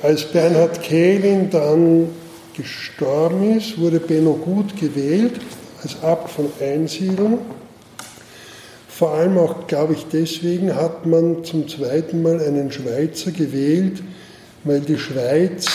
Als 0.04 0.22
Bernhard 0.26 0.82
Kählin 0.82 1.48
dann 1.48 2.10
gestorben 2.54 3.56
ist, 3.56 3.78
wurde 3.80 4.00
Benno 4.00 4.34
Gut 4.34 4.78
gewählt 4.78 5.40
als 5.82 5.96
Abt 6.02 6.28
von 6.28 6.50
Einsiedeln. 6.60 7.38
Vor 8.86 9.14
allem 9.14 9.38
auch, 9.38 9.66
glaube 9.66 9.94
ich, 9.94 10.04
deswegen 10.12 10.76
hat 10.76 11.06
man 11.06 11.42
zum 11.42 11.66
zweiten 11.68 12.20
Mal 12.20 12.38
einen 12.38 12.70
Schweizer 12.70 13.30
gewählt, 13.30 14.02
weil 14.64 14.80
die 14.80 14.98
Schweiz 14.98 15.68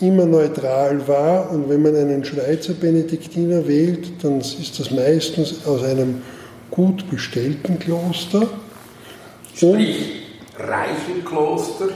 immer 0.00 0.26
neutral 0.26 1.08
war 1.08 1.50
und 1.50 1.68
wenn 1.68 1.82
man 1.82 1.96
einen 1.96 2.24
Schweizer 2.24 2.74
Benediktiner 2.74 3.66
wählt, 3.66 4.22
dann 4.22 4.42
ist 4.42 4.78
das 4.78 4.92
meistens 4.92 5.66
aus 5.66 5.82
einem 5.82 6.22
gut 6.70 7.10
bestellten 7.10 7.80
Kloster. 7.80 8.48
Sprich, 9.56 10.22
reichen 10.56 11.24
Kloster? 11.24 11.88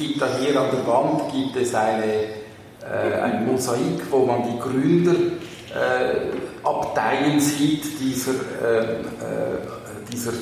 Gibt 0.00 0.20
da 0.20 0.26
hier 0.38 0.60
an 0.60 0.70
der 0.72 0.84
Wand 0.86 1.30
gibt 1.30 1.54
es 1.56 1.74
eine, 1.74 2.04
äh, 2.04 2.30
ein 3.22 3.46
Mosaik, 3.46 4.10
wo 4.10 4.24
man 4.24 4.42
die 4.44 4.58
Gründerabteien 4.58 7.36
äh, 7.36 7.40
sieht 7.40 8.00
dieser, 8.00 8.32
äh, 8.32 8.94
äh 8.94 8.96
dieser 10.10 10.32
äh, 10.32 10.34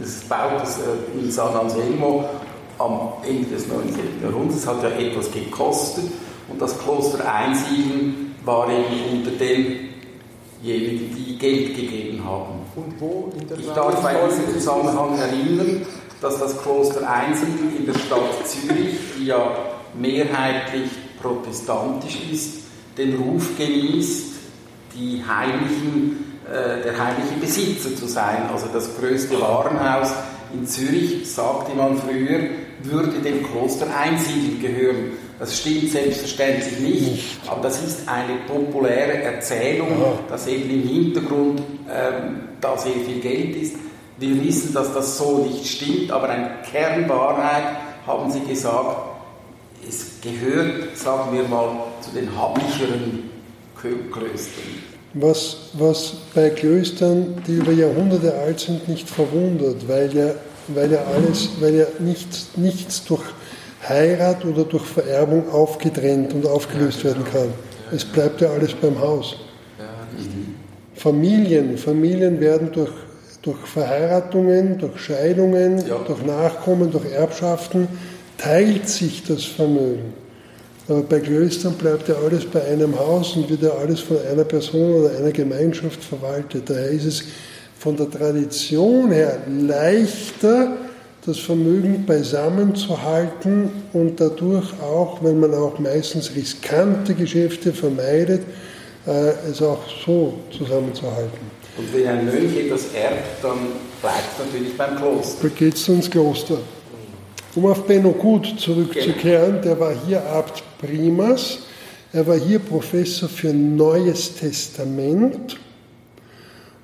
des 0.00 0.22
Bautes 0.22 0.78
äh, 0.78 1.18
in 1.18 1.30
San 1.30 1.54
Anselmo 1.54 2.24
am 2.78 3.12
Ende 3.22 3.50
des 3.50 3.68
19. 3.68 4.22
Jahrhunderts 4.22 4.66
hat 4.66 4.82
ja 4.82 4.88
etwas 4.88 5.30
gekostet 5.30 6.06
und 6.48 6.58
das 6.60 6.76
Kloster 6.78 7.30
Einsiedeln 7.30 8.34
war 8.44 8.68
eben 8.70 9.18
unter 9.18 9.32
denjenigen, 9.32 11.14
die 11.14 11.36
Geld 11.38 11.76
gegeben 11.76 12.24
haben. 12.24 12.62
Und 12.74 12.98
wo 12.98 13.30
in 13.38 13.46
der 13.46 13.58
Ich 13.58 13.68
darf 13.68 14.02
bei 14.02 14.14
diesem 14.26 14.50
Zusammenhang 14.54 15.18
erinnern, 15.18 15.84
dass 16.20 16.38
das 16.38 16.60
Kloster 16.62 17.08
Einsiedeln 17.08 17.76
in 17.76 17.86
der 17.86 17.94
Stadt 17.94 18.46
Zürich, 18.46 18.96
die 19.18 19.26
ja 19.26 19.56
mehrheitlich 19.98 20.90
protestantisch 21.20 22.18
ist, 22.30 22.58
den 22.96 23.16
Ruf 23.16 23.56
genießt, 23.56 24.26
die 24.94 25.22
heiligen 25.26 26.30
äh, 26.46 26.82
der 26.82 26.98
heilige 26.98 27.40
Besitzer 27.40 27.94
zu 27.94 28.06
sein. 28.06 28.48
Also 28.52 28.66
das 28.72 28.96
größte 28.98 29.40
Warenhaus 29.40 30.10
in 30.52 30.66
Zürich, 30.66 31.30
sagte 31.30 31.76
man 31.76 31.96
früher, 31.96 32.40
würde 32.82 33.20
dem 33.20 33.46
Kloster 33.46 33.86
Einsiedeln 33.96 34.60
gehören. 34.60 35.12
Das 35.38 35.58
stimmt 35.58 35.90
selbstverständlich 35.90 36.80
nicht, 36.80 37.40
aber 37.46 37.62
das 37.62 37.82
ist 37.82 38.08
eine 38.08 38.36
populäre 38.46 39.22
Erzählung, 39.22 39.88
dass 40.28 40.46
eben 40.46 40.68
im 40.70 40.82
Hintergrund 40.82 41.62
ähm, 41.88 42.40
da 42.60 42.76
sehr 42.76 42.92
viel 43.06 43.20
Geld 43.20 43.56
ist. 43.56 43.76
Wir 44.20 44.44
wissen, 44.44 44.72
dass 44.72 44.94
das 44.94 45.18
so 45.18 45.38
nicht 45.38 45.66
stimmt, 45.66 46.12
aber 46.12 46.28
eine 46.28 46.50
Kernwahrheit 46.70 47.64
haben 48.06 48.30
Sie 48.30 48.40
gesagt, 48.40 48.96
es 49.88 50.20
gehört, 50.20 50.96
sagen 50.96 51.36
wir 51.36 51.48
mal, 51.48 51.70
zu 52.00 52.10
den 52.12 52.28
hablicheren 52.38 53.30
Klöstern 53.74 54.90
was, 55.14 55.56
was 55.72 56.14
bei 56.34 56.50
Klöstern, 56.50 57.42
die 57.46 57.56
über 57.56 57.72
Jahrhunderte 57.72 58.34
alt 58.34 58.60
sind, 58.60 58.88
nicht 58.88 59.08
verwundert, 59.08 59.88
weil 59.88 60.14
ja, 60.14 60.34
weil 60.68 60.92
ja 60.92 61.02
alles, 61.04 61.50
weil 61.60 61.74
ja 61.74 61.86
nichts, 61.98 62.50
nichts 62.56 63.04
durch 63.04 63.22
Heirat 63.88 64.44
oder 64.44 64.64
durch 64.64 64.84
Vererbung 64.84 65.50
aufgetrennt 65.50 66.32
und 66.34 66.46
aufgelöst 66.46 67.04
werden 67.04 67.24
kann. 67.24 67.48
Es 67.90 68.04
bleibt 68.04 68.40
ja 68.40 68.50
alles 68.50 68.72
beim 68.74 69.00
Haus. 69.00 69.36
Familien, 70.94 71.76
Familien 71.78 72.40
werden 72.40 72.70
durch, 72.72 72.92
durch 73.42 73.66
Verheiratungen, 73.66 74.78
durch 74.78 75.00
Scheidungen, 75.00 75.82
durch 76.06 76.22
Nachkommen, 76.24 76.90
durch 76.90 77.10
Erbschaften, 77.10 77.88
teilt 78.36 78.88
sich 78.88 79.24
das 79.24 79.44
Vermögen. 79.44 80.14
Aber 80.88 81.02
bei 81.02 81.20
Klöstern 81.20 81.74
bleibt 81.74 82.08
ja 82.08 82.16
alles 82.16 82.44
bei 82.44 82.64
einem 82.64 82.98
Haus 82.98 83.36
und 83.36 83.48
wird 83.48 83.62
ja 83.62 83.70
alles 83.70 84.00
von 84.00 84.18
einer 84.30 84.44
Person 84.44 85.04
oder 85.04 85.16
einer 85.16 85.30
Gemeinschaft 85.30 86.02
verwaltet. 86.02 86.68
Daher 86.68 86.90
ist 86.90 87.04
es 87.04 87.24
von 87.78 87.96
der 87.96 88.10
Tradition 88.10 89.10
her 89.10 89.38
leichter, 89.48 90.76
das 91.24 91.38
Vermögen 91.38 92.04
beisammen 92.06 92.74
zu 92.74 93.00
halten 93.02 93.70
und 93.92 94.20
dadurch 94.20 94.72
auch, 94.82 95.22
wenn 95.22 95.38
man 95.38 95.54
auch 95.54 95.78
meistens 95.78 96.34
riskante 96.34 97.14
Geschäfte 97.14 97.72
vermeidet, 97.72 98.42
äh, 99.06 99.32
es 99.50 99.62
auch 99.62 99.82
so 100.04 100.34
zusammenzuhalten. 100.50 101.59
Und 101.80 101.94
wenn 101.94 102.06
ein 102.08 102.26
Mönch 102.26 102.58
etwas 102.58 102.92
erbt, 102.92 103.42
dann 103.42 103.58
bleibt 104.02 104.24
es 104.34 104.44
natürlich 104.44 104.76
beim 104.76 104.96
Kloster. 104.96 105.48
Da 105.48 105.48
geht 105.48 105.74
es 105.74 105.88
ins 105.88 106.10
Kloster. 106.10 106.58
Um 107.54 107.64
auf 107.64 107.86
Benno 107.86 108.10
Gut 108.10 108.54
zurückzukehren, 108.58 109.62
der 109.62 109.80
war 109.80 109.94
hier 110.06 110.22
Abt 110.26 110.62
Primas, 110.78 111.60
er 112.12 112.26
war 112.26 112.36
hier 112.36 112.58
Professor 112.58 113.30
für 113.30 113.54
Neues 113.54 114.34
Testament 114.34 115.58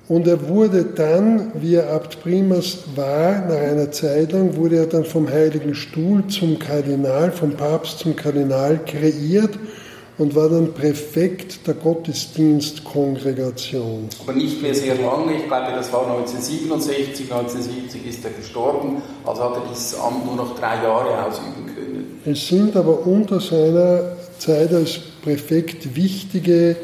und 0.07 0.27
er 0.27 0.49
wurde 0.49 0.83
dann, 0.83 1.51
wie 1.61 1.75
er 1.75 1.91
Abt 1.91 2.23
Primas 2.23 2.79
war, 2.95 3.45
nach 3.47 3.55
einer 3.55 3.91
Zeit 3.91 4.31
lang, 4.31 4.55
wurde 4.55 4.77
er 4.77 4.87
dann 4.87 5.05
vom 5.05 5.29
Heiligen 5.29 5.75
Stuhl 5.75 6.25
zum 6.25 6.57
Kardinal, 6.57 7.31
vom 7.31 7.51
Papst 7.51 7.99
zum 7.99 8.15
Kardinal 8.15 8.79
kreiert 8.83 9.59
und 10.17 10.35
war 10.35 10.49
dann 10.49 10.73
Präfekt 10.73 11.65
der 11.67 11.75
Gottesdienstkongregation. 11.75 14.09
Aber 14.21 14.33
nicht 14.33 14.61
mehr 14.61 14.73
sehr 14.73 14.95
lange, 14.95 15.35
ich 15.35 15.47
glaube, 15.47 15.73
das 15.75 15.93
war 15.93 16.07
1967, 16.07 17.31
1970 17.31 18.07
ist 18.07 18.25
er 18.25 18.31
gestorben, 18.31 19.03
also 19.25 19.43
hat 19.43 19.53
er 19.55 19.61
dieses 19.71 19.97
Amt 19.99 20.25
nur 20.25 20.35
noch 20.35 20.57
drei 20.57 20.83
Jahre 20.83 21.25
ausüben 21.25 21.67
können. 21.73 22.19
Es 22.25 22.47
sind 22.47 22.75
aber 22.75 23.05
unter 23.05 23.39
seiner 23.39 24.17
Zeit 24.39 24.73
als 24.73 24.97
Präfekt 25.23 25.95
wichtige 25.95 26.75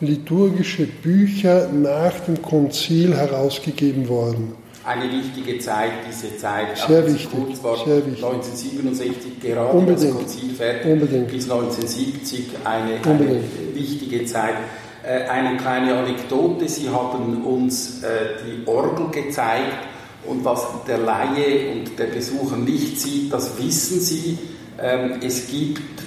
liturgische 0.00 0.86
Bücher 0.86 1.68
nach 1.72 2.18
dem 2.20 2.40
Konzil 2.40 3.14
herausgegeben 3.14 4.08
worden 4.08 4.54
eine 4.88 5.12
wichtige 5.12 5.58
Zeit, 5.58 5.92
diese 6.08 6.36
Zeit. 6.38 6.78
Sehr 6.78 7.06
wichtig. 7.06 7.28
Kurz 7.30 7.62
war 7.62 7.76
sehr 7.76 8.06
wichtig. 8.06 8.24
1967 8.24 9.40
gerade 9.40 9.70
Unbedingt. 9.76 10.10
das 10.10 10.16
Konzil 10.16 10.50
fertig, 10.54 10.92
Unbedingt. 10.92 11.28
bis 11.28 11.50
1970 11.50 12.48
eine, 12.64 12.94
eine 13.04 13.40
wichtige 13.74 14.24
Zeit. 14.24 14.54
Äh, 15.06 15.28
eine 15.28 15.58
kleine 15.58 15.94
Anekdote, 15.94 16.68
Sie 16.68 16.88
haben 16.88 17.44
uns 17.44 18.02
äh, 18.02 18.08
die 18.44 18.66
Orgel 18.66 19.08
gezeigt 19.10 19.86
und 20.26 20.44
was 20.44 20.66
der 20.86 20.98
Laie 20.98 21.70
und 21.72 21.98
der 21.98 22.06
Besucher 22.06 22.56
nicht 22.56 22.98
sieht, 22.98 23.32
das 23.32 23.58
wissen 23.62 24.00
Sie. 24.00 24.38
Ähm, 24.80 25.20
es 25.22 25.48
gibt 25.48 26.02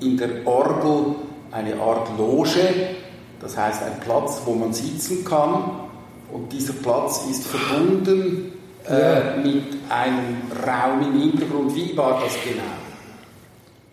in 0.00 0.16
der 0.16 0.46
Orgel 0.46 1.16
eine 1.50 1.78
Art 1.80 2.08
Loge, 2.18 2.60
das 3.40 3.56
heißt 3.56 3.82
ein 3.82 4.00
Platz, 4.00 4.40
wo 4.44 4.54
man 4.54 4.72
sitzen 4.72 5.22
kann 5.24 5.83
und 6.32 6.52
dieser 6.52 6.74
Platz 6.74 7.22
ist 7.30 7.46
verbunden 7.46 8.52
äh, 8.88 9.36
mit 9.38 9.64
einem 9.88 10.42
Raum 10.66 11.02
im 11.02 11.20
Hintergrund. 11.20 11.74
Wie 11.74 11.96
war 11.96 12.22
das 12.22 12.34
genau? 12.44 12.62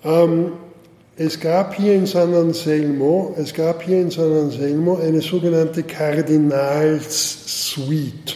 Ähm, 0.04 0.52
es 1.18 1.40
gab 1.40 1.76
hier 1.76 1.94
in 1.94 2.06
San 2.06 2.34
Anselmo, 2.34 3.34
es 3.38 3.54
gab 3.54 3.84
hier 3.84 4.02
in 4.02 4.10
San 4.10 4.32
Anselmo 4.32 4.98
eine 4.98 5.22
sogenannte 5.22 5.84
Kardinalssuite. 5.84 8.36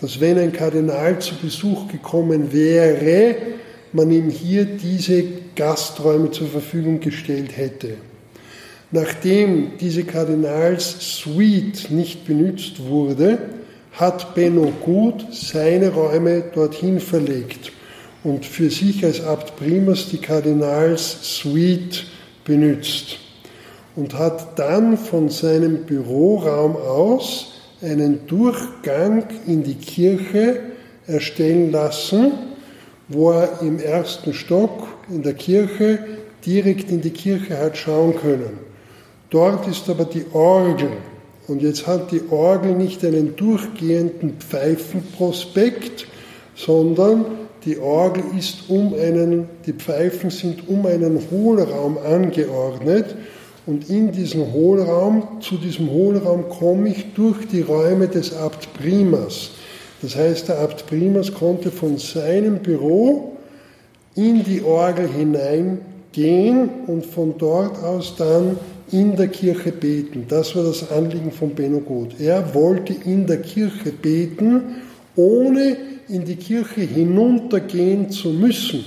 Dass 0.00 0.18
wenn 0.20 0.38
ein 0.38 0.52
Kardinal 0.52 1.18
zu 1.20 1.34
Besuch 1.36 1.88
gekommen 1.88 2.52
wäre, 2.52 3.36
man 3.92 4.10
ihm 4.10 4.30
hier 4.30 4.64
diese 4.64 5.24
Gasträume 5.56 6.30
zur 6.30 6.48
Verfügung 6.48 7.00
gestellt 7.00 7.56
hätte. 7.56 7.94
Nachdem 8.90 9.72
diese 9.78 10.04
Kardinalssuite 10.04 11.94
nicht 11.94 12.24
benutzt 12.26 12.82
wurde, 12.82 13.38
hat 13.92 14.34
Benno 14.34 14.72
Gut 14.82 15.26
seine 15.30 15.90
Räume 15.90 16.44
dorthin 16.54 16.98
verlegt 16.98 17.72
und 18.24 18.46
für 18.46 18.70
sich 18.70 19.04
als 19.04 19.22
Abt 19.22 19.56
Primas 19.56 20.08
die 20.08 20.18
Kardinalssuite 20.18 22.04
benutzt 22.44 23.18
und 23.94 24.14
hat 24.14 24.58
dann 24.58 24.96
von 24.96 25.28
seinem 25.28 25.84
Büroraum 25.84 26.74
aus 26.76 27.52
einen 27.82 28.26
Durchgang 28.26 29.24
in 29.46 29.64
die 29.64 29.74
Kirche 29.74 30.60
erstellen 31.06 31.72
lassen, 31.72 32.32
wo 33.08 33.32
er 33.32 33.60
im 33.60 33.80
ersten 33.80 34.32
Stock 34.32 34.88
in 35.10 35.22
der 35.22 35.34
Kirche 35.34 35.98
direkt 36.46 36.90
in 36.90 37.02
die 37.02 37.10
Kirche 37.10 37.58
hat 37.58 37.76
schauen 37.76 38.16
können. 38.16 38.67
Dort 39.30 39.68
ist 39.68 39.88
aber 39.90 40.04
die 40.04 40.24
Orgel. 40.32 40.88
Und 41.48 41.62
jetzt 41.62 41.86
hat 41.86 42.12
die 42.12 42.22
Orgel 42.30 42.74
nicht 42.74 43.04
einen 43.04 43.36
durchgehenden 43.36 44.34
Pfeifenprospekt, 44.38 46.06
sondern 46.54 47.24
die 47.64 47.78
Orgel 47.78 48.24
ist 48.38 48.68
um 48.68 48.94
einen, 48.94 49.48
die 49.66 49.72
Pfeifen 49.72 50.30
sind 50.30 50.68
um 50.68 50.86
einen 50.86 51.20
Hohlraum 51.30 51.98
angeordnet. 51.98 53.16
Und 53.66 53.90
in 53.90 54.12
diesem 54.12 54.52
Hohlraum, 54.52 55.40
zu 55.40 55.56
diesem 55.56 55.90
Hohlraum 55.90 56.48
komme 56.48 56.88
ich 56.88 57.12
durch 57.14 57.46
die 57.48 57.60
Räume 57.60 58.08
des 58.08 58.34
Abt 58.34 58.72
Primas. 58.74 59.50
Das 60.00 60.16
heißt, 60.16 60.48
der 60.48 60.60
Abt 60.60 60.86
Primas 60.86 61.34
konnte 61.34 61.70
von 61.70 61.98
seinem 61.98 62.60
Büro 62.60 63.36
in 64.14 64.42
die 64.44 64.62
Orgel 64.62 65.08
hineingehen 65.08 66.70
und 66.86 67.04
von 67.04 67.34
dort 67.36 67.82
aus 67.84 68.14
dann 68.16 68.56
in 68.92 69.16
der 69.16 69.28
Kirche 69.28 69.72
beten. 69.72 70.26
Das 70.28 70.54
war 70.56 70.64
das 70.64 70.90
Anliegen 70.90 71.32
von 71.32 71.54
Benno 71.54 71.80
Goth. 71.80 72.20
Er 72.20 72.54
wollte 72.54 72.94
in 73.04 73.26
der 73.26 73.42
Kirche 73.42 73.92
beten, 73.92 74.82
ohne 75.16 75.76
in 76.08 76.24
die 76.24 76.36
Kirche 76.36 76.80
hinuntergehen 76.80 78.10
zu 78.10 78.28
müssen. 78.30 78.84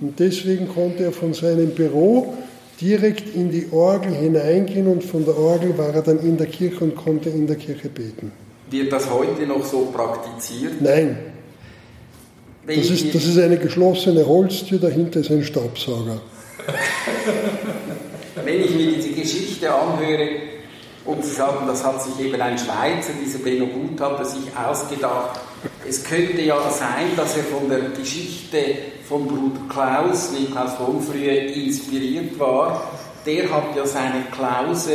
Und 0.00 0.18
deswegen 0.18 0.68
konnte 0.68 1.04
er 1.04 1.12
von 1.12 1.34
seinem 1.34 1.70
Büro 1.70 2.34
direkt 2.80 3.34
in 3.34 3.50
die 3.50 3.68
Orgel 3.70 4.14
hineingehen 4.14 4.86
und 4.86 5.04
von 5.04 5.24
der 5.24 5.38
Orgel 5.38 5.76
war 5.78 5.94
er 5.94 6.02
dann 6.02 6.18
in 6.20 6.36
der 6.36 6.48
Kirche 6.48 6.84
und 6.84 6.96
konnte 6.96 7.30
in 7.30 7.46
der 7.46 7.56
Kirche 7.56 7.88
beten. 7.88 8.32
Wird 8.70 8.92
das 8.92 9.08
heute 9.10 9.46
noch 9.46 9.64
so 9.64 9.86
praktiziert? 9.92 10.80
Nein. 10.80 11.16
Das 12.66 12.90
ist, 12.90 13.14
das 13.14 13.24
ist 13.24 13.38
eine 13.38 13.58
geschlossene 13.58 14.26
Holztür, 14.26 14.78
dahinter 14.78 15.20
ist 15.20 15.30
ein 15.30 15.42
Staubsauger. 15.42 16.20
Wenn 18.44 18.64
ich 18.64 18.70
mir 18.70 18.92
diese 18.92 19.10
Geschichte 19.10 19.72
anhöre 19.72 20.28
und 21.04 21.24
Sie 21.24 21.30
sagen, 21.30 21.66
das 21.66 21.84
hat 21.84 22.02
sich 22.02 22.18
eben 22.18 22.40
ein 22.40 22.58
Schweizer, 22.58 23.12
dieser 23.22 23.38
Benno 23.38 23.66
Gut, 23.66 24.00
hat 24.00 24.26
sich 24.26 24.42
ausgedacht. 24.56 25.40
Es 25.88 26.02
könnte 26.02 26.40
ja 26.42 26.56
sein, 26.70 27.14
dass 27.16 27.36
er 27.36 27.44
von 27.44 27.68
der 27.68 27.80
Geschichte 27.90 28.58
von 29.08 29.26
Bruder 29.26 29.60
Klaus, 29.68 30.32
Klaus 30.50 30.74
von 30.74 31.00
früher, 31.00 31.52
inspiriert 31.54 32.38
war. 32.38 32.82
Der 33.26 33.50
hat 33.50 33.76
ja 33.76 33.86
seine 33.86 34.24
Klause 34.32 34.92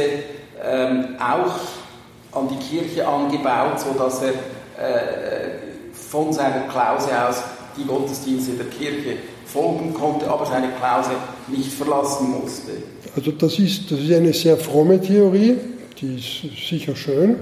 ähm, 0.64 1.16
auch 1.20 2.38
an 2.38 2.50
die 2.50 2.58
Kirche 2.58 3.08
angebaut, 3.08 3.80
sodass 3.80 4.22
er 4.22 4.32
äh, 4.32 5.50
von 5.94 6.34
seiner 6.34 6.68
Klause 6.68 7.10
aus 7.28 7.44
die 7.78 7.86
Gottesdienste 7.86 8.52
der 8.54 8.68
Kirche 8.68 9.18
folgen 9.46 9.94
konnte, 9.94 10.30
aber 10.30 10.46
seine 10.46 10.70
Klause 10.74 11.12
nicht 11.50 11.72
verlassen 11.72 12.32
musste. 12.32 12.72
Also 13.16 13.32
das 13.32 13.60
ist, 13.60 13.92
das 13.92 14.00
ist 14.00 14.12
eine 14.12 14.34
sehr 14.34 14.58
fromme 14.58 15.02
Theorie, 15.02 15.56
die 16.00 16.16
ist 16.16 16.68
sicher 16.70 16.96
schön. 16.96 17.38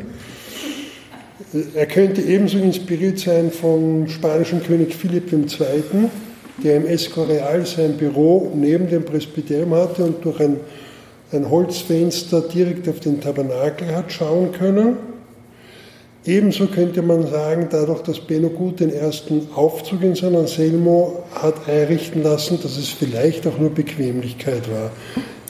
Er 1.74 1.86
könnte 1.86 2.22
ebenso 2.22 2.58
inspiriert 2.58 3.20
sein 3.20 3.52
vom 3.52 4.08
spanischen 4.08 4.64
König 4.64 4.96
Philipp 4.96 5.32
II., 5.32 6.10
der 6.64 6.78
im 6.78 6.86
Escorial 6.86 7.66
sein 7.66 7.98
Büro 7.98 8.52
neben 8.56 8.90
dem 8.90 9.04
Presbyterium 9.04 9.74
hatte 9.74 10.06
und 10.06 10.24
durch 10.24 10.40
ein, 10.40 10.58
ein 11.34 11.50
Holzfenster 11.50 12.42
direkt 12.42 12.88
auf 12.88 13.02
den 13.02 13.20
Tabernakel 13.20 13.94
hat 13.94 14.12
schauen 14.12 14.52
können. 14.54 15.15
Ebenso 16.26 16.66
könnte 16.66 17.04
man 17.04 17.28
sagen, 17.28 17.68
dadurch, 17.70 18.02
dass 18.02 18.20
Benno 18.20 18.50
Gut 18.50 18.80
den 18.80 18.92
ersten 18.92 19.48
Aufzug 19.54 20.02
in 20.02 20.16
San 20.16 20.36
Anselmo 20.36 21.24
hat 21.36 21.70
einrichten 21.70 22.24
lassen, 22.24 22.60
dass 22.64 22.78
es 22.78 22.90
vielleicht 22.90 23.46
auch 23.46 23.60
nur 23.60 23.70
Bequemlichkeit 23.70 24.70
war. 24.72 24.90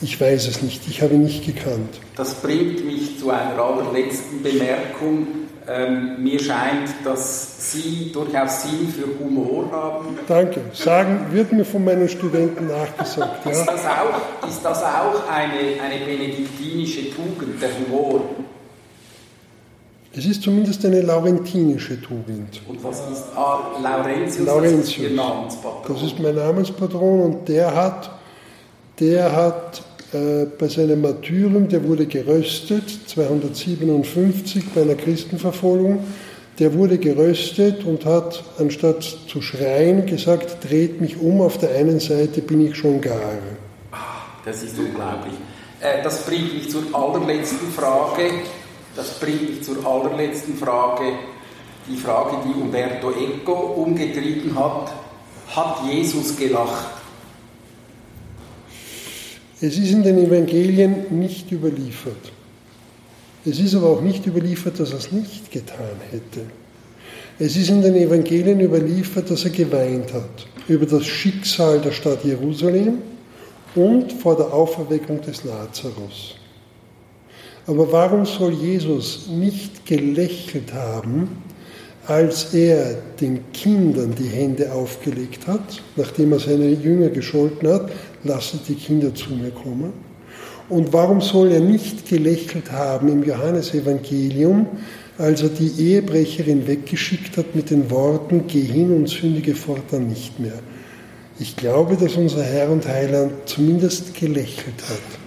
Ich 0.02 0.20
weiß 0.20 0.48
es 0.48 0.60
nicht, 0.60 0.86
ich 0.86 1.00
habe 1.00 1.14
ihn 1.14 1.22
nicht 1.22 1.46
gekannt. 1.46 1.98
Das 2.16 2.34
bringt 2.34 2.84
mich 2.84 3.18
zu 3.18 3.30
einer 3.30 3.58
allerletzten 3.58 4.42
Bemerkung. 4.42 5.26
Ähm, 5.66 6.22
mir 6.22 6.38
scheint, 6.38 6.90
dass 7.04 7.72
Sie 7.72 8.12
durchaus 8.12 8.62
Sinn 8.62 8.88
für 8.88 9.18
Humor 9.18 9.70
haben. 9.72 10.18
Danke. 10.28 10.60
Sagen 10.74 11.26
wird 11.32 11.52
mir 11.52 11.64
von 11.64 11.84
meinen 11.84 12.08
Studenten 12.08 12.68
nachgesagt. 12.68 13.46
Ja. 13.46 13.50
Ist, 13.50 13.66
das 13.66 13.86
auch, 13.86 14.46
ist 14.46 14.62
das 14.62 14.82
auch 14.82 15.28
eine, 15.28 15.80
eine 15.82 16.04
benediktinische 16.04 17.10
Tugend, 17.10 17.60
der 17.60 17.70
Humor? 17.70 18.20
Es 20.18 20.24
ist 20.24 20.42
zumindest 20.42 20.82
eine 20.86 21.02
laurentinische 21.02 22.00
Tugend. 22.00 22.62
Und 22.66 22.82
was 22.82 23.00
ist 23.00 23.24
ah, 23.36 23.60
Laurentius? 23.82 24.46
Laurentius. 24.46 24.94
Das 24.94 25.10
ist 25.10 25.14
Namenspatron. 25.14 25.94
Das 25.94 26.02
ist 26.02 26.18
mein 26.18 26.34
Namenspatron 26.34 27.20
und 27.20 27.48
der 27.48 27.74
hat, 27.74 28.10
der 28.98 29.36
hat 29.36 29.82
äh, 30.14 30.46
bei 30.58 30.68
seinem 30.68 31.02
Martyrium, 31.02 31.68
der 31.68 31.84
wurde 31.84 32.06
geröstet, 32.06 32.84
257 33.08 34.70
bei 34.74 34.82
einer 34.82 34.94
Christenverfolgung, 34.94 35.98
der 36.58 36.72
wurde 36.72 36.96
geröstet 36.96 37.84
und 37.84 38.06
hat, 38.06 38.42
anstatt 38.58 39.02
zu 39.02 39.42
schreien, 39.42 40.06
gesagt, 40.06 40.64
dreht 40.66 40.98
mich 40.98 41.20
um, 41.20 41.42
auf 41.42 41.58
der 41.58 41.74
einen 41.74 42.00
Seite 42.00 42.40
bin 42.40 42.66
ich 42.66 42.74
schon 42.74 43.02
gar. 43.02 43.20
Das 44.46 44.62
ist 44.62 44.78
unglaublich. 44.78 45.34
Äh, 45.82 46.02
das 46.02 46.24
bringt 46.24 46.54
mich 46.54 46.70
zur 46.70 46.84
allerletzten 46.94 47.68
Frage. 47.68 48.30
Das 48.96 49.20
bringt 49.20 49.50
mich 49.50 49.62
zur 49.62 49.84
allerletzten 49.86 50.56
Frage, 50.56 51.04
die 51.88 51.96
Frage, 51.96 52.38
die 52.46 52.60
Umberto 52.60 53.10
Eco 53.10 53.52
umgetrieben 53.52 54.58
hat. 54.58 54.90
Hat 55.54 55.84
Jesus 55.88 56.34
gelacht? 56.36 56.96
Es 59.60 59.78
ist 59.78 59.92
in 59.92 60.02
den 60.02 60.18
Evangelien 60.18 61.18
nicht 61.18 61.52
überliefert. 61.52 62.32
Es 63.44 63.60
ist 63.60 63.74
aber 63.74 63.90
auch 63.90 64.00
nicht 64.00 64.26
überliefert, 64.26 64.80
dass 64.80 64.90
er 64.90 64.98
es 64.98 65.12
nicht 65.12 65.50
getan 65.50 66.00
hätte. 66.10 66.46
Es 67.38 67.54
ist 67.54 67.68
in 67.68 67.82
den 67.82 67.94
Evangelien 67.94 68.60
überliefert, 68.60 69.30
dass 69.30 69.44
er 69.44 69.50
geweint 69.50 70.12
hat 70.12 70.46
über 70.68 70.86
das 70.86 71.04
Schicksal 71.04 71.80
der 71.80 71.92
Stadt 71.92 72.24
Jerusalem 72.24 73.02
und 73.74 74.12
vor 74.12 74.36
der 74.36 74.52
Auferweckung 74.52 75.20
des 75.20 75.44
Lazarus. 75.44 76.34
Aber 77.66 77.90
warum 77.90 78.24
soll 78.26 78.52
Jesus 78.52 79.26
nicht 79.28 79.86
gelächelt 79.86 80.72
haben, 80.72 81.28
als 82.06 82.54
er 82.54 82.96
den 83.20 83.40
Kindern 83.52 84.14
die 84.14 84.28
Hände 84.28 84.72
aufgelegt 84.72 85.48
hat, 85.48 85.82
nachdem 85.96 86.32
er 86.32 86.38
seine 86.38 86.68
Jünger 86.68 87.08
gescholten 87.08 87.68
hat, 87.68 87.90
lasset 88.22 88.60
die 88.68 88.76
Kinder 88.76 89.12
zu 89.14 89.32
mir 89.34 89.50
kommen? 89.50 89.92
Und 90.68 90.92
warum 90.92 91.20
soll 91.20 91.50
er 91.50 91.60
nicht 91.60 92.08
gelächelt 92.08 92.70
haben 92.70 93.08
im 93.08 93.24
Johannesevangelium, 93.24 94.66
als 95.18 95.42
er 95.42 95.48
die 95.48 95.72
Ehebrecherin 95.78 96.66
weggeschickt 96.66 97.36
hat 97.36 97.56
mit 97.56 97.70
den 97.70 97.90
Worten, 97.90 98.44
geh 98.46 98.62
hin 98.62 98.94
und 98.94 99.08
sündige 99.08 99.54
fortan 99.54 100.08
nicht 100.08 100.38
mehr? 100.38 100.60
Ich 101.38 101.56
glaube, 101.56 101.96
dass 101.96 102.14
unser 102.14 102.42
Herr 102.44 102.70
und 102.70 102.86
Heiland 102.86 103.32
zumindest 103.46 104.14
gelächelt 104.14 104.82
hat. 104.88 105.25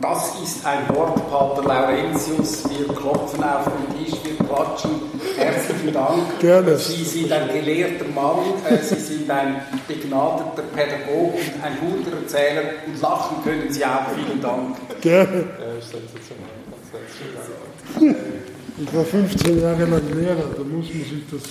Das 0.00 0.32
ist 0.40 0.64
ein 0.64 0.88
Wort, 0.94 1.28
Pater 1.28 1.62
Laurentius. 1.66 2.62
Wir 2.70 2.86
klopfen 2.94 3.42
auf 3.42 3.64
den 3.64 4.04
Tisch, 4.04 4.14
wir 4.22 4.46
klatschen. 4.46 4.90
Herzlichen 5.36 5.92
Dank. 5.92 6.38
Gerne. 6.38 6.78
Sie 6.78 7.02
sind 7.02 7.32
ein 7.32 7.48
gelehrter 7.48 8.04
Mann, 8.14 8.38
äh, 8.68 8.76
Sie 8.78 8.94
sind 8.94 9.28
ein 9.28 9.60
begnadeter 9.88 10.62
Pädagoge 10.74 11.38
und 11.38 11.64
ein 11.64 11.78
guter 11.80 12.16
Erzähler 12.16 12.62
und 12.86 13.00
lachen 13.00 13.42
können 13.42 13.72
Sie 13.72 13.84
auch. 13.84 14.06
Vielen 14.14 14.40
Dank. 14.40 14.76
Gerne. 15.00 15.44
Ich 18.80 18.94
war 18.94 19.04
15 19.04 19.60
Jahre 19.60 19.84
lang 19.84 20.14
Lehrer, 20.14 20.44
da 20.56 20.62
muss 20.62 20.86
man 20.86 21.02
sich 21.02 21.24
das 21.32 21.42